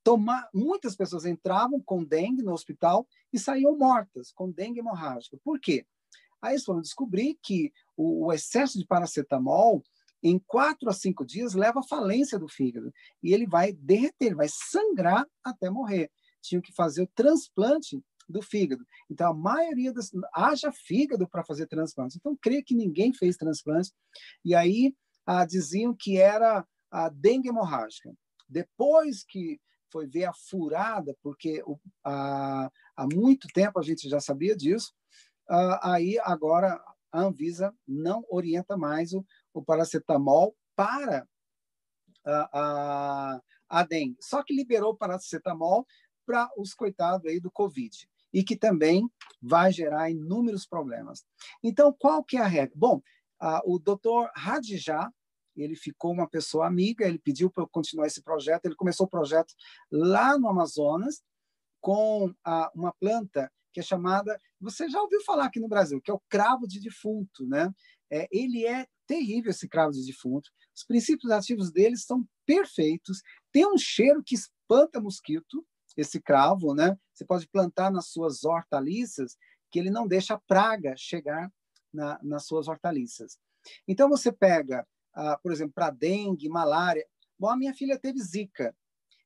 tomar, 0.05 0.49
muitas 0.53 0.95
pessoas 0.95 1.25
entravam 1.25 1.81
com 1.81 2.05
dengue 2.05 2.43
no 2.43 2.53
hospital 2.53 3.09
e 3.33 3.39
saíam 3.39 3.77
mortas 3.77 4.31
com 4.31 4.51
dengue 4.51 4.81
hemorrágica. 4.81 5.39
Por 5.43 5.59
quê? 5.59 5.87
Aí 6.43 6.53
eles 6.53 6.65
foram 6.65 6.83
descobrir 6.83 7.39
que 7.43 7.73
o, 7.97 8.27
o 8.27 8.33
excesso 8.33 8.79
de 8.79 8.87
paracetamol, 8.87 9.83
em 10.23 10.39
quatro 10.39 10.91
a 10.91 10.93
cinco 10.93 11.25
dias, 11.25 11.55
leva 11.55 11.81
à 11.81 11.83
falência 11.83 12.39
do 12.39 12.47
fígado. 12.47 12.93
E 13.23 13.33
ele 13.33 13.47
vai 13.47 13.73
derreter, 13.73 14.37
vai 14.37 14.47
sangrar 14.49 15.27
até 15.43 15.71
morrer. 15.71 16.11
Tinham 16.43 16.61
que 16.61 16.73
fazer 16.75 17.03
o 17.03 17.11
transplante 17.15 18.03
do 18.29 18.43
fígado. 18.43 18.85
Então, 19.11 19.31
a 19.31 19.35
maioria 19.35 19.93
das. 19.93 20.11
haja 20.35 20.71
fígado 20.71 21.27
para 21.27 21.45
fazer 21.45 21.67
transplante. 21.67 22.19
Então, 22.19 22.37
creio 22.41 22.63
que 22.63 22.75
ninguém 22.75 23.13
fez 23.13 23.37
transplante. 23.37 23.91
E 24.45 24.55
aí 24.55 24.95
ah, 25.27 25.47
diziam 25.47 25.95
que 25.95 26.19
era 26.19 26.67
a 26.91 27.09
dengue 27.09 27.49
hemorrágica. 27.49 28.15
Depois 28.49 29.25
que 29.25 29.59
foi 29.95 30.09
ver 30.09 30.25
a 30.25 30.33
furada, 30.33 31.17
porque 31.23 31.63
o, 31.65 31.79
a, 32.03 32.69
há 32.97 33.07
muito 33.07 33.47
tempo 33.55 33.79
a 33.79 33.83
gente 33.83 34.09
já 34.09 34.19
sabia 34.19 34.57
disso, 34.57 34.93
uh, 35.49 35.79
aí 35.83 36.19
agora 36.19 36.83
a 37.13 37.21
Anvisa 37.21 37.73
não 37.87 38.25
orienta 38.29 38.77
mais 38.77 39.13
o, 39.13 39.25
o 39.53 39.63
paracetamol 39.63 40.57
para 40.75 41.29
a, 42.27 42.49
a, 42.61 43.41
a 43.69 43.85
dengue. 43.85 44.17
Só 44.21 44.43
que 44.43 44.53
liberou 44.53 44.95
o 44.95 44.97
paracetamol 44.97 45.87
para 46.27 46.51
os 46.59 46.75
coitados 46.75 47.31
aí 47.31 47.39
do 47.39 47.53
Covid. 47.53 48.09
e 48.33 48.43
que 48.43 48.57
também 48.57 49.09
vai 49.41 49.71
gerar 49.71 50.11
inúmeros 50.11 50.67
problemas. 50.67 51.25
Então, 51.63 51.95
qual 51.97 52.25
que 52.25 52.37
é 52.37 52.41
a 52.41 52.49
regra? 52.49 52.75
Bom, 52.77 53.01
o 53.65 53.79
doutor 53.79 54.29
Radijá, 54.35 55.09
ele 55.57 55.77
ficou 55.77 56.13
uma 56.13 56.29
pessoa 56.29 56.67
amiga, 56.67 57.07
ele 57.07 57.19
pediu 57.19 57.51
para 57.51 57.63
eu 57.63 57.69
continuar 57.69 58.07
esse 58.07 58.23
projeto, 58.23 58.67
ele 58.67 58.75
começou 58.75 59.07
o 59.07 59.11
projeto 59.11 59.55
lá 59.91 60.39
no 60.39 60.49
Amazonas 60.49 61.23
com 61.81 62.35
uma 62.75 62.93
planta 62.99 63.51
que 63.75 63.81
é 63.81 63.83
chamada, 63.83 64.41
você 64.61 64.89
já 64.89 65.03
ouviu 65.03 65.21
falar 65.25 65.47
aqui 65.47 65.59
no 65.59 65.69
Brasil, 65.69 66.01
que 66.01 66.11
é 66.11 66.15
o 66.15 66.23
cravo 66.29 66.67
de 66.67 66.79
defunto, 66.79 67.45
né? 67.45 67.75
É, 68.09 68.29
ele 68.31 68.65
é 68.65 68.87
terrível 69.05 69.51
esse 69.51 69.69
cravo 69.69 69.93
de 69.93 70.07
defunto. 70.07 70.49
Os 70.75 70.85
princípios 70.85 71.33
ativos 71.33 71.73
dele 71.73 71.97
são 71.97 72.25
perfeitos. 72.47 73.21
Tem 73.51 73.67
um 73.67 73.77
cheiro 73.77 74.23
que 74.25 74.37
espanta 74.37 75.01
mosquito, 75.01 75.67
esse 75.97 76.21
cravo, 76.21 76.73
né? 76.73 76.97
Você 77.13 77.25
pode 77.25 77.49
plantar 77.49 77.91
nas 77.91 78.07
suas 78.07 78.45
hortaliças, 78.45 79.37
que 79.73 79.79
ele 79.81 79.91
não 79.91 80.07
deixa 80.07 80.35
a 80.35 80.41
praga 80.47 80.95
chegar 80.97 81.53
na, 81.93 82.19
nas 82.23 82.47
suas 82.47 82.69
hortaliças. 82.69 83.39
Então 83.89 84.09
você 84.09 84.31
pega, 84.31 84.87
ah, 85.15 85.39
por 85.43 85.53
exemplo, 85.53 85.75
para 85.75 85.91
dengue, 85.91 86.49
malária. 86.49 87.07
Bom, 87.39 87.49
a 87.49 87.57
minha 87.57 87.75
filha 87.75 87.99
teve 87.99 88.21
zika. 88.21 88.75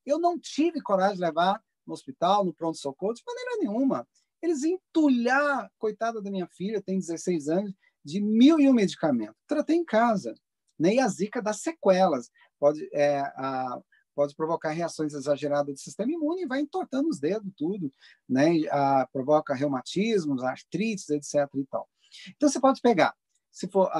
Eu 0.04 0.18
não 0.18 0.38
tive 0.38 0.80
coragem 0.80 1.16
de 1.16 1.22
levar 1.22 1.62
no 1.86 1.94
hospital, 1.94 2.44
no 2.44 2.52
pronto-socorro, 2.52 3.14
de 3.14 3.22
maneira 3.26 3.56
nenhuma. 3.58 4.06
Eles 4.40 4.62
entulhar, 4.62 5.70
coitada 5.78 6.22
da 6.22 6.30
minha 6.30 6.46
filha, 6.46 6.80
tem 6.80 6.98
16 6.98 7.48
anos, 7.48 7.74
de 8.04 8.20
mil 8.20 8.60
e 8.60 8.68
um 8.68 8.72
medicamentos. 8.72 9.36
Tratei 9.46 9.76
em 9.76 9.84
casa. 9.84 10.34
Né? 10.78 10.98
a 11.00 11.08
zika 11.08 11.42
dá 11.42 11.52
sequelas. 11.52 12.30
Pode, 12.58 12.88
é, 12.92 13.18
a, 13.18 13.80
pode 14.14 14.34
provocar 14.36 14.70
reações 14.70 15.12
exageradas 15.12 15.74
do 15.74 15.80
sistema 15.80 16.12
imune 16.12 16.42
e 16.42 16.46
vai 16.46 16.60
entortando 16.60 17.08
os 17.08 17.18
dedos, 17.18 17.52
tudo. 17.56 17.92
Né? 18.28 18.66
A, 18.70 19.08
provoca 19.12 19.54
reumatismos, 19.54 20.44
artrites, 20.44 21.08
etc. 21.10 21.48
E 21.54 21.64
tal. 21.66 21.88
Então, 22.36 22.48
você 22.48 22.60
pode 22.60 22.80
pegar, 22.80 23.14
se 23.50 23.68
for 23.68 23.90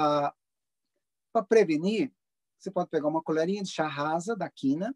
para 1.39 1.45
prevenir, 1.45 2.11
você 2.57 2.69
pode 2.69 2.89
pegar 2.89 3.07
uma 3.07 3.23
colherinha 3.23 3.63
de 3.63 3.69
chá 3.69 3.87
rasa 3.87 4.35
da 4.35 4.49
quina 4.49 4.95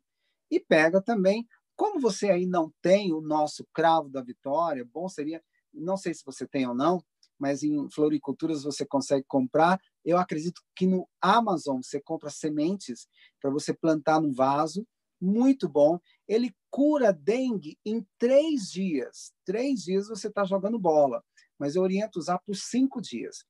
e 0.51 0.59
pega 0.59 1.01
também 1.01 1.47
como 1.75 1.99
você 1.99 2.29
aí 2.29 2.45
não 2.45 2.71
tem 2.81 3.13
o 3.13 3.21
nosso 3.21 3.65
cravo 3.73 4.09
da 4.09 4.21
vitória, 4.21 4.85
bom 4.85 5.09
seria, 5.09 5.43
não 5.73 5.97
sei 5.97 6.13
se 6.13 6.23
você 6.23 6.47
tem 6.47 6.67
ou 6.67 6.75
não, 6.75 7.03
mas 7.39 7.63
em 7.63 7.89
floriculturas 7.89 8.63
você 8.63 8.85
consegue 8.85 9.25
comprar. 9.27 9.81
Eu 10.05 10.17
acredito 10.17 10.61
que 10.75 10.85
no 10.85 11.07
Amazon 11.19 11.81
você 11.81 11.99
compra 11.99 12.29
sementes 12.29 13.07
para 13.41 13.49
você 13.49 13.73
plantar 13.73 14.21
no 14.21 14.31
vaso, 14.31 14.85
muito 15.19 15.67
bom. 15.67 15.99
Ele 16.27 16.53
cura 16.69 17.11
dengue 17.11 17.77
em 17.83 18.05
três 18.19 18.69
dias. 18.69 19.33
Três 19.45 19.81
dias 19.81 20.07
você 20.07 20.27
está 20.27 20.43
jogando 20.43 20.77
bola, 20.77 21.23
mas 21.57 21.75
eu 21.75 21.81
oriento 21.81 22.19
usar 22.19 22.39
por 22.39 22.55
cinco 22.55 23.01
dias. 23.01 23.45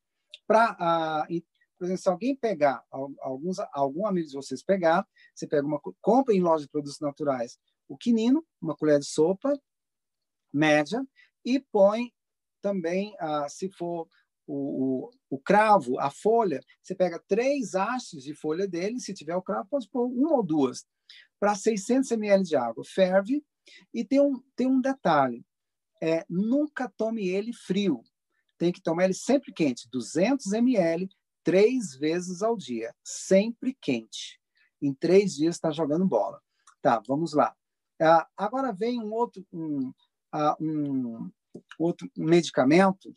Para, 0.48 1.26
uh, 1.30 1.44
por 1.78 1.86
exemplo, 1.86 2.02
se 2.02 2.10
alguém 2.10 2.36
pegar, 2.36 2.84
alguns, 2.90 3.58
algum 3.74 4.06
amigo 4.06 4.28
de 4.28 4.36
vocês 4.36 4.64
pegar, 4.64 5.06
você 5.34 5.48
pega 5.48 5.66
uma 5.66 5.80
compra 6.02 6.34
em 6.34 6.42
loja 6.42 6.64
de 6.64 6.72
produtos 6.72 7.00
naturais 7.00 7.58
o 7.88 7.98
quinino, 7.98 8.46
uma 8.62 8.76
colher 8.76 9.00
de 9.00 9.06
sopa 9.06 9.54
média, 10.52 11.06
e 11.44 11.60
põe 11.60 12.12
também, 12.62 13.16
ah, 13.20 13.48
se 13.50 13.70
for 13.70 14.08
o, 14.48 15.08
o, 15.08 15.12
o, 15.30 15.40
cravo, 15.40 16.00
a 16.00 16.10
folha, 16.10 16.60
você 16.82 16.96
pega 16.96 17.24
três 17.28 17.74
hastes 17.76 18.24
de 18.24 18.34
folha 18.36 18.68
dele, 18.68 19.00
se 19.00 19.14
tiver 19.14 19.36
o 19.36 19.42
cravo, 19.42 19.68
pode 19.70 19.90
pôr 19.90 20.06
uma 20.06 20.36
ou 20.36 20.44
duas, 20.44 20.86
para 21.40 21.56
600 21.56 22.12
ml 22.12 22.44
de 22.44 22.56
água. 22.56 22.84
Ferve, 22.86 23.44
e 23.94 24.06
tem 24.06 24.22
um, 24.22 24.42
tem 24.56 24.68
um 24.68 24.80
detalhe, 24.80 25.46
é, 26.02 26.26
nunca 26.30 26.92
tome 26.98 27.28
ele 27.28 27.54
frio, 27.54 28.02
tem 28.58 28.72
que 28.72 28.82
tomar 28.82 29.06
ele 29.06 29.14
sempre 29.14 29.54
quente, 29.54 29.90
200 29.92 30.54
ml, 30.54 31.10
três 31.44 31.96
vezes 31.96 32.42
ao 32.42 32.58
dia, 32.58 32.94
sempre 33.04 33.78
quente. 33.82 34.40
Em 34.82 34.94
três 34.94 35.36
dias 35.36 35.56
está 35.56 35.72
jogando 35.72 36.06
bola. 36.06 36.42
Tá, 36.82 37.02
vamos 37.08 37.34
lá. 37.34 37.56
Ah, 38.02 38.28
agora 38.36 38.74
vem 38.74 39.00
um 39.00 39.14
outro, 39.14 39.46
um, 39.52 39.94
ah, 40.32 40.56
um, 40.60 41.30
outro 41.78 42.10
medicamento 42.18 43.16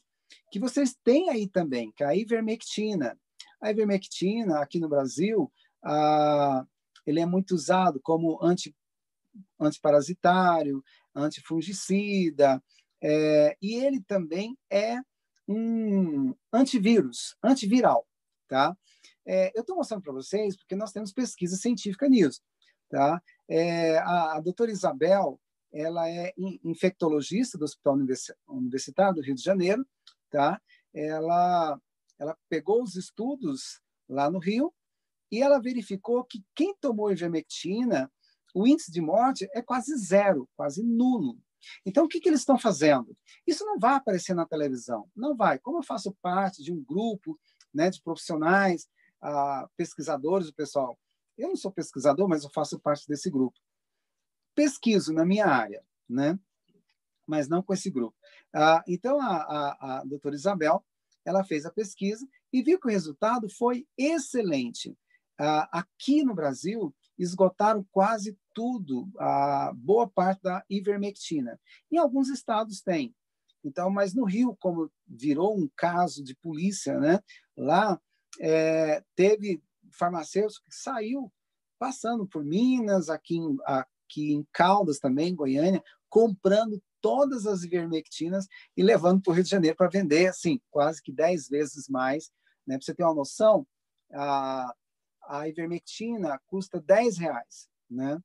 que 0.50 0.58
vocês 0.58 0.96
têm 1.02 1.30
aí 1.30 1.48
também, 1.48 1.90
que 1.92 2.04
é 2.04 2.06
a 2.06 2.16
ivermectina. 2.16 3.18
A 3.60 3.70
ivermectina, 3.70 4.60
aqui 4.60 4.78
no 4.78 4.88
Brasil, 4.88 5.50
ah, 5.82 6.64
ele 7.06 7.20
é 7.20 7.26
muito 7.26 7.54
usado 7.54 8.00
como 8.00 8.38
anti, 8.42 8.74
antiparasitário, 9.58 10.84
antifungicida, 11.14 12.62
é, 13.02 13.56
e 13.60 13.74
ele 13.74 14.00
também 14.02 14.58
é 14.70 15.00
um 15.48 16.34
antivírus, 16.52 17.36
antiviral, 17.42 18.06
tá? 18.48 18.76
É, 19.26 19.52
eu 19.56 19.60
estou 19.60 19.76
mostrando 19.76 20.02
para 20.02 20.12
vocês 20.12 20.56
porque 20.56 20.76
nós 20.76 20.92
temos 20.92 21.12
pesquisa 21.12 21.56
científica 21.56 22.08
nisso, 22.08 22.40
tá? 22.88 23.20
É, 23.48 23.98
a, 23.98 24.36
a 24.36 24.40
doutora 24.40 24.70
Isabel, 24.70 25.40
ela 25.72 26.08
é 26.08 26.32
infectologista 26.64 27.58
do 27.58 27.64
Hospital 27.64 27.98
Universitário 28.48 29.16
do 29.16 29.22
Rio 29.22 29.34
de 29.34 29.42
Janeiro, 29.42 29.86
tá? 30.30 30.60
Ela, 30.94 31.80
ela 32.18 32.36
pegou 32.48 32.82
os 32.82 32.96
estudos 32.96 33.80
lá 34.08 34.30
no 34.30 34.38
Rio 34.38 34.72
e 35.30 35.42
ela 35.42 35.60
verificou 35.60 36.24
que 36.24 36.44
quem 36.54 36.74
tomou 36.80 37.10
ivermectina, 37.10 38.10
o 38.54 38.66
índice 38.66 38.90
de 38.90 39.00
morte 39.00 39.48
é 39.52 39.60
quase 39.60 39.94
zero, 39.98 40.48
quase 40.56 40.82
nulo. 40.82 41.38
Então, 41.84 42.04
o 42.04 42.08
que, 42.08 42.20
que 42.20 42.28
eles 42.28 42.40
estão 42.40 42.58
fazendo? 42.58 43.16
Isso 43.46 43.64
não 43.64 43.78
vai 43.78 43.94
aparecer 43.94 44.34
na 44.34 44.46
televisão, 44.46 45.10
não 45.14 45.36
vai. 45.36 45.58
Como 45.58 45.78
eu 45.78 45.82
faço 45.82 46.16
parte 46.22 46.62
de 46.62 46.72
um 46.72 46.82
grupo 46.82 47.38
né, 47.76 47.90
de 47.90 48.02
profissionais, 48.02 48.88
pesquisadores, 49.76 50.48
o 50.48 50.54
pessoal 50.54 50.98
eu 51.38 51.48
não 51.48 51.56
sou 51.56 51.70
pesquisador, 51.70 52.26
mas 52.26 52.44
eu 52.44 52.50
faço 52.50 52.80
parte 52.80 53.06
desse 53.06 53.30
grupo. 53.30 53.58
Pesquiso 54.54 55.12
na 55.12 55.22
minha 55.22 55.46
área, 55.46 55.84
né? 56.08 56.38
mas 57.26 57.48
não 57.48 57.62
com 57.62 57.74
esse 57.74 57.90
grupo. 57.90 58.16
Ah, 58.54 58.82
então, 58.86 59.20
a, 59.20 59.36
a, 59.36 59.98
a 59.98 60.04
doutora 60.04 60.34
Isabel 60.34 60.84
ela 61.24 61.42
fez 61.42 61.66
a 61.66 61.72
pesquisa 61.72 62.26
e 62.52 62.62
viu 62.62 62.78
que 62.78 62.86
o 62.86 62.90
resultado 62.90 63.48
foi 63.50 63.86
excelente. 63.98 64.96
Ah, 65.38 65.68
aqui 65.72 66.22
no 66.22 66.34
Brasil, 66.34 66.94
esgotaram 67.18 67.84
quase 67.90 68.38
tudo, 68.54 69.10
a 69.18 69.72
boa 69.74 70.08
parte 70.08 70.42
da 70.42 70.64
ivermectina. 70.70 71.60
Em 71.90 71.98
alguns 71.98 72.28
estados 72.28 72.80
tem. 72.80 73.14
Então, 73.66 73.90
mas 73.90 74.14
no 74.14 74.24
Rio, 74.24 74.56
como 74.60 74.90
virou 75.04 75.58
um 75.58 75.68
caso 75.76 76.22
de 76.22 76.36
polícia, 76.36 77.00
né? 77.00 77.18
Lá 77.56 78.00
é, 78.40 79.02
teve 79.16 79.60
farmacêutico 79.90 80.66
que 80.66 80.74
saiu 80.74 81.32
passando 81.76 82.26
por 82.26 82.44
Minas, 82.44 83.10
aqui 83.10 83.36
em, 83.36 83.56
aqui 83.64 84.32
em 84.32 84.46
Caldas 84.52 85.00
também, 85.00 85.34
Goiânia, 85.34 85.82
comprando 86.08 86.80
todas 87.00 87.44
as 87.44 87.64
ivermectinas 87.64 88.46
e 88.76 88.82
levando 88.84 89.20
para 89.20 89.32
o 89.32 89.34
Rio 89.34 89.44
de 89.44 89.50
Janeiro 89.50 89.76
para 89.76 89.88
vender, 89.88 90.28
assim, 90.28 90.60
quase 90.70 91.02
que 91.02 91.12
10 91.12 91.48
vezes 91.48 91.88
mais. 91.88 92.30
Né? 92.64 92.76
Para 92.76 92.84
você 92.84 92.94
ter 92.94 93.02
uma 93.02 93.14
noção, 93.14 93.66
a, 94.12 94.74
a 95.28 95.48
ivermectina 95.48 96.40
custa 96.46 96.80
10 96.80 97.18
reais. 97.18 97.68
Né? 97.90 98.18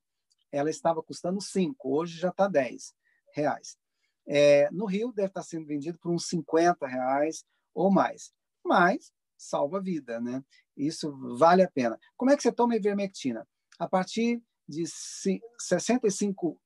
Ela 0.52 0.70
estava 0.70 1.02
custando 1.02 1.40
5, 1.40 1.76
hoje 1.88 2.16
já 2.18 2.28
está 2.28 2.46
10 2.46 2.94
reais. 3.34 3.76
É, 4.26 4.70
no 4.70 4.86
Rio 4.86 5.12
deve 5.12 5.28
estar 5.28 5.42
sendo 5.42 5.66
vendido 5.66 5.98
por 5.98 6.12
uns 6.12 6.26
50 6.28 6.86
reais 6.86 7.44
ou 7.74 7.90
mais. 7.90 8.32
Mas 8.64 9.12
salva 9.36 9.80
vida, 9.80 10.20
né? 10.20 10.44
Isso 10.76 11.12
vale 11.36 11.62
a 11.62 11.70
pena. 11.70 11.98
Como 12.16 12.30
é 12.30 12.36
que 12.36 12.42
você 12.42 12.52
toma 12.52 12.76
ivermectina? 12.76 13.46
A 13.78 13.88
partir 13.88 14.42
de 14.68 14.84
65 14.86 16.58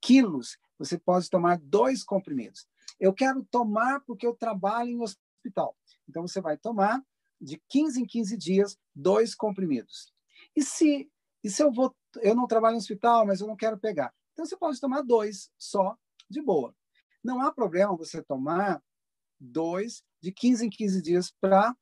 quilos, 0.00 0.56
você 0.78 0.98
pode 0.98 1.28
tomar 1.28 1.58
dois 1.58 2.04
comprimidos. 2.04 2.66
Eu 2.98 3.12
quero 3.12 3.44
tomar 3.50 4.00
porque 4.06 4.26
eu 4.26 4.34
trabalho 4.34 4.90
em 4.90 5.02
hospital. 5.02 5.76
Então, 6.08 6.26
você 6.26 6.40
vai 6.40 6.56
tomar 6.56 7.02
de 7.40 7.60
15 7.68 8.00
em 8.00 8.06
15 8.06 8.36
dias 8.36 8.78
dois 8.94 9.34
comprimidos. 9.34 10.12
E 10.54 10.62
se, 10.62 11.10
e 11.42 11.50
se 11.50 11.62
eu, 11.62 11.72
vou, 11.72 11.94
eu 12.22 12.34
não 12.34 12.46
trabalho 12.46 12.74
em 12.74 12.78
hospital, 12.78 13.26
mas 13.26 13.40
eu 13.40 13.46
não 13.46 13.56
quero 13.56 13.78
pegar? 13.78 14.14
Então, 14.32 14.46
você 14.46 14.56
pode 14.56 14.80
tomar 14.80 15.02
dois 15.02 15.50
só, 15.58 15.96
de 16.28 16.42
boa. 16.42 16.74
Não 17.22 17.40
há 17.40 17.52
problema 17.52 17.96
você 17.96 18.22
tomar 18.22 18.82
dois 19.38 20.02
de 20.20 20.32
15 20.32 20.66
em 20.66 20.70
15 20.70 21.02
dias 21.02 21.32
para 21.40 21.74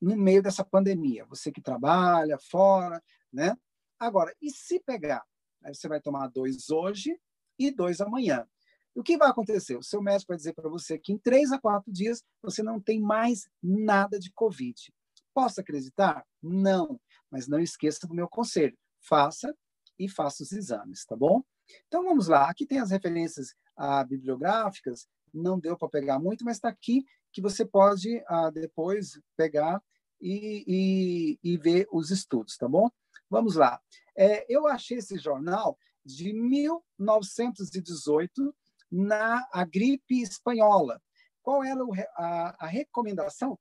no 0.00 0.16
meio 0.16 0.42
dessa 0.42 0.64
pandemia. 0.64 1.24
Você 1.26 1.52
que 1.52 1.60
trabalha 1.60 2.38
fora, 2.38 3.02
né? 3.32 3.56
Agora, 3.98 4.34
e 4.40 4.50
se 4.50 4.80
pegar? 4.80 5.24
Aí 5.62 5.74
você 5.74 5.88
vai 5.88 6.00
tomar 6.00 6.28
dois 6.28 6.70
hoje 6.70 7.18
e 7.58 7.70
dois 7.70 8.00
amanhã. 8.00 8.46
O 8.94 9.02
que 9.02 9.16
vai 9.16 9.30
acontecer? 9.30 9.76
O 9.76 9.82
seu 9.82 10.02
médico 10.02 10.28
vai 10.28 10.36
dizer 10.36 10.52
para 10.52 10.68
você 10.68 10.98
que 10.98 11.12
em 11.12 11.18
três 11.18 11.50
a 11.52 11.58
quatro 11.58 11.90
dias 11.90 12.22
você 12.42 12.62
não 12.62 12.80
tem 12.80 13.00
mais 13.00 13.48
nada 13.62 14.18
de 14.18 14.30
Covid. 14.32 14.92
Posso 15.32 15.60
acreditar? 15.60 16.26
Não. 16.42 17.00
Mas 17.30 17.48
não 17.48 17.60
esqueça 17.60 18.06
do 18.06 18.14
meu 18.14 18.28
conselho. 18.28 18.76
Faça 19.00 19.56
e 19.98 20.08
faça 20.08 20.42
os 20.42 20.52
exames, 20.52 21.04
tá 21.04 21.16
bom? 21.16 21.42
Então 21.86 22.04
vamos 22.04 22.28
lá. 22.28 22.48
Aqui 22.48 22.66
tem 22.66 22.78
as 22.78 22.90
referências 22.90 23.54
ah, 23.76 24.04
bibliográficas 24.04 25.08
não 25.32 25.58
deu 25.58 25.74
para 25.76 25.88
pegar 25.88 26.18
muito, 26.18 26.44
mas 26.44 26.58
está 26.58 26.68
aqui 26.68 27.06
que 27.32 27.40
você 27.40 27.64
pode 27.64 28.22
ah, 28.26 28.50
depois 28.50 29.18
pegar 29.36 29.82
e, 30.20 30.64
e, 30.66 31.38
e, 31.42 31.56
ver 31.56 31.88
os 31.90 32.10
estudos, 32.10 32.56
tá 32.56 32.68
bom? 32.68 32.90
Vamos 33.28 33.56
lá. 33.56 33.80
É, 34.16 34.46
eu 34.48 34.68
achei 34.68 34.98
esse 34.98 35.18
jornal 35.18 35.76
de 36.04 36.32
1918 36.32 38.54
na 38.90 39.44
a 39.50 39.64
gripe 39.64 40.20
espanhola. 40.20 41.02
Qual 41.40 41.64
era 41.64 41.80
a, 42.14 42.66
a 42.66 42.68
recomendação 42.68 43.58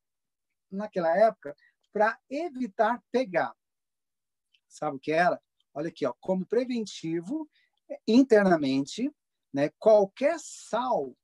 naquela 0.70 1.18
época 1.18 1.56
para 1.92 2.20
evitar 2.30 3.02
pegar? 3.12 3.56
Sabe 4.68 4.98
o 4.98 5.00
que 5.00 5.12
era? 5.12 5.42
Olha 5.74 5.88
aqui, 5.88 6.06
ó, 6.06 6.14
como 6.20 6.46
preventivo 6.46 7.50
internamente, 8.08 9.12
né, 9.54 9.70
qualquer 9.78 10.38
sal 10.40 11.16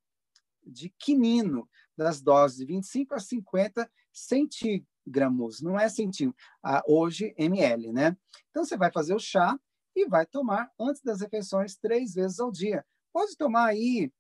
de 0.65 0.89
quinino 0.99 1.67
das 1.95 2.21
doses 2.21 2.57
de 2.57 2.65
25 2.65 3.15
a 3.15 3.19
50 3.19 3.89
centígramas, 4.11 5.61
não 5.61 5.79
é 5.79 5.87
centímetro, 5.89 6.37
ah, 6.63 6.83
hoje 6.87 7.33
ml, 7.37 7.91
né? 7.93 8.17
Então 8.49 8.65
você 8.65 8.75
vai 8.75 8.91
fazer 8.91 9.15
o 9.15 9.19
chá 9.19 9.57
e 9.95 10.07
vai 10.07 10.25
tomar 10.25 10.71
antes 10.79 11.01
das 11.01 11.21
refeições 11.21 11.75
três 11.75 12.13
vezes 12.13 12.39
ao 12.39 12.51
dia. 12.51 12.85
Pode 13.11 13.35
tomar 13.35 13.67
aí 13.67 14.11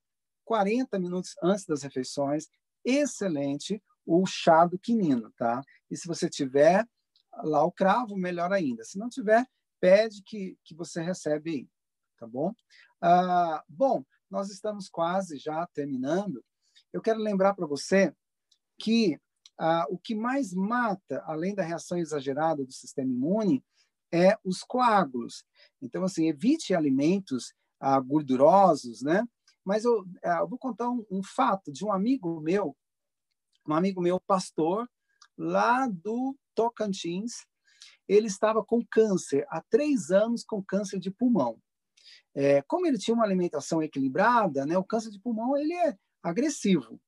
40 0.45 0.97
minutos 0.97 1.35
antes 1.43 1.65
das 1.65 1.83
refeições. 1.83 2.47
Excelente 2.83 3.81
o 4.05 4.25
chá 4.25 4.65
do 4.65 4.79
quinino, 4.79 5.31
tá? 5.37 5.61
E 5.91 5.97
se 5.97 6.07
você 6.07 6.29
tiver 6.29 6.87
lá 7.43 7.63
o 7.63 7.71
cravo, 7.71 8.15
melhor 8.15 8.51
ainda. 8.53 8.83
Se 8.83 8.97
não 8.97 9.09
tiver, 9.09 9.45
pede 9.79 10.23
que, 10.23 10.57
que 10.63 10.73
você 10.73 11.01
recebe 11.01 11.51
aí, 11.51 11.69
tá 12.17 12.27
bom? 12.27 12.53
Ah, 13.01 13.63
bom, 13.67 14.03
nós 14.29 14.49
estamos 14.49 14.89
quase 14.89 15.37
já 15.37 15.65
terminando. 15.67 16.43
Eu 16.91 17.01
quero 17.01 17.19
lembrar 17.19 17.53
para 17.53 17.65
você 17.65 18.13
que 18.79 19.19
ah, 19.59 19.85
o 19.89 19.97
que 19.97 20.13
mais 20.13 20.53
mata, 20.53 21.23
além 21.25 21.55
da 21.55 21.63
reação 21.63 21.97
exagerada 21.97 22.63
do 22.63 22.71
sistema 22.71 23.11
imune, 23.11 23.63
é 24.11 24.37
os 24.43 24.61
coágulos. 24.61 25.43
Então, 25.81 26.03
assim, 26.03 26.27
evite 26.27 26.73
alimentos 26.73 27.53
ah, 27.79 27.99
gordurosos, 27.99 29.01
né? 29.01 29.27
Mas 29.65 29.83
eu, 29.83 30.05
eu 30.23 30.47
vou 30.47 30.57
contar 30.57 30.89
um, 30.89 31.05
um, 31.11 31.21
fato 31.21 31.71
de 31.73 31.83
um 31.83 31.91
amigo 31.91 32.39
meu, 32.39 32.75
um 33.67 33.73
amigo 33.73 34.01
meu, 34.01 34.19
pastor, 34.19 34.89
lá 35.37 35.87
do 35.87 36.37
Tocantins. 36.55 37.45
Ele 38.07 38.27
estava 38.27 38.63
com 38.63 38.85
câncer, 38.89 39.45
há 39.49 39.61
três 39.69 40.09
anos 40.09 40.43
com 40.45 40.63
câncer 40.63 40.99
de 40.99 41.11
pulmão. 41.11 41.61
É, 42.39 42.61
como 42.61 42.85
ele 42.85 42.99
tinha 42.99 43.15
uma 43.15 43.23
alimentação 43.23 43.81
equilibrada, 43.81 44.63
né, 44.63 44.77
o 44.77 44.83
câncer 44.83 45.09
de 45.09 45.19
pulmão 45.19 45.57
ele 45.57 45.73
é 45.73 45.97
agressivo. 46.21 47.01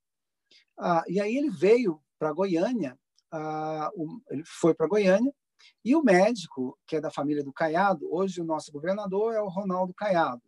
Ah, 0.76 1.04
e 1.08 1.22
aí 1.22 1.38
ele 1.38 1.52
veio 1.52 2.02
para 2.18 2.34
Goiânia, 2.34 2.98
ah, 3.32 3.92
o, 3.94 4.20
ele 4.32 4.42
foi 4.44 4.74
para 4.74 4.88
Goiânia, 4.88 5.32
e 5.86 5.96
o 5.96 6.02
médico, 6.02 6.76
que 6.88 6.96
é 6.96 7.02
da 7.02 7.12
família 7.12 7.44
do 7.44 7.54
Caiado, 7.54 8.12
hoje 8.12 8.42
o 8.42 8.44
nosso 8.44 8.72
governador 8.72 9.36
é 9.36 9.40
o 9.40 9.50
Ronaldo 9.50 9.94
Caiado, 9.94 10.42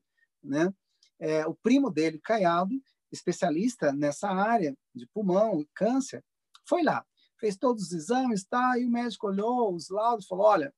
né? 0.44 0.74
É, 1.20 1.46
o 1.46 1.54
primo 1.54 1.92
dele, 1.92 2.18
Caiado, 2.18 2.74
especialista 3.12 3.94
nessa 3.94 4.32
área 4.32 4.76
de 4.96 5.06
pulmão 5.06 5.62
e 5.62 5.70
câncer, 5.76 6.26
foi 6.66 6.82
lá, 6.82 7.06
fez 7.40 7.56
todos 7.56 7.84
os 7.84 7.92
exames, 7.92 8.46
tá? 8.46 8.80
E 8.80 8.86
o 8.88 8.90
médico 8.90 9.28
olhou 9.28 9.76
os 9.76 9.90
laudos, 9.90 10.26
falou: 10.26 10.48
olha, 10.48 10.74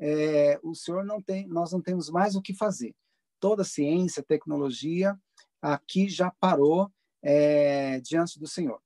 é, 0.00 0.58
o 0.60 0.74
senhor 0.74 1.04
não 1.04 1.22
tem, 1.22 1.46
nós 1.46 1.70
não 1.70 1.80
temos 1.80 2.10
mais 2.10 2.34
o 2.34 2.42
que 2.42 2.52
fazer 2.52 2.96
toda 3.40 3.62
a 3.62 3.64
ciência, 3.64 4.22
tecnologia, 4.22 5.18
aqui 5.60 6.08
já 6.08 6.30
parou 6.40 6.90
é, 7.22 8.00
diante 8.00 8.38
do 8.38 8.46
Senhor. 8.46 8.80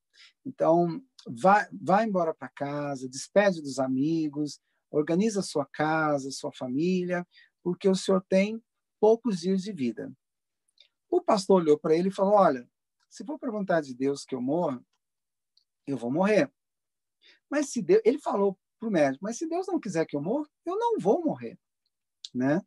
Então, 0.44 1.02
vai, 1.26 1.68
vai 1.72 2.06
embora 2.06 2.34
para 2.34 2.48
casa, 2.48 3.08
despede 3.08 3.60
dos 3.62 3.78
amigos, 3.78 4.60
organiza 4.90 5.42
sua 5.42 5.66
casa, 5.66 6.30
sua 6.30 6.52
família, 6.52 7.26
porque 7.62 7.88
o 7.88 7.94
Senhor 7.94 8.24
tem 8.28 8.62
poucos 9.00 9.40
dias 9.40 9.62
de 9.62 9.72
vida. 9.72 10.12
O 11.08 11.20
pastor 11.20 11.62
olhou 11.62 11.78
para 11.78 11.94
ele 11.94 12.08
e 12.08 12.12
falou: 12.12 12.34
Olha, 12.34 12.68
se 13.08 13.24
for 13.24 13.38
para 13.38 13.48
a 13.48 13.52
vontade 13.52 13.88
de 13.88 13.94
Deus 13.94 14.24
que 14.24 14.34
eu 14.34 14.40
morra, 14.40 14.82
eu 15.86 15.96
vou 15.96 16.10
morrer. 16.10 16.52
Mas 17.50 17.70
se 17.70 17.82
Deus, 17.82 18.00
ele 18.04 18.18
falou 18.18 18.58
para 18.78 18.88
o 18.88 18.92
médico: 18.92 19.24
Mas 19.24 19.38
se 19.38 19.48
Deus 19.48 19.66
não 19.66 19.80
quiser 19.80 20.06
que 20.06 20.16
eu 20.16 20.22
morra, 20.22 20.48
eu 20.64 20.76
não 20.76 20.98
vou 20.98 21.24
morrer, 21.24 21.58
né? 22.34 22.60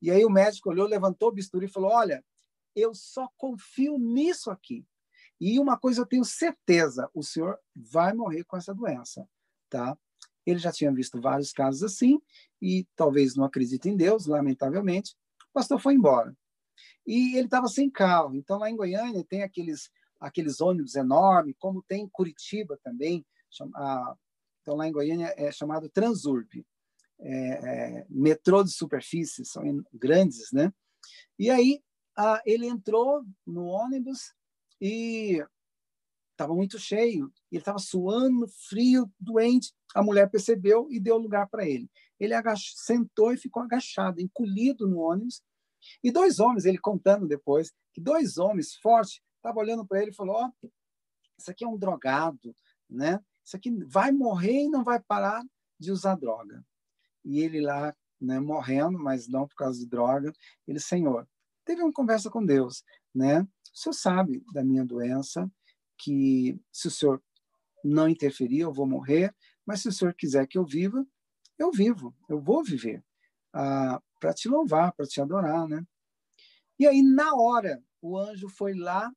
E 0.00 0.10
aí 0.10 0.24
o 0.24 0.30
médico 0.30 0.70
olhou, 0.70 0.86
levantou 0.86 1.28
o 1.28 1.32
bisturi 1.32 1.66
e 1.66 1.70
falou: 1.70 1.90
Olha, 1.90 2.24
eu 2.74 2.94
só 2.94 3.28
confio 3.36 3.98
nisso 3.98 4.50
aqui. 4.50 4.86
E 5.40 5.58
uma 5.58 5.78
coisa 5.78 6.00
eu 6.00 6.06
tenho 6.06 6.24
certeza: 6.24 7.10
o 7.14 7.22
senhor 7.22 7.58
vai 7.74 8.12
morrer 8.12 8.44
com 8.44 8.56
essa 8.56 8.74
doença, 8.74 9.28
tá? 9.68 9.96
Ele 10.44 10.58
já 10.58 10.72
tinha 10.72 10.92
visto 10.92 11.20
vários 11.20 11.52
casos 11.52 11.82
assim 11.82 12.20
e 12.60 12.86
talvez 12.96 13.36
não 13.36 13.44
acredite 13.44 13.88
em 13.88 13.96
Deus, 13.96 14.26
lamentavelmente. 14.26 15.14
O 15.50 15.52
pastor 15.52 15.80
foi 15.80 15.94
embora. 15.94 16.36
E 17.06 17.36
ele 17.36 17.46
estava 17.46 17.68
sem 17.68 17.90
carro. 17.90 18.34
Então, 18.34 18.58
lá 18.58 18.70
em 18.70 18.76
Goiânia, 18.76 19.24
tem 19.24 19.42
aqueles, 19.42 19.90
aqueles 20.18 20.60
ônibus 20.60 20.94
enormes, 20.94 21.54
como 21.58 21.82
tem 21.82 22.04
em 22.04 22.08
Curitiba 22.08 22.78
também. 22.82 23.24
Então, 24.62 24.76
lá 24.76 24.86
em 24.86 24.92
Goiânia 24.92 25.34
é 25.36 25.52
chamado 25.52 25.88
Transurb 25.90 26.64
é, 27.22 27.98
é, 28.00 28.06
metrô 28.08 28.62
de 28.62 28.70
superfície, 28.70 29.44
são 29.44 29.62
grandes, 29.92 30.50
né? 30.52 30.72
E 31.38 31.50
aí 31.50 31.82
a, 32.16 32.40
ele 32.46 32.66
entrou 32.66 33.22
no 33.46 33.64
ônibus 33.66 34.34
e 34.80 35.44
estava 36.32 36.54
muito 36.54 36.78
cheio, 36.78 37.30
ele 37.52 37.60
estava 37.60 37.78
suando, 37.78 38.46
frio, 38.68 39.10
doente. 39.18 39.72
A 39.94 40.02
mulher 40.02 40.30
percebeu 40.30 40.88
e 40.90 40.98
deu 40.98 41.18
lugar 41.18 41.48
para 41.48 41.68
ele. 41.68 41.90
Ele 42.18 42.32
agach... 42.32 42.72
sentou 42.76 43.32
e 43.32 43.36
ficou 43.36 43.62
agachado, 43.62 44.20
encolhido 44.20 44.88
no 44.88 45.00
ônibus. 45.00 45.42
E 46.02 46.10
dois 46.10 46.38
homens, 46.40 46.64
ele 46.64 46.78
contando 46.78 47.26
depois, 47.26 47.72
que 47.92 48.00
dois 48.00 48.38
homens 48.38 48.74
fortes 48.76 49.20
estavam 49.36 49.62
olhando 49.62 49.86
para 49.86 50.00
ele 50.00 50.10
e 50.10 50.14
falou: 50.14 50.36
"Ó, 50.36 50.48
oh, 50.48 50.68
isso 51.38 51.50
aqui 51.50 51.64
é 51.64 51.68
um 51.68 51.78
drogado, 51.78 52.54
né? 52.88 53.20
Isso 53.44 53.56
aqui 53.56 53.70
vai 53.84 54.12
morrer 54.12 54.64
e 54.64 54.68
não 54.70 54.84
vai 54.84 55.00
parar 55.00 55.42
de 55.78 55.90
usar 55.90 56.14
droga 56.14 56.64
e 57.24 57.40
ele 57.40 57.60
lá, 57.60 57.94
né, 58.20 58.38
morrendo, 58.40 58.98
mas 58.98 59.28
não 59.28 59.46
por 59.46 59.54
causa 59.54 59.78
de 59.78 59.86
droga. 59.86 60.32
Ele, 60.66 60.80
Senhor, 60.80 61.28
teve 61.64 61.82
uma 61.82 61.92
conversa 61.92 62.30
com 62.30 62.44
Deus, 62.44 62.82
né? 63.14 63.42
O 63.42 63.78
Senhor 63.78 63.94
sabe 63.94 64.42
da 64.52 64.64
minha 64.64 64.84
doença, 64.84 65.50
que 65.98 66.58
se 66.72 66.88
o 66.88 66.90
Senhor 66.90 67.22
não 67.84 68.08
interferir, 68.08 68.60
eu 68.60 68.72
vou 68.72 68.86
morrer, 68.86 69.34
mas 69.66 69.82
se 69.82 69.88
o 69.88 69.92
Senhor 69.92 70.14
quiser 70.14 70.46
que 70.46 70.58
eu 70.58 70.64
viva, 70.64 71.06
eu 71.58 71.70
vivo, 71.70 72.14
eu 72.28 72.40
vou 72.40 72.64
viver, 72.64 73.04
ah, 73.52 74.00
para 74.18 74.34
te 74.34 74.48
louvar, 74.48 74.92
para 74.92 75.06
te 75.06 75.20
adorar, 75.20 75.68
né? 75.68 75.84
E 76.78 76.86
aí, 76.86 77.02
na 77.02 77.34
hora, 77.34 77.82
o 78.00 78.16
anjo 78.18 78.48
foi 78.48 78.74
lá 78.74 79.12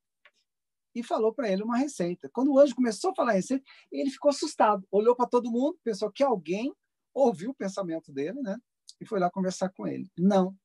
e 0.93 1.01
falou 1.01 1.34
para 1.34 1.49
ele 1.49 1.64
uma 1.64 1.78
receita. 1.78 2.30
Quando 2.32 2.51
o 2.51 2.60
anjo 2.60 2.76
começou 2.76 3.12
a 3.12 3.16
falar 3.16 3.32
a 3.32 3.36
receita, 3.36 3.64
ele 3.91 4.10
ficou 4.10 4.30
assustado, 4.30 4.86
olhou 4.91 5.16
para 5.16 5.30
todo 5.30 5.51
mundo, 5.51 5.80
pensou 5.84 6.12
que 6.12 6.24
alguém 6.24 6.74
ouviu 7.14 7.51
o 7.51 7.55
pensamento 7.55 8.11
dele, 8.11 8.41
né? 8.41 8.57
E 8.99 9.05
foi 9.05 9.20
lá 9.20 9.30
conversar 9.30 9.70
com 9.70 9.88
ele. 9.88 10.09
Não. 10.18 10.55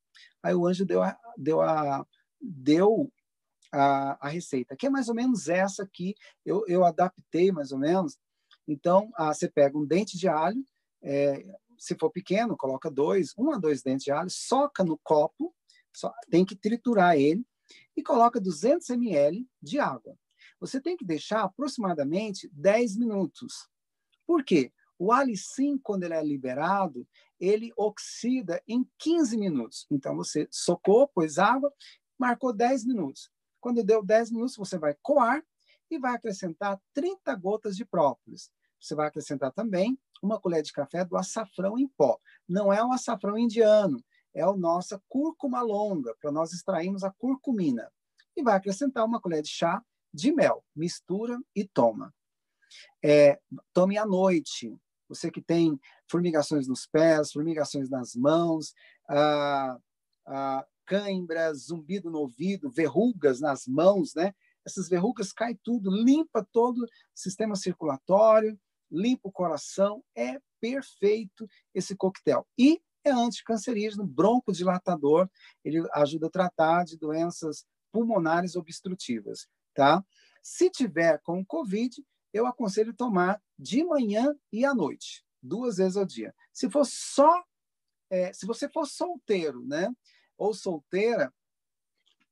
Aí 0.42 0.54
o 0.54 0.66
anjo 0.66 0.84
deu 0.84 1.02
a, 1.02 1.18
deu 1.36 1.60
a, 1.60 2.06
deu 2.40 3.12
a, 3.72 4.26
a 4.26 4.28
receita, 4.28 4.76
que 4.76 4.86
é 4.86 4.90
mais 4.90 5.08
ou 5.08 5.14
menos 5.14 5.48
essa 5.48 5.82
aqui. 5.82 6.14
Eu, 6.44 6.64
eu 6.66 6.84
adaptei 6.84 7.52
mais 7.52 7.72
ou 7.72 7.78
menos. 7.78 8.18
Então, 8.66 9.10
você 9.16 9.48
pega 9.48 9.78
um 9.78 9.86
dente 9.86 10.18
de 10.18 10.28
alho, 10.28 10.62
é, 11.02 11.42
se 11.78 11.94
for 11.94 12.10
pequeno, 12.10 12.56
coloca 12.56 12.90
dois, 12.90 13.32
um 13.38 13.50
a 13.50 13.58
dois 13.58 13.82
dentes 13.82 14.04
de 14.04 14.10
alho, 14.10 14.28
soca 14.30 14.84
no 14.84 14.98
copo, 14.98 15.54
só, 15.94 16.12
tem 16.30 16.44
que 16.44 16.56
triturar 16.56 17.16
ele 17.16 17.44
e 17.96 18.02
coloca 18.02 18.40
200 18.40 18.88
ml 18.90 19.48
de 19.62 19.78
água. 19.78 20.16
Você 20.60 20.80
tem 20.80 20.96
que 20.96 21.04
deixar 21.04 21.42
aproximadamente 21.42 22.48
10 22.52 22.96
minutos. 22.96 23.68
Por 24.26 24.44
quê? 24.44 24.72
O 24.98 25.12
alicim, 25.12 25.78
quando 25.78 26.02
ele 26.02 26.14
é 26.14 26.22
liberado, 26.22 27.06
ele 27.38 27.72
oxida 27.76 28.60
em 28.66 28.86
15 28.98 29.36
minutos. 29.36 29.86
Então, 29.90 30.16
você 30.16 30.48
socou, 30.50 31.06
pôs 31.06 31.38
água, 31.38 31.72
marcou 32.18 32.52
10 32.52 32.84
minutos. 32.84 33.30
Quando 33.60 33.84
deu 33.84 34.04
10 34.04 34.32
minutos, 34.32 34.56
você 34.56 34.76
vai 34.76 34.96
coar 35.00 35.42
e 35.90 35.98
vai 35.98 36.14
acrescentar 36.14 36.80
30 36.92 37.34
gotas 37.36 37.76
de 37.76 37.84
própolis. 37.84 38.50
Você 38.80 38.94
vai 38.94 39.06
acrescentar 39.06 39.52
também 39.52 39.98
uma 40.22 40.40
colher 40.40 40.62
de 40.62 40.72
café 40.72 41.04
do 41.04 41.16
açafrão 41.16 41.78
em 41.78 41.86
pó. 41.88 42.18
Não 42.48 42.72
é 42.72 42.84
o 42.84 42.92
açafrão 42.92 43.38
indiano, 43.38 44.02
é 44.34 44.42
a 44.42 44.52
nossa 44.52 45.00
cúrcuma 45.08 45.62
longa, 45.62 46.14
para 46.20 46.30
nós 46.30 46.52
extrairmos 46.52 47.04
a 47.04 47.10
curcumina. 47.10 47.90
E 48.36 48.42
vai 48.42 48.56
acrescentar 48.56 49.04
uma 49.04 49.20
colher 49.20 49.42
de 49.42 49.48
chá 49.48 49.82
de 50.12 50.32
mel. 50.32 50.64
Mistura 50.74 51.40
e 51.54 51.64
toma. 51.64 52.14
É, 53.02 53.40
tome 53.72 53.96
à 53.96 54.04
noite 54.04 54.78
você 55.08 55.30
que 55.30 55.40
tem 55.40 55.78
formigações 56.10 56.68
nos 56.68 56.86
pés, 56.86 57.32
formigações 57.32 57.88
nas 57.88 58.14
mãos, 58.14 58.74
ah, 59.08 59.78
ah, 60.26 60.66
cãibras, 60.84 61.66
zumbido 61.66 62.10
no 62.10 62.18
ouvido, 62.18 62.70
verrugas 62.70 63.40
nas 63.40 63.66
mãos, 63.66 64.14
né? 64.14 64.34
essas 64.68 64.88
verrugas 64.88 65.32
cai 65.32 65.54
tudo, 65.62 65.90
limpa 65.90 66.46
todo 66.52 66.78
o 66.78 66.88
sistema 67.14 67.56
circulatório, 67.56 68.58
limpa 68.90 69.28
o 69.28 69.32
coração, 69.32 70.04
é 70.14 70.38
perfeito 70.60 71.48
esse 71.74 71.96
coquetel. 71.96 72.46
E 72.56 72.80
é 73.04 73.10
anticancerígeno, 73.10 74.06
broncodilatador, 74.06 75.28
ele 75.64 75.86
ajuda 75.94 76.26
a 76.26 76.30
tratar 76.30 76.84
de 76.84 76.98
doenças 76.98 77.64
pulmonares 77.90 78.56
obstrutivas, 78.56 79.48
tá? 79.74 80.04
Se 80.42 80.70
tiver 80.70 81.18
com 81.22 81.44
COVID, 81.44 82.04
eu 82.38 82.46
aconselho 82.46 82.94
tomar 82.94 83.42
de 83.58 83.84
manhã 83.84 84.34
e 84.52 84.64
à 84.64 84.74
noite, 84.74 85.24
duas 85.42 85.76
vezes 85.76 85.96
ao 85.96 86.04
dia. 86.04 86.34
Se 86.52 86.70
for 86.70 86.84
só, 86.84 87.42
é, 88.10 88.32
se 88.32 88.46
você 88.46 88.68
for 88.68 88.86
solteiro, 88.86 89.64
né, 89.64 89.90
ou 90.36 90.54
solteira, 90.54 91.32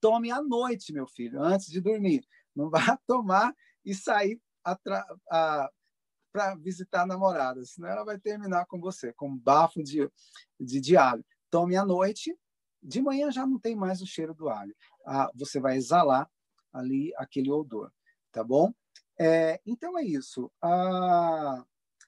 tome 0.00 0.30
à 0.30 0.40
noite, 0.40 0.92
meu 0.92 1.06
filho, 1.06 1.42
antes 1.42 1.66
de 1.66 1.80
dormir. 1.80 2.26
Não 2.54 2.70
vá 2.70 2.98
tomar 3.06 3.54
e 3.84 3.94
sair 3.94 4.40
para 4.62 6.54
visitar 6.56 7.02
a 7.02 7.06
namorada, 7.06 7.64
senão 7.64 7.88
ela 7.88 8.04
vai 8.04 8.18
terminar 8.18 8.66
com 8.66 8.80
você, 8.80 9.12
com 9.12 9.28
um 9.28 9.38
bafo 9.38 9.82
de, 9.82 10.10
de, 10.58 10.80
de 10.80 10.96
alho. 10.96 11.24
Tome 11.50 11.76
à 11.76 11.84
noite, 11.84 12.36
de 12.82 13.00
manhã 13.00 13.30
já 13.30 13.46
não 13.46 13.58
tem 13.58 13.74
mais 13.74 14.00
o 14.00 14.06
cheiro 14.06 14.34
do 14.34 14.48
alho. 14.48 14.74
Ah, 15.06 15.30
você 15.34 15.60
vai 15.60 15.76
exalar 15.76 16.28
ali 16.72 17.12
aquele 17.16 17.50
odor, 17.50 17.92
tá 18.30 18.44
bom? 18.44 18.72
É, 19.18 19.60
então 19.66 19.98
é 19.98 20.04
isso. 20.04 20.50
Ah, 20.62 21.64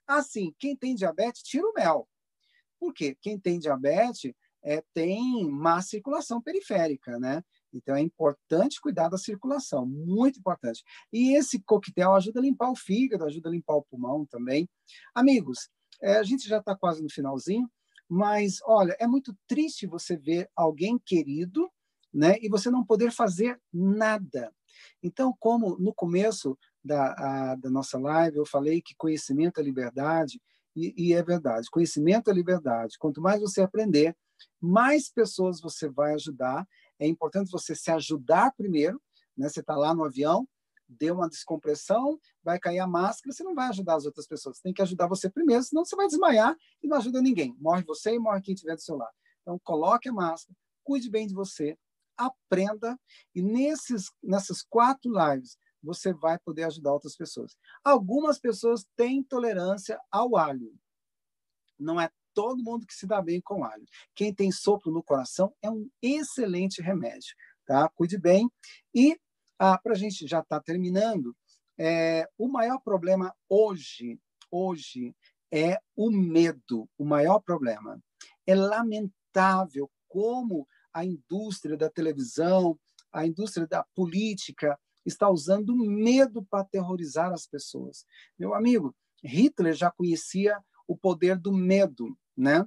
assim, 0.06 0.54
quem 0.58 0.76
tem 0.76 0.94
diabetes, 0.94 1.42
tira 1.42 1.66
o 1.66 1.72
mel. 1.72 2.08
Por 2.78 2.92
quê? 2.92 3.16
Quem 3.20 3.38
tem 3.38 3.58
diabetes 3.58 4.32
é, 4.62 4.82
tem 4.92 5.48
má 5.50 5.80
circulação 5.82 6.40
periférica, 6.40 7.18
né? 7.18 7.42
Então 7.72 7.94
é 7.94 8.00
importante 8.00 8.80
cuidar 8.80 9.08
da 9.08 9.18
circulação, 9.18 9.86
muito 9.86 10.38
importante. 10.38 10.82
E 11.12 11.36
esse 11.36 11.60
coquetel 11.60 12.14
ajuda 12.14 12.40
a 12.40 12.42
limpar 12.42 12.70
o 12.70 12.76
fígado, 12.76 13.24
ajuda 13.24 13.48
a 13.48 13.52
limpar 13.52 13.74
o 13.76 13.82
pulmão 13.82 14.24
também. 14.26 14.68
Amigos, 15.14 15.68
é, 16.02 16.16
a 16.16 16.22
gente 16.22 16.48
já 16.48 16.58
está 16.58 16.74
quase 16.76 17.02
no 17.02 17.10
finalzinho, 17.10 17.70
mas 18.08 18.58
olha, 18.64 18.96
é 18.98 19.06
muito 19.06 19.36
triste 19.46 19.86
você 19.86 20.16
ver 20.16 20.48
alguém 20.56 20.98
querido, 20.98 21.70
né, 22.12 22.36
e 22.40 22.48
você 22.48 22.70
não 22.70 22.84
poder 22.84 23.12
fazer 23.12 23.60
nada. 23.72 24.50
Então, 25.02 25.34
como 25.38 25.76
no 25.78 25.92
começo 25.92 26.58
da, 26.84 27.12
a, 27.12 27.54
da 27.56 27.70
nossa 27.70 27.98
live 27.98 28.38
eu 28.38 28.46
falei 28.46 28.80
que 28.80 28.94
conhecimento 28.96 29.60
é 29.60 29.62
liberdade, 29.62 30.40
e, 30.76 31.08
e 31.08 31.12
é 31.12 31.22
verdade, 31.22 31.68
conhecimento 31.70 32.30
é 32.30 32.32
liberdade. 32.32 32.96
Quanto 32.98 33.20
mais 33.20 33.40
você 33.40 33.62
aprender, 33.62 34.16
mais 34.60 35.10
pessoas 35.10 35.60
você 35.60 35.88
vai 35.88 36.14
ajudar. 36.14 36.66
É 36.98 37.06
importante 37.06 37.50
você 37.50 37.74
se 37.74 37.90
ajudar 37.90 38.52
primeiro, 38.56 39.00
né? 39.36 39.48
Você 39.48 39.60
está 39.60 39.76
lá 39.76 39.94
no 39.94 40.04
avião, 40.04 40.48
deu 40.88 41.16
uma 41.16 41.28
descompressão, 41.28 42.18
vai 42.42 42.58
cair 42.58 42.78
a 42.78 42.86
máscara, 42.86 43.32
você 43.32 43.42
não 43.42 43.54
vai 43.54 43.68
ajudar 43.68 43.96
as 43.96 44.06
outras 44.06 44.26
pessoas. 44.26 44.56
Você 44.56 44.62
tem 44.62 44.72
que 44.72 44.82
ajudar 44.82 45.06
você 45.06 45.28
primeiro, 45.28 45.62
senão 45.62 45.84
você 45.84 45.96
vai 45.96 46.06
desmaiar 46.06 46.56
e 46.82 46.88
não 46.88 46.96
ajuda 46.96 47.20
ninguém. 47.20 47.54
Morre 47.58 47.82
você 47.84 48.14
e 48.14 48.18
morre 48.18 48.40
quem 48.40 48.54
estiver 48.54 48.74
do 48.74 48.82
seu 48.82 48.96
lado. 48.96 49.12
Então, 49.42 49.58
coloque 49.64 50.08
a 50.08 50.12
máscara, 50.12 50.56
cuide 50.84 51.10
bem 51.10 51.26
de 51.26 51.34
você, 51.34 51.76
aprenda 52.16 52.98
e 53.34 53.40
nesses 53.40 54.10
nessas 54.22 54.62
quatro 54.62 55.12
lives 55.12 55.56
você 55.82 56.12
vai 56.12 56.38
poder 56.38 56.64
ajudar 56.64 56.92
outras 56.92 57.16
pessoas. 57.16 57.56
Algumas 57.84 58.38
pessoas 58.38 58.86
têm 58.96 59.22
tolerância 59.22 59.98
ao 60.10 60.36
alho. 60.36 60.74
Não 61.78 62.00
é 62.00 62.10
todo 62.34 62.62
mundo 62.62 62.86
que 62.86 62.94
se 62.94 63.06
dá 63.06 63.20
bem 63.20 63.40
com 63.40 63.64
alho. 63.64 63.84
Quem 64.14 64.34
tem 64.34 64.50
sopro 64.50 64.92
no 64.92 65.02
coração 65.02 65.54
é 65.62 65.70
um 65.70 65.88
excelente 66.02 66.82
remédio, 66.82 67.34
tá? 67.66 67.88
Cuide 67.90 68.18
bem. 68.18 68.50
E 68.94 69.18
ah, 69.58 69.78
para 69.78 69.92
a 69.92 69.96
gente 69.96 70.26
já 70.26 70.40
estar 70.40 70.58
tá 70.58 70.62
terminando, 70.62 71.36
é, 71.76 72.28
o 72.36 72.48
maior 72.48 72.78
problema 72.80 73.34
hoje, 73.48 74.20
hoje 74.50 75.14
é 75.52 75.78
o 75.96 76.10
medo. 76.10 76.88
O 76.96 77.04
maior 77.04 77.40
problema 77.40 78.00
é 78.46 78.54
lamentável 78.54 79.90
como 80.08 80.66
a 80.92 81.04
indústria 81.04 81.76
da 81.76 81.88
televisão, 81.88 82.78
a 83.12 83.26
indústria 83.26 83.66
da 83.66 83.84
política 83.94 84.78
está 85.08 85.28
usando 85.28 85.74
medo 85.74 86.44
para 86.44 86.60
aterrorizar 86.60 87.32
as 87.32 87.46
pessoas. 87.46 88.04
Meu 88.38 88.54
amigo, 88.54 88.94
Hitler 89.22 89.74
já 89.74 89.90
conhecia 89.90 90.58
o 90.86 90.96
poder 90.96 91.36
do 91.36 91.52
medo 91.52 92.16
né? 92.38 92.64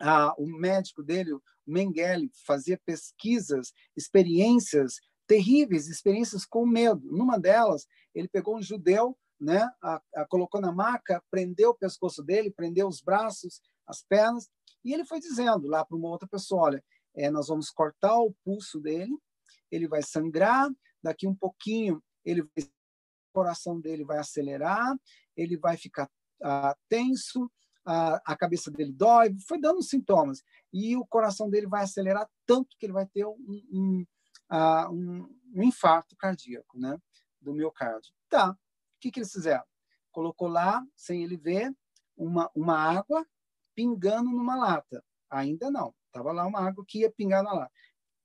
Ah, 0.00 0.32
o 0.38 0.46
médico 0.46 1.02
dele, 1.02 1.36
Mengele, 1.66 2.30
fazia 2.46 2.80
pesquisas, 2.86 3.72
experiências 3.96 5.00
terríveis, 5.26 5.88
experiências 5.88 6.44
com 6.46 6.64
medo. 6.64 7.10
Numa 7.10 7.38
delas, 7.38 7.86
ele 8.14 8.28
pegou 8.28 8.56
um 8.56 8.62
judeu, 8.62 9.18
né, 9.40 9.68
a, 9.82 10.00
a, 10.14 10.26
colocou 10.26 10.60
na 10.60 10.70
maca, 10.70 11.22
prendeu 11.30 11.70
o 11.70 11.74
pescoço 11.74 12.22
dele, 12.22 12.50
prendeu 12.50 12.86
os 12.86 13.02
braços, 13.02 13.60
as 13.86 14.02
pernas, 14.02 14.48
e 14.84 14.94
ele 14.94 15.04
foi 15.04 15.18
dizendo 15.18 15.66
lá 15.66 15.84
para 15.84 15.96
uma 15.96 16.08
outra 16.08 16.28
pessoa: 16.28 16.62
olha, 16.62 16.84
é, 17.14 17.28
nós 17.28 17.48
vamos 17.48 17.70
cortar 17.70 18.16
o 18.18 18.34
pulso 18.44 18.80
dele, 18.80 19.18
ele 19.70 19.88
vai 19.88 20.02
sangrar, 20.02 20.70
daqui 21.02 21.26
um 21.26 21.34
pouquinho 21.34 22.02
ele 22.24 22.42
o 22.42 22.48
coração 23.32 23.78
dele 23.78 24.04
vai 24.04 24.18
acelerar, 24.18 24.96
ele 25.36 25.58
vai 25.58 25.76
ficar 25.76 26.10
ah, 26.42 26.74
tenso, 26.88 27.50
a, 27.86 28.20
a 28.32 28.36
cabeça 28.36 28.70
dele 28.70 28.92
dói, 28.92 29.34
foi 29.46 29.60
dando 29.60 29.82
sintomas. 29.82 30.42
E 30.72 30.96
o 30.96 31.06
coração 31.06 31.48
dele 31.48 31.66
vai 31.68 31.84
acelerar 31.84 32.28
tanto 32.44 32.76
que 32.78 32.86
ele 32.86 32.92
vai 32.92 33.06
ter 33.06 33.24
um, 33.24 33.36
um, 33.70 34.06
uh, 34.50 34.90
um, 34.90 35.38
um 35.54 35.62
infarto 35.62 36.16
cardíaco, 36.16 36.78
né? 36.78 36.98
Do 37.40 37.54
miocárdio. 37.54 38.12
Tá. 38.28 38.50
O 38.50 38.56
que, 39.00 39.10
que 39.10 39.20
eles 39.20 39.32
fizeram? 39.32 39.64
Colocou 40.10 40.48
lá, 40.48 40.84
sem 40.96 41.22
ele 41.22 41.36
ver, 41.36 41.72
uma, 42.16 42.50
uma 42.54 42.76
água 42.76 43.24
pingando 43.74 44.30
numa 44.30 44.56
lata. 44.56 45.04
Ainda 45.30 45.70
não. 45.70 45.94
Estava 46.06 46.32
lá 46.32 46.46
uma 46.46 46.66
água 46.66 46.84
que 46.86 47.00
ia 47.00 47.12
pingar 47.12 47.44
na 47.44 47.52
lata. 47.52 47.72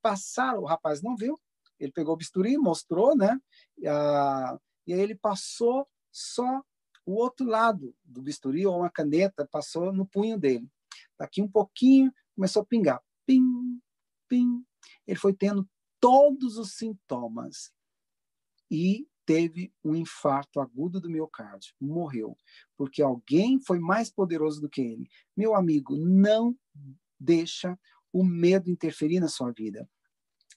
Passaram, 0.02 0.62
o 0.62 0.66
rapaz 0.66 1.04
não 1.04 1.16
viu, 1.16 1.40
ele 1.82 1.92
pegou 1.92 2.14
o 2.14 2.18
bisturi, 2.18 2.58
mostrou, 2.58 3.16
né? 3.16 3.40
E, 3.78 3.88
a, 3.88 4.58
e 4.86 4.94
aí 4.94 5.00
ele 5.00 5.16
passou 5.16 5.88
só 6.12 6.62
o 7.06 7.14
outro 7.14 7.46
lado 7.48 7.96
do 8.04 8.22
bisturi 8.22 8.66
ou 8.68 8.78
uma 8.78 8.90
caneta 8.90 9.48
passou 9.52 9.92
no 9.92 10.06
punho 10.06 10.38
dele. 10.38 10.70
Daqui 11.18 11.42
um 11.42 11.48
pouquinho 11.48 12.14
começou 12.36 12.62
a 12.62 12.66
pingar. 12.66 13.02
Pim, 13.26 13.44
pim. 14.30 14.64
Ele 15.08 15.18
foi 15.18 15.34
tendo 15.34 15.68
todos 16.00 16.58
os 16.58 16.76
sintomas 16.76 17.72
e 18.70 19.08
teve 19.26 19.74
um 19.84 19.96
infarto 19.96 20.60
agudo 20.60 21.02
do 21.02 21.10
miocárdio. 21.10 21.74
Morreu. 21.80 22.38
Porque 22.78 23.02
alguém 23.02 23.60
foi 23.60 23.80
mais 23.80 24.12
poderoso 24.12 24.62
do 24.62 24.70
que 24.70 24.82
ele. 24.82 25.10
Meu 25.36 25.56
amigo, 25.56 25.96
não 25.96 26.56
deixa 27.20 27.78
o 28.14 28.24
medo 28.24 28.70
interferir 28.70 29.20
na 29.20 29.28
sua 29.28 29.52
vida. 29.52 29.90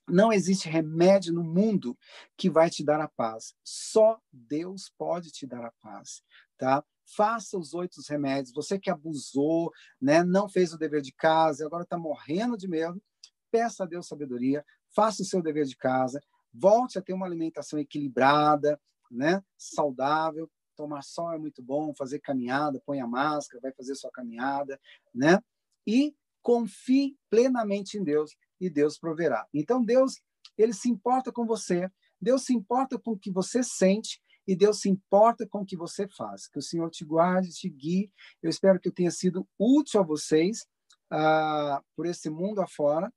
Não 0.09 0.33
existe 0.33 0.69
remédio 0.69 1.33
no 1.33 1.43
mundo 1.43 1.97
que 2.37 2.51
vai 2.51 2.69
te 2.69 2.85
dar 2.85 3.01
a 3.01 3.09
paz. 3.09 3.55
Só 3.65 4.21
Deus 4.33 4.93
pode 4.99 5.31
te 5.31 5.47
dar 5.47 5.65
a 5.65 5.73
paz, 5.81 6.23
tá? 6.59 6.85
Faça 7.17 7.59
os 7.59 7.75
oito 7.75 8.01
remédios. 8.09 8.55
Você 8.55 8.79
que 8.79 8.91
abusou, 8.91 9.73
né, 10.01 10.23
não 10.23 10.49
fez 10.49 10.73
o 10.73 10.79
dever 10.79 11.03
de 11.03 11.13
casa, 11.13 11.67
agora 11.67 11.85
está 11.85 11.99
morrendo 11.99 12.57
de 12.57 12.69
medo, 12.69 13.03
peça 13.51 13.85
a 13.85 13.87
Deus 13.87 14.07
sabedoria, 14.07 14.65
faça 14.95 15.23
o 15.23 15.25
seu 15.25 15.43
dever 15.43 15.67
de 15.67 15.77
casa, 15.77 16.21
volte 16.53 16.99
a 16.99 17.03
ter 17.03 17.13
uma 17.13 17.27
alimentação 17.27 17.79
equilibrada, 17.79 18.81
né, 19.11 19.43
saudável. 19.57 20.51
Tomar 20.77 21.03
sol 21.03 21.33
é 21.33 21.39
muito 21.39 21.63
bom, 21.63 21.95
fazer 21.95 22.19
caminhada, 22.19 22.83
põe 22.85 23.01
a 23.01 23.07
máscara, 23.07 23.63
vai 23.63 23.73
fazer 23.73 23.95
sua 23.95 24.11
caminhada, 24.11 24.79
né? 25.15 25.39
E 25.87 26.17
confie 26.43 27.17
plenamente 27.31 27.97
em 27.97 28.03
Deus 28.03 28.37
e 28.61 28.71
Deus 28.71 28.99
proverá. 28.99 29.47
Então 29.53 29.85
Deus, 29.85 30.21
ele 30.57 30.73
se 30.73 30.89
importa 30.89 31.33
com 31.33 31.47
você, 31.47 31.91
Deus 32.21 32.45
se 32.45 32.55
importa 32.55 32.99
com 32.99 33.13
o 33.13 33.19
que 33.19 33.31
você 33.31 33.63
sente 33.63 34.23
e 34.47 34.55
Deus 34.55 34.81
se 34.81 34.89
importa 34.89 35.47
com 35.47 35.61
o 35.61 35.67
que 35.67 35.77
você 35.77 36.07
faz. 36.09 36.47
Que 36.47 36.59
o 36.59 36.63
Senhor 36.63 36.91
te 36.91 37.05
guarde, 37.05 37.51
te 37.51 37.69
guie. 37.69 38.11
Eu 38.43 38.51
espero 38.51 38.79
que 38.79 38.89
eu 38.89 38.93
tenha 38.93 39.11
sido 39.11 39.47
útil 39.59 40.01
a 40.01 40.05
vocês 40.05 40.67
uh, 41.13 41.83
por 41.97 42.07
esse 42.07 42.29
mundo 42.29 42.61
afora. 42.61 43.13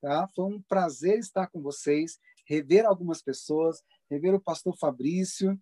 Tá? 0.00 0.28
Foi 0.34 0.46
um 0.46 0.62
prazer 0.62 1.18
estar 1.18 1.46
com 1.48 1.60
vocês, 1.60 2.18
rever 2.46 2.86
algumas 2.86 3.22
pessoas, 3.22 3.82
rever 4.10 4.34
o 4.34 4.40
pastor 4.40 4.76
Fabrício, 4.78 5.52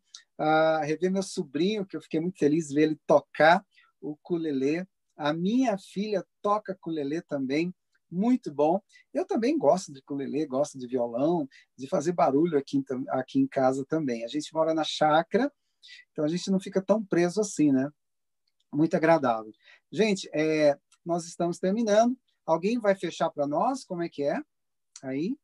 uh, 0.40 0.84
rever 0.84 1.10
meu 1.10 1.22
sobrinho, 1.22 1.84
que 1.84 1.96
eu 1.96 2.00
fiquei 2.00 2.20
muito 2.20 2.38
feliz 2.38 2.68
de 2.68 2.74
ver 2.74 2.82
ele 2.82 3.00
tocar 3.06 3.64
o 4.00 4.10
ukulele. 4.10 4.86
A 5.16 5.32
minha 5.32 5.76
filha 5.76 6.24
toca 6.40 6.72
ukulele 6.72 7.20
também 7.22 7.74
muito 8.10 8.52
bom. 8.52 8.80
Eu 9.12 9.24
também 9.24 9.58
gosto 9.58 9.92
de 9.92 10.00
ukulele, 10.00 10.46
gosto 10.46 10.78
de 10.78 10.86
violão, 10.86 11.48
de 11.76 11.88
fazer 11.88 12.12
barulho 12.12 12.58
aqui, 12.58 12.82
aqui 13.10 13.38
em 13.38 13.46
casa 13.46 13.84
também. 13.86 14.24
A 14.24 14.28
gente 14.28 14.52
mora 14.54 14.74
na 14.74 14.84
chácara, 14.84 15.52
então 16.12 16.24
a 16.24 16.28
gente 16.28 16.50
não 16.50 16.60
fica 16.60 16.82
tão 16.82 17.04
preso 17.04 17.40
assim, 17.40 17.72
né? 17.72 17.90
Muito 18.72 18.96
agradável. 18.96 19.52
Gente, 19.90 20.28
é, 20.34 20.76
nós 21.04 21.26
estamos 21.26 21.58
terminando. 21.58 22.16
Alguém 22.44 22.78
vai 22.78 22.94
fechar 22.94 23.30
para 23.30 23.46
nós? 23.46 23.84
Como 23.84 24.02
é 24.02 24.08
que 24.08 24.22
é? 24.22 24.40
Aí? 25.02 25.36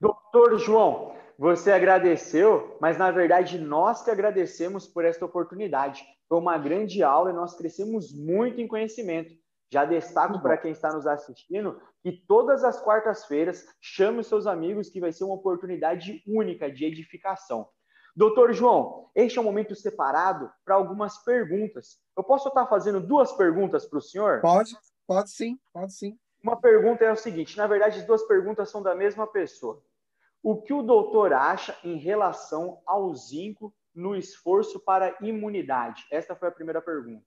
Doutor 0.00 0.58
João, 0.58 1.14
Você 1.38 1.70
agradeceu, 1.70 2.78
mas 2.80 2.96
na 2.96 3.10
verdade 3.10 3.58
nós 3.58 4.02
que 4.02 4.10
agradecemos 4.10 4.86
por 4.86 5.04
esta 5.04 5.26
oportunidade. 5.26 6.02
Foi 6.28 6.38
uma 6.38 6.56
grande 6.56 7.02
aula 7.02 7.30
e 7.30 7.34
nós 7.34 7.54
crescemos 7.54 8.12
muito 8.12 8.60
em 8.60 8.66
conhecimento. 8.66 9.34
Já 9.72 9.84
destaco 9.84 10.40
para 10.40 10.56
quem 10.56 10.70
está 10.70 10.92
nos 10.92 11.06
assistindo 11.06 11.80
que 12.02 12.12
todas 12.12 12.62
as 12.62 12.80
quartas-feiras 12.80 13.66
chame 13.80 14.20
os 14.20 14.28
seus 14.28 14.46
amigos, 14.46 14.88
que 14.88 15.00
vai 15.00 15.12
ser 15.12 15.24
uma 15.24 15.34
oportunidade 15.34 16.22
única 16.26 16.70
de 16.70 16.84
edificação. 16.84 17.68
Doutor 18.14 18.54
João, 18.54 19.10
este 19.14 19.38
é 19.38 19.40
um 19.40 19.44
momento 19.44 19.74
separado 19.74 20.50
para 20.64 20.74
algumas 20.74 21.22
perguntas. 21.22 21.98
Eu 22.16 22.24
posso 22.24 22.48
estar 22.48 22.66
fazendo 22.66 23.00
duas 23.00 23.32
perguntas 23.32 23.84
para 23.84 23.98
o 23.98 24.02
senhor? 24.02 24.40
Pode, 24.40 24.74
pode 25.06 25.30
sim, 25.30 25.58
pode 25.72 25.92
sim. 25.92 26.18
Uma 26.42 26.58
pergunta 26.58 27.04
é 27.04 27.12
o 27.12 27.16
seguinte: 27.16 27.58
na 27.58 27.66
verdade, 27.66 27.98
as 27.98 28.06
duas 28.06 28.22
perguntas 28.22 28.70
são 28.70 28.82
da 28.82 28.94
mesma 28.94 29.26
pessoa. 29.26 29.82
O 30.42 30.62
que 30.62 30.72
o 30.72 30.82
doutor 30.82 31.32
acha 31.32 31.76
em 31.82 31.98
relação 31.98 32.80
ao 32.86 33.12
zinco 33.14 33.74
no 33.94 34.14
esforço 34.14 34.78
para 34.80 35.16
imunidade? 35.20 36.06
Esta 36.10 36.36
foi 36.36 36.48
a 36.48 36.52
primeira 36.52 36.80
pergunta. 36.80 37.26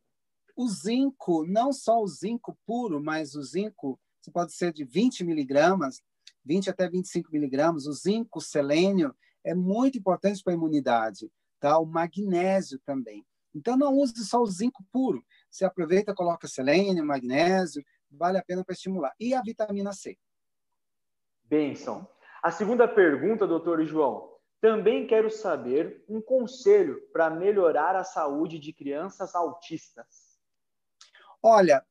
O 0.60 0.68
zinco, 0.68 1.45
não 1.47 1.72
só 1.72 2.01
o 2.01 2.07
zinco 2.10 2.53
puro, 2.66 3.01
mas 3.01 3.34
o 3.34 3.41
zinco, 3.41 3.97
você 4.20 4.30
pode 4.30 4.51
ser 4.51 4.74
de 4.74 4.84
20 4.84 5.24
miligramas, 5.24 6.01
20 6.43 6.70
até 6.70 6.89
25 6.89 7.32
miligramas, 7.32 7.86
o 7.86 7.93
zinco, 7.93 8.39
o 8.39 8.41
selênio, 8.41 9.16
é 9.41 9.55
muito 9.55 9.97
importante 9.97 10.43
para 10.43 10.51
a 10.51 10.57
imunidade, 10.57 11.32
tá? 11.62 11.80
O 11.80 11.86
magnésio 11.86 12.78
também. 12.86 13.26
Então, 13.55 13.78
não 13.78 13.93
use 13.93 14.14
só 14.26 14.41
o 14.41 14.45
zinco 14.47 14.84
puro. 14.91 15.24
Você 15.49 15.64
aproveita, 15.64 16.14
coloca 16.14 16.45
selênio, 16.45 17.05
magnésio, 17.05 17.82
vale 18.12 18.38
a 18.38 18.43
pena 18.43 18.62
para 18.62 18.74
estimular. 18.74 19.14
E 19.18 19.34
a 19.34 19.41
vitamina 19.41 19.93
C. 19.93 20.18
Benção. 21.45 22.05
A 22.43 22.51
segunda 22.51 22.86
pergunta, 22.86 23.47
doutor 23.47 23.82
João. 23.86 24.30
Também 24.60 25.07
quero 25.07 25.32
saber 25.32 26.03
um 26.10 26.22
conselho 26.22 26.99
para 27.14 27.30
melhorar 27.30 27.95
a 27.95 28.03
saúde 28.03 28.60
de 28.60 28.74
crianças 28.74 29.34
autistas. 29.34 30.28
Olha, 31.42 31.86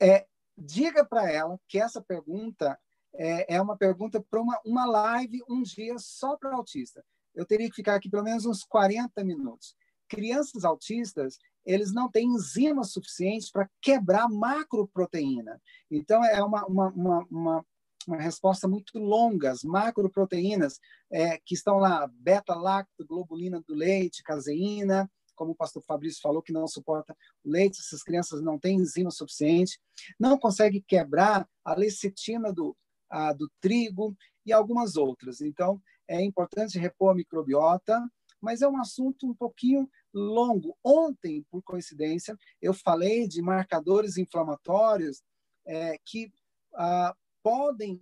é, 0.00 0.26
diga 0.56 1.04
para 1.04 1.30
ela 1.30 1.58
que 1.68 1.78
essa 1.78 2.00
pergunta 2.00 2.78
é, 3.14 3.56
é 3.56 3.60
uma 3.60 3.76
pergunta 3.76 4.20
para 4.20 4.40
uma, 4.40 4.60
uma 4.64 4.84
live 4.86 5.42
um 5.48 5.62
dia 5.62 5.96
só 5.98 6.36
para 6.36 6.54
autista. 6.54 7.04
Eu 7.34 7.44
teria 7.44 7.68
que 7.68 7.76
ficar 7.76 7.94
aqui 7.94 8.08
pelo 8.08 8.22
menos 8.22 8.46
uns 8.46 8.64
40 8.64 9.22
minutos. 9.24 9.74
Crianças 10.08 10.64
autistas, 10.64 11.38
eles 11.64 11.92
não 11.92 12.10
têm 12.10 12.26
enzimas 12.28 12.92
suficientes 12.92 13.50
para 13.50 13.68
quebrar 13.80 14.28
macroproteína. 14.28 15.60
Então, 15.90 16.24
é 16.24 16.42
uma, 16.42 16.64
uma, 16.66 16.88
uma, 16.90 17.26
uma, 17.30 17.66
uma 18.06 18.16
resposta 18.18 18.68
muito 18.68 18.98
longa. 18.98 19.50
As 19.50 19.64
macroproteínas 19.64 20.78
é, 21.10 21.38
que 21.38 21.54
estão 21.54 21.78
lá, 21.78 22.06
beta-lacto, 22.06 23.06
globulina 23.06 23.60
do 23.66 23.74
leite, 23.74 24.22
caseína, 24.22 25.10
como 25.34 25.52
o 25.52 25.56
pastor 25.56 25.82
Fabrício 25.82 26.20
falou, 26.20 26.42
que 26.42 26.52
não 26.52 26.66
suporta 26.66 27.16
leite, 27.44 27.80
essas 27.80 28.02
crianças 28.02 28.40
não 28.40 28.58
têm 28.58 28.76
enzima 28.76 29.10
suficiente, 29.10 29.78
não 30.18 30.38
consegue 30.38 30.80
quebrar 30.80 31.48
a 31.64 31.74
lecitina 31.74 32.52
do, 32.52 32.76
a, 33.10 33.32
do 33.32 33.50
trigo 33.60 34.16
e 34.44 34.52
algumas 34.52 34.96
outras. 34.96 35.40
Então, 35.40 35.80
é 36.08 36.22
importante 36.22 36.78
repor 36.78 37.12
a 37.12 37.14
microbiota, 37.14 38.00
mas 38.40 38.60
é 38.60 38.68
um 38.68 38.78
assunto 38.78 39.26
um 39.26 39.34
pouquinho 39.34 39.88
longo. 40.12 40.76
Ontem, 40.84 41.44
por 41.50 41.62
coincidência, 41.62 42.36
eu 42.60 42.74
falei 42.74 43.26
de 43.26 43.40
marcadores 43.40 44.18
inflamatórios 44.18 45.22
é, 45.66 45.96
que 46.04 46.30
ah, 46.74 47.16
podem 47.42 48.00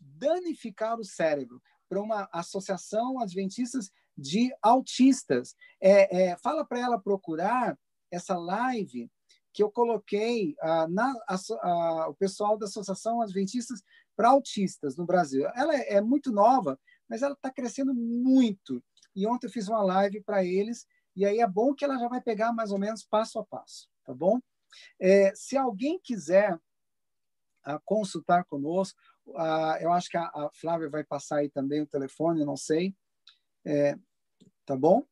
danificar 0.00 0.98
o 0.98 1.04
cérebro 1.04 1.60
para 1.88 2.00
uma 2.00 2.28
associação 2.32 3.20
adventistas 3.20 3.90
de 4.16 4.54
autistas. 4.62 5.54
É, 5.80 6.30
é, 6.30 6.36
fala 6.38 6.64
para 6.64 6.80
ela 6.80 6.98
procurar 6.98 7.78
essa 8.10 8.36
live 8.36 9.10
que 9.52 9.62
eu 9.62 9.70
coloquei 9.70 10.56
ah, 10.60 10.88
na 10.88 11.14
a, 11.28 11.36
a, 11.62 12.08
o 12.08 12.14
pessoal 12.14 12.58
da 12.58 12.66
Associação 12.66 13.20
Adventistas 13.20 13.82
para 14.16 14.30
Autistas 14.30 14.96
no 14.96 15.06
Brasil. 15.06 15.46
Ela 15.54 15.76
é, 15.76 15.94
é 15.94 16.00
muito 16.00 16.32
nova, 16.32 16.78
mas 17.08 17.22
ela 17.22 17.34
está 17.34 17.50
crescendo 17.50 17.94
muito. 17.94 18.82
E 19.14 19.26
ontem 19.26 19.46
eu 19.46 19.50
fiz 19.50 19.68
uma 19.68 19.82
live 19.82 20.20
para 20.22 20.44
eles, 20.44 20.86
e 21.14 21.24
aí 21.24 21.38
é 21.38 21.46
bom 21.46 21.72
que 21.72 21.84
ela 21.84 21.98
já 21.98 22.08
vai 22.08 22.20
pegar 22.20 22.52
mais 22.52 22.72
ou 22.72 22.78
menos 22.78 23.04
passo 23.04 23.38
a 23.38 23.44
passo, 23.44 23.88
tá 24.04 24.12
bom? 24.12 24.40
É, 25.00 25.32
se 25.36 25.56
alguém 25.56 26.00
quiser 26.02 26.58
ah, 27.64 27.80
consultar 27.84 28.44
conosco, 28.44 28.98
ah, 29.36 29.78
eu 29.80 29.92
acho 29.92 30.10
que 30.10 30.16
a, 30.16 30.24
a, 30.24 30.50
Flávia 30.52 30.90
vai 30.90 31.04
passar 31.04 31.38
aí 31.38 31.48
também 31.48 31.80
o 31.80 31.86
telefone, 31.86 32.44
não 32.44 32.56
sei. 32.56 32.94
É, 33.64 33.94
tá 34.66 34.76
bom? 34.76 35.04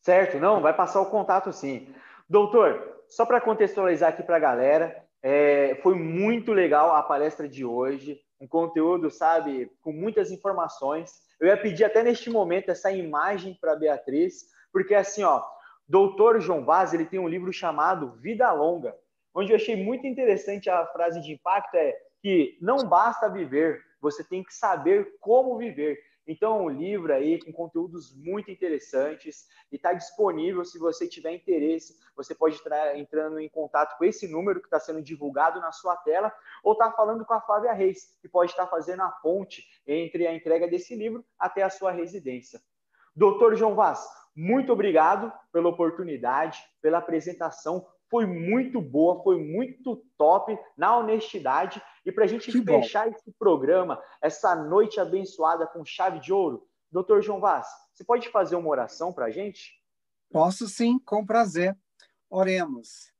Certo, 0.00 0.38
não, 0.38 0.60
vai 0.60 0.74
passar 0.74 1.00
o 1.00 1.10
contato 1.10 1.52
sim. 1.52 1.94
Doutor, 2.28 3.02
só 3.08 3.24
para 3.24 3.40
contextualizar 3.40 4.10
aqui 4.10 4.22
para 4.22 4.36
a 4.36 4.40
galera, 4.40 5.04
é, 5.22 5.78
foi 5.82 5.94
muito 5.94 6.52
legal 6.52 6.94
a 6.94 7.02
palestra 7.02 7.48
de 7.48 7.64
hoje, 7.64 8.20
um 8.40 8.46
conteúdo, 8.46 9.10
sabe, 9.10 9.70
com 9.80 9.92
muitas 9.92 10.30
informações. 10.30 11.10
Eu 11.40 11.48
ia 11.48 11.56
pedir 11.56 11.84
até 11.84 12.02
neste 12.02 12.28
momento 12.28 12.70
essa 12.70 12.92
imagem 12.92 13.56
para 13.58 13.76
Beatriz, 13.76 14.46
porque 14.72 14.94
assim, 14.94 15.22
ó, 15.22 15.42
doutor 15.88 16.40
João 16.40 16.64
Vaz, 16.64 16.92
ele 16.92 17.06
tem 17.06 17.18
um 17.18 17.28
livro 17.28 17.52
chamado 17.52 18.12
Vida 18.20 18.52
Longa, 18.52 18.94
onde 19.34 19.52
eu 19.52 19.56
achei 19.56 19.76
muito 19.82 20.06
interessante 20.06 20.68
a 20.68 20.86
frase 20.86 21.20
de 21.20 21.32
impacto 21.32 21.74
é 21.76 21.94
que 22.20 22.56
não 22.60 22.88
basta 22.88 23.28
viver, 23.28 23.82
você 24.00 24.22
tem 24.24 24.42
que 24.42 24.54
saber 24.54 25.16
como 25.20 25.58
viver. 25.58 25.98
Então, 26.26 26.64
um 26.64 26.68
livro 26.70 27.12
aí 27.12 27.38
com 27.42 27.52
conteúdos 27.52 28.14
muito 28.16 28.50
interessantes 28.50 29.46
e 29.70 29.76
está 29.76 29.92
disponível. 29.92 30.64
Se 30.64 30.78
você 30.78 31.06
tiver 31.06 31.32
interesse, 31.32 31.98
você 32.16 32.34
pode 32.34 32.56
estar 32.56 32.96
entrando 32.96 33.38
em 33.38 33.48
contato 33.48 33.98
com 33.98 34.04
esse 34.04 34.26
número 34.26 34.60
que 34.60 34.66
está 34.66 34.80
sendo 34.80 35.02
divulgado 35.02 35.60
na 35.60 35.70
sua 35.70 35.96
tela 35.96 36.34
ou 36.62 36.72
estar 36.72 36.90
tá 36.90 36.96
falando 36.96 37.24
com 37.24 37.34
a 37.34 37.40
Flávia 37.40 37.72
Reis, 37.72 38.16
que 38.20 38.28
pode 38.28 38.52
estar 38.52 38.66
fazendo 38.66 39.02
a 39.02 39.10
ponte 39.10 39.64
entre 39.86 40.26
a 40.26 40.34
entrega 40.34 40.66
desse 40.66 40.94
livro 40.94 41.24
até 41.38 41.62
a 41.62 41.70
sua 41.70 41.90
residência. 41.90 42.60
Doutor 43.14 43.54
João 43.54 43.74
Vaz, 43.74 44.04
muito 44.34 44.72
obrigado 44.72 45.32
pela 45.52 45.68
oportunidade, 45.68 46.58
pela 46.80 46.98
apresentação 46.98 47.86
foi 48.10 48.26
muito 48.26 48.80
boa, 48.80 49.22
foi 49.22 49.42
muito 49.42 50.04
top 50.16 50.58
na 50.76 50.96
honestidade. 50.98 51.82
E 52.04 52.12
para 52.12 52.24
a 52.24 52.26
gente 52.26 52.50
que 52.52 52.62
fechar 52.62 53.08
bom. 53.08 53.16
esse 53.16 53.32
programa, 53.38 54.00
essa 54.20 54.54
noite 54.54 55.00
abençoada 55.00 55.66
com 55.66 55.84
chave 55.84 56.20
de 56.20 56.32
ouro, 56.32 56.66
doutor 56.90 57.22
João 57.22 57.40
Vaz, 57.40 57.66
você 57.92 58.04
pode 58.04 58.28
fazer 58.28 58.56
uma 58.56 58.68
oração 58.68 59.12
para 59.12 59.26
a 59.26 59.30
gente? 59.30 59.72
Posso 60.30 60.68
sim, 60.68 60.98
com 60.98 61.24
prazer. 61.24 61.76
Oremos. 62.28 63.13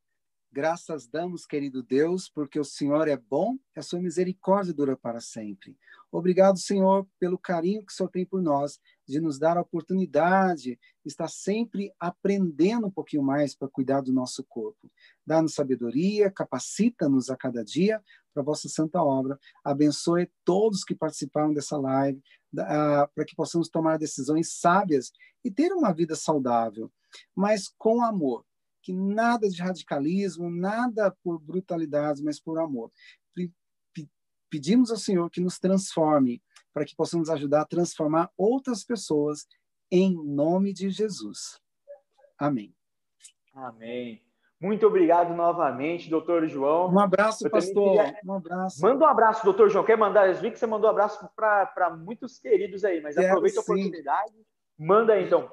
Graças 0.57 1.09
damos, 1.09 1.44
querido 1.44 1.82
Deus, 1.82 2.28
porque 2.28 2.61
o 2.61 2.64
Senhor 2.64 3.09
é 3.09 3.16
bom 3.16 3.59
e 3.74 3.80
a 3.80 3.82
sua 3.82 3.98
misericórdia 3.98 4.72
dura 4.72 4.96
para 4.96 5.20
sempre. 5.20 5.76
Obrigado, 6.12 6.61
Senhor, 6.61 7.09
pelo 7.18 7.36
carinho 7.36 7.84
que 7.84 7.92
o 7.92 7.96
Senhor 7.96 8.09
tem 8.09 8.24
por 8.24 8.40
nós, 8.40 8.78
de 9.05 9.20
nos 9.20 9.36
dar 9.36 9.57
a 9.57 9.62
oportunidade 9.62 10.78
de 10.78 10.78
estar 11.05 11.26
sempre 11.26 11.92
aprendendo 11.98 12.86
um 12.86 12.90
pouquinho 12.90 13.24
mais 13.24 13.52
para 13.52 13.66
cuidar 13.66 14.00
do 14.00 14.12
nosso 14.12 14.44
corpo. 14.44 14.88
Dá-nos 15.26 15.55
sabedoria, 15.55 16.30
capacita-nos 16.30 17.30
a 17.30 17.36
cada 17.36 17.64
dia 17.64 18.00
para 18.32 18.40
a 18.40 18.46
vossa 18.46 18.68
santa 18.68 19.02
obra. 19.02 19.36
Abençoe 19.64 20.30
todos 20.44 20.84
que 20.84 20.94
participaram 20.94 21.52
dessa 21.52 21.76
live, 21.76 22.22
para 22.55 23.24
que 23.26 23.34
possamos 23.34 23.68
tomar 23.68 23.98
decisões 23.98 24.52
sábias 24.52 25.11
e 25.44 25.50
ter 25.50 25.72
uma 25.72 25.92
vida 25.92 26.14
saudável, 26.14 26.92
mas 27.34 27.68
com 27.76 28.05
amor 28.05 28.44
que 28.85 28.93
nada 28.93 29.49
de 29.49 29.62
radicalismo, 29.62 30.51
nada 30.51 31.11
por 31.24 31.41
brutalidade, 31.41 32.22
mas 32.22 32.39
por 32.39 32.59
amor. 32.59 32.93
Pedimos 34.51 34.91
ao 34.91 34.97
Senhor 34.97 35.28
que 35.30 35.41
nos 35.41 35.59
transforme, 35.59 36.41
para 36.72 36.85
que 36.85 36.95
possamos 36.95 37.30
ajudar 37.30 37.62
a 37.62 37.66
transformar 37.66 38.30
outras 38.37 38.85
pessoas, 38.85 39.47
em 39.91 40.14
nome 40.14 40.72
de 40.72 40.91
Jesus. 40.91 41.59
Amém. 42.39 42.72
Amém. 43.53 44.22
Muito 44.61 44.87
obrigado 44.87 45.35
novamente, 45.35 46.09
doutor 46.09 46.47
João. 46.47 46.93
Um 46.93 47.01
abraço, 47.01 47.49
pastor. 47.51 47.97
Queria... 47.97 48.20
Um 48.24 48.35
abraço. 48.35 48.80
Manda 48.80 49.05
um 49.05 49.09
abraço, 49.09 49.45
doutor 49.45 49.68
João. 49.70 49.85
Quer 49.85 49.99
mandar? 49.99 50.28
Eu 50.28 50.35
vi 50.35 50.51
que 50.51 50.59
você 50.59 50.66
mandou 50.66 50.89
um 50.89 50.93
abraço 50.93 51.28
para 51.35 51.97
muitos 51.97 52.39
queridos 52.39 52.85
aí, 52.85 53.01
mas 53.01 53.14
Quero 53.14 53.28
aproveita 53.28 53.55
sim. 53.55 53.59
a 53.59 53.74
oportunidade. 53.74 54.35
Manda 54.78 55.14
aí, 55.14 55.26
então. 55.26 55.51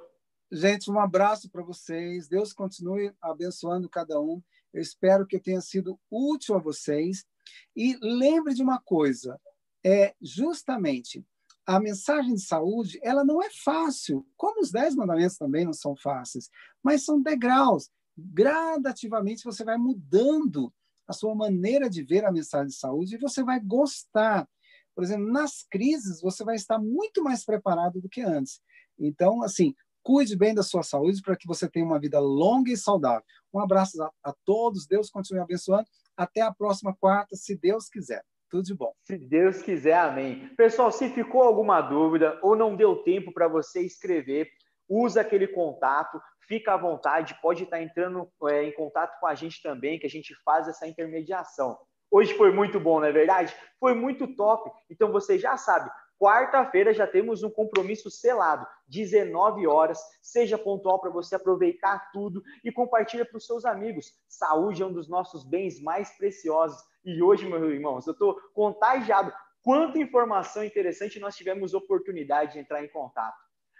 Gente, 0.51 0.91
um 0.91 0.99
abraço 0.99 1.49
para 1.49 1.63
vocês. 1.63 2.27
Deus 2.27 2.51
continue 2.51 3.13
abençoando 3.21 3.87
cada 3.87 4.19
um. 4.19 4.43
Eu 4.73 4.81
espero 4.81 5.25
que 5.25 5.39
tenha 5.39 5.61
sido 5.61 5.97
útil 6.11 6.55
a 6.55 6.59
vocês. 6.59 7.25
E 7.73 7.97
lembre 8.01 8.53
de 8.53 8.61
uma 8.61 8.79
coisa: 8.81 9.39
é 9.81 10.13
justamente 10.21 11.25
a 11.65 11.79
mensagem 11.79 12.35
de 12.35 12.41
saúde, 12.41 12.99
ela 13.01 13.23
não 13.23 13.41
é 13.41 13.49
fácil, 13.63 14.27
como 14.35 14.61
os 14.61 14.71
dez 14.71 14.93
mandamentos 14.93 15.37
também 15.37 15.63
não 15.63 15.73
são 15.73 15.95
fáceis, 15.95 16.49
mas 16.83 17.05
são 17.05 17.21
degraus. 17.21 17.89
Gradativamente 18.17 19.45
você 19.45 19.63
vai 19.63 19.77
mudando 19.77 20.73
a 21.07 21.13
sua 21.13 21.33
maneira 21.33 21.89
de 21.89 22.03
ver 22.03 22.25
a 22.25 22.31
mensagem 22.31 22.67
de 22.67 22.75
saúde 22.75 23.15
e 23.15 23.19
você 23.19 23.43
vai 23.43 23.59
gostar. 23.59 24.47
por 24.93 25.03
exemplo, 25.03 25.31
nas 25.31 25.63
crises, 25.63 26.19
você 26.19 26.43
vai 26.43 26.55
estar 26.55 26.77
muito 26.77 27.23
mais 27.23 27.45
preparado 27.45 28.01
do 28.01 28.09
que 28.09 28.21
antes. 28.21 28.61
Então, 28.99 29.41
assim, 29.41 29.73
cuide 30.03 30.35
bem 30.35 30.53
da 30.53 30.63
sua 30.63 30.83
saúde 30.83 31.21
para 31.21 31.35
que 31.35 31.47
você 31.47 31.69
tenha 31.69 31.85
uma 31.85 31.99
vida 31.99 32.19
longa 32.19 32.71
e 32.71 32.77
saudável. 32.77 33.23
Um 33.53 33.59
abraço 33.59 34.01
a, 34.01 34.11
a 34.23 34.33
todos, 34.45 34.87
Deus 34.87 35.09
continue 35.09 35.41
abençoando. 35.41 35.87
Até 36.15 36.41
a 36.41 36.53
próxima 36.53 36.95
quarta, 36.95 37.35
se 37.35 37.55
Deus 37.55 37.89
quiser. 37.89 38.23
Tudo 38.49 38.63
de 38.63 38.75
bom. 38.75 38.93
Se 39.03 39.17
Deus 39.17 39.61
quiser, 39.61 39.97
amém. 39.97 40.49
Pessoal, 40.57 40.91
se 40.91 41.09
ficou 41.09 41.41
alguma 41.41 41.79
dúvida 41.79 42.37
ou 42.43 42.55
não 42.55 42.75
deu 42.75 42.97
tempo 42.97 43.31
para 43.31 43.47
você 43.47 43.81
escrever, 43.81 44.49
usa 44.89 45.21
aquele 45.21 45.47
contato, 45.47 46.21
fica 46.47 46.73
à 46.73 46.77
vontade, 46.77 47.37
pode 47.41 47.63
estar 47.63 47.81
entrando 47.81 48.29
é, 48.49 48.65
em 48.65 48.73
contato 48.73 49.17
com 49.21 49.27
a 49.27 49.33
gente 49.33 49.63
também, 49.63 49.97
que 49.97 50.05
a 50.05 50.09
gente 50.09 50.35
faz 50.43 50.67
essa 50.67 50.85
intermediação. 50.85 51.77
Hoje 52.11 52.33
foi 52.33 52.51
muito 52.51 52.77
bom, 52.77 52.99
não 52.99 53.07
é 53.07 53.11
verdade? 53.13 53.55
Foi 53.79 53.93
muito 53.93 54.35
top. 54.35 54.69
Então 54.89 55.13
você 55.13 55.39
já 55.39 55.55
sabe, 55.55 55.89
quarta-feira 56.21 56.93
já 56.93 57.07
temos 57.07 57.41
um 57.41 57.49
compromisso 57.49 58.11
selado, 58.11 58.67
19 58.87 59.65
horas. 59.65 59.99
Seja 60.21 60.55
pontual 60.55 61.01
para 61.01 61.09
você 61.09 61.33
aproveitar 61.35 62.11
tudo 62.11 62.43
e 62.63 62.71
compartilha 62.71 63.25
para 63.25 63.37
os 63.37 63.45
seus 63.47 63.65
amigos. 63.65 64.13
Saúde 64.29 64.83
é 64.83 64.85
um 64.85 64.93
dos 64.93 65.09
nossos 65.09 65.43
bens 65.43 65.81
mais 65.81 66.15
preciosos. 66.15 66.79
E 67.03 67.23
hoje, 67.23 67.49
meus 67.49 67.63
irmãos, 67.63 68.05
eu 68.05 68.13
estou 68.13 68.39
contagiado. 68.53 69.33
Quanta 69.63 69.97
informação 69.97 70.63
interessante 70.63 71.19
nós 71.19 71.35
tivemos 71.35 71.73
oportunidade 71.73 72.53
de 72.53 72.59
entrar 72.59 72.83
em 72.83 72.89
contato. 72.89 73.37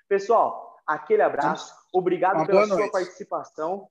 Pessoal, 0.07 0.81
aquele 0.85 1.21
abraço. 1.21 1.71
Obrigado 1.93 2.37
Uma 2.37 2.47
pela 2.47 2.65
sua 2.65 2.77
noite. 2.77 2.91
participação. 2.91 3.87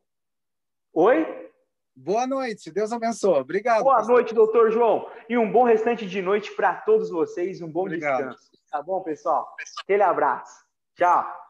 Oi? 0.93 1.50
Boa 1.95 2.27
noite, 2.27 2.71
Deus 2.71 2.93
abençoe. 2.93 3.41
Obrigado. 3.41 3.83
Boa 3.83 3.97
pastor. 3.97 4.15
noite, 4.15 4.35
doutor 4.35 4.71
João. 4.71 5.09
E 5.29 5.37
um 5.37 5.51
bom 5.51 5.65
restante 5.65 6.07
de 6.07 6.23
noite 6.23 6.51
para 6.53 6.75
todos 6.75 7.11
vocês. 7.11 7.61
Um 7.61 7.71
bom 7.71 7.83
Obrigado. 7.83 8.29
descanso. 8.29 8.51
Tá 8.71 8.83
bom, 8.83 9.03
pessoal? 9.03 9.55
Aquele 9.83 10.03
abraço. 10.03 10.65
Tchau. 10.97 11.50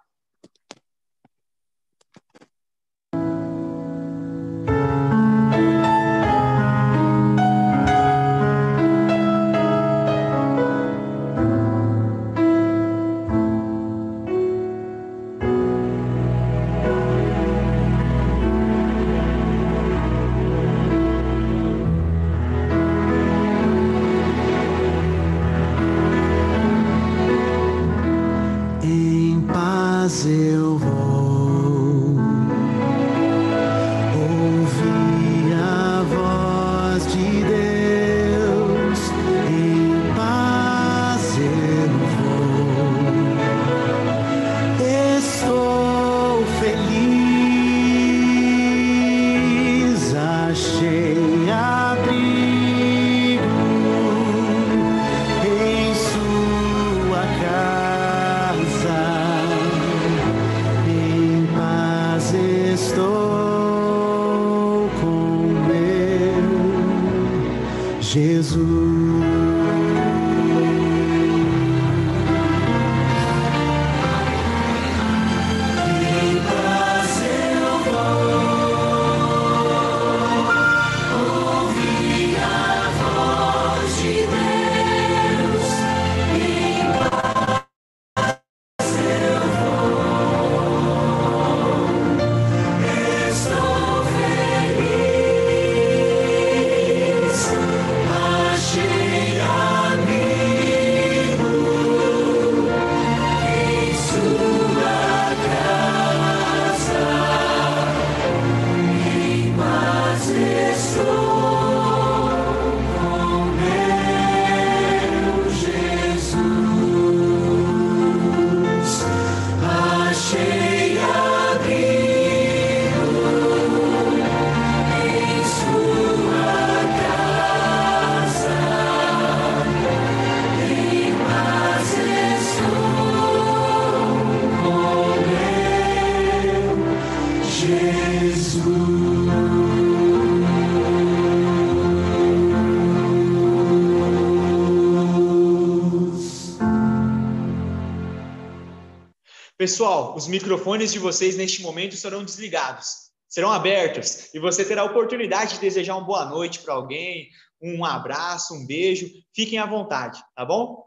Pessoal, 149.71 150.17
os 150.17 150.27
microfones 150.27 150.93
de 150.93 150.99
vocês 150.99 151.37
neste 151.37 151.63
momento 151.63 151.95
serão 151.95 152.25
desligados, 152.25 153.13
serão 153.29 153.53
abertos 153.53 154.29
e 154.35 154.41
você 154.41 154.65
terá 154.65 154.83
a 154.83 154.85
oportunidade 154.85 155.55
de 155.55 155.61
desejar 155.61 155.95
uma 155.95 156.05
boa 156.05 156.25
noite 156.25 156.59
para 156.59 156.75
alguém, 156.75 157.29
um 157.63 157.85
abraço, 157.85 158.53
um 158.53 158.67
beijo. 158.67 159.09
Fiquem 159.33 159.61
à 159.61 159.67
vontade, 159.67 160.21
tá 160.35 160.45
bom? 160.45 160.80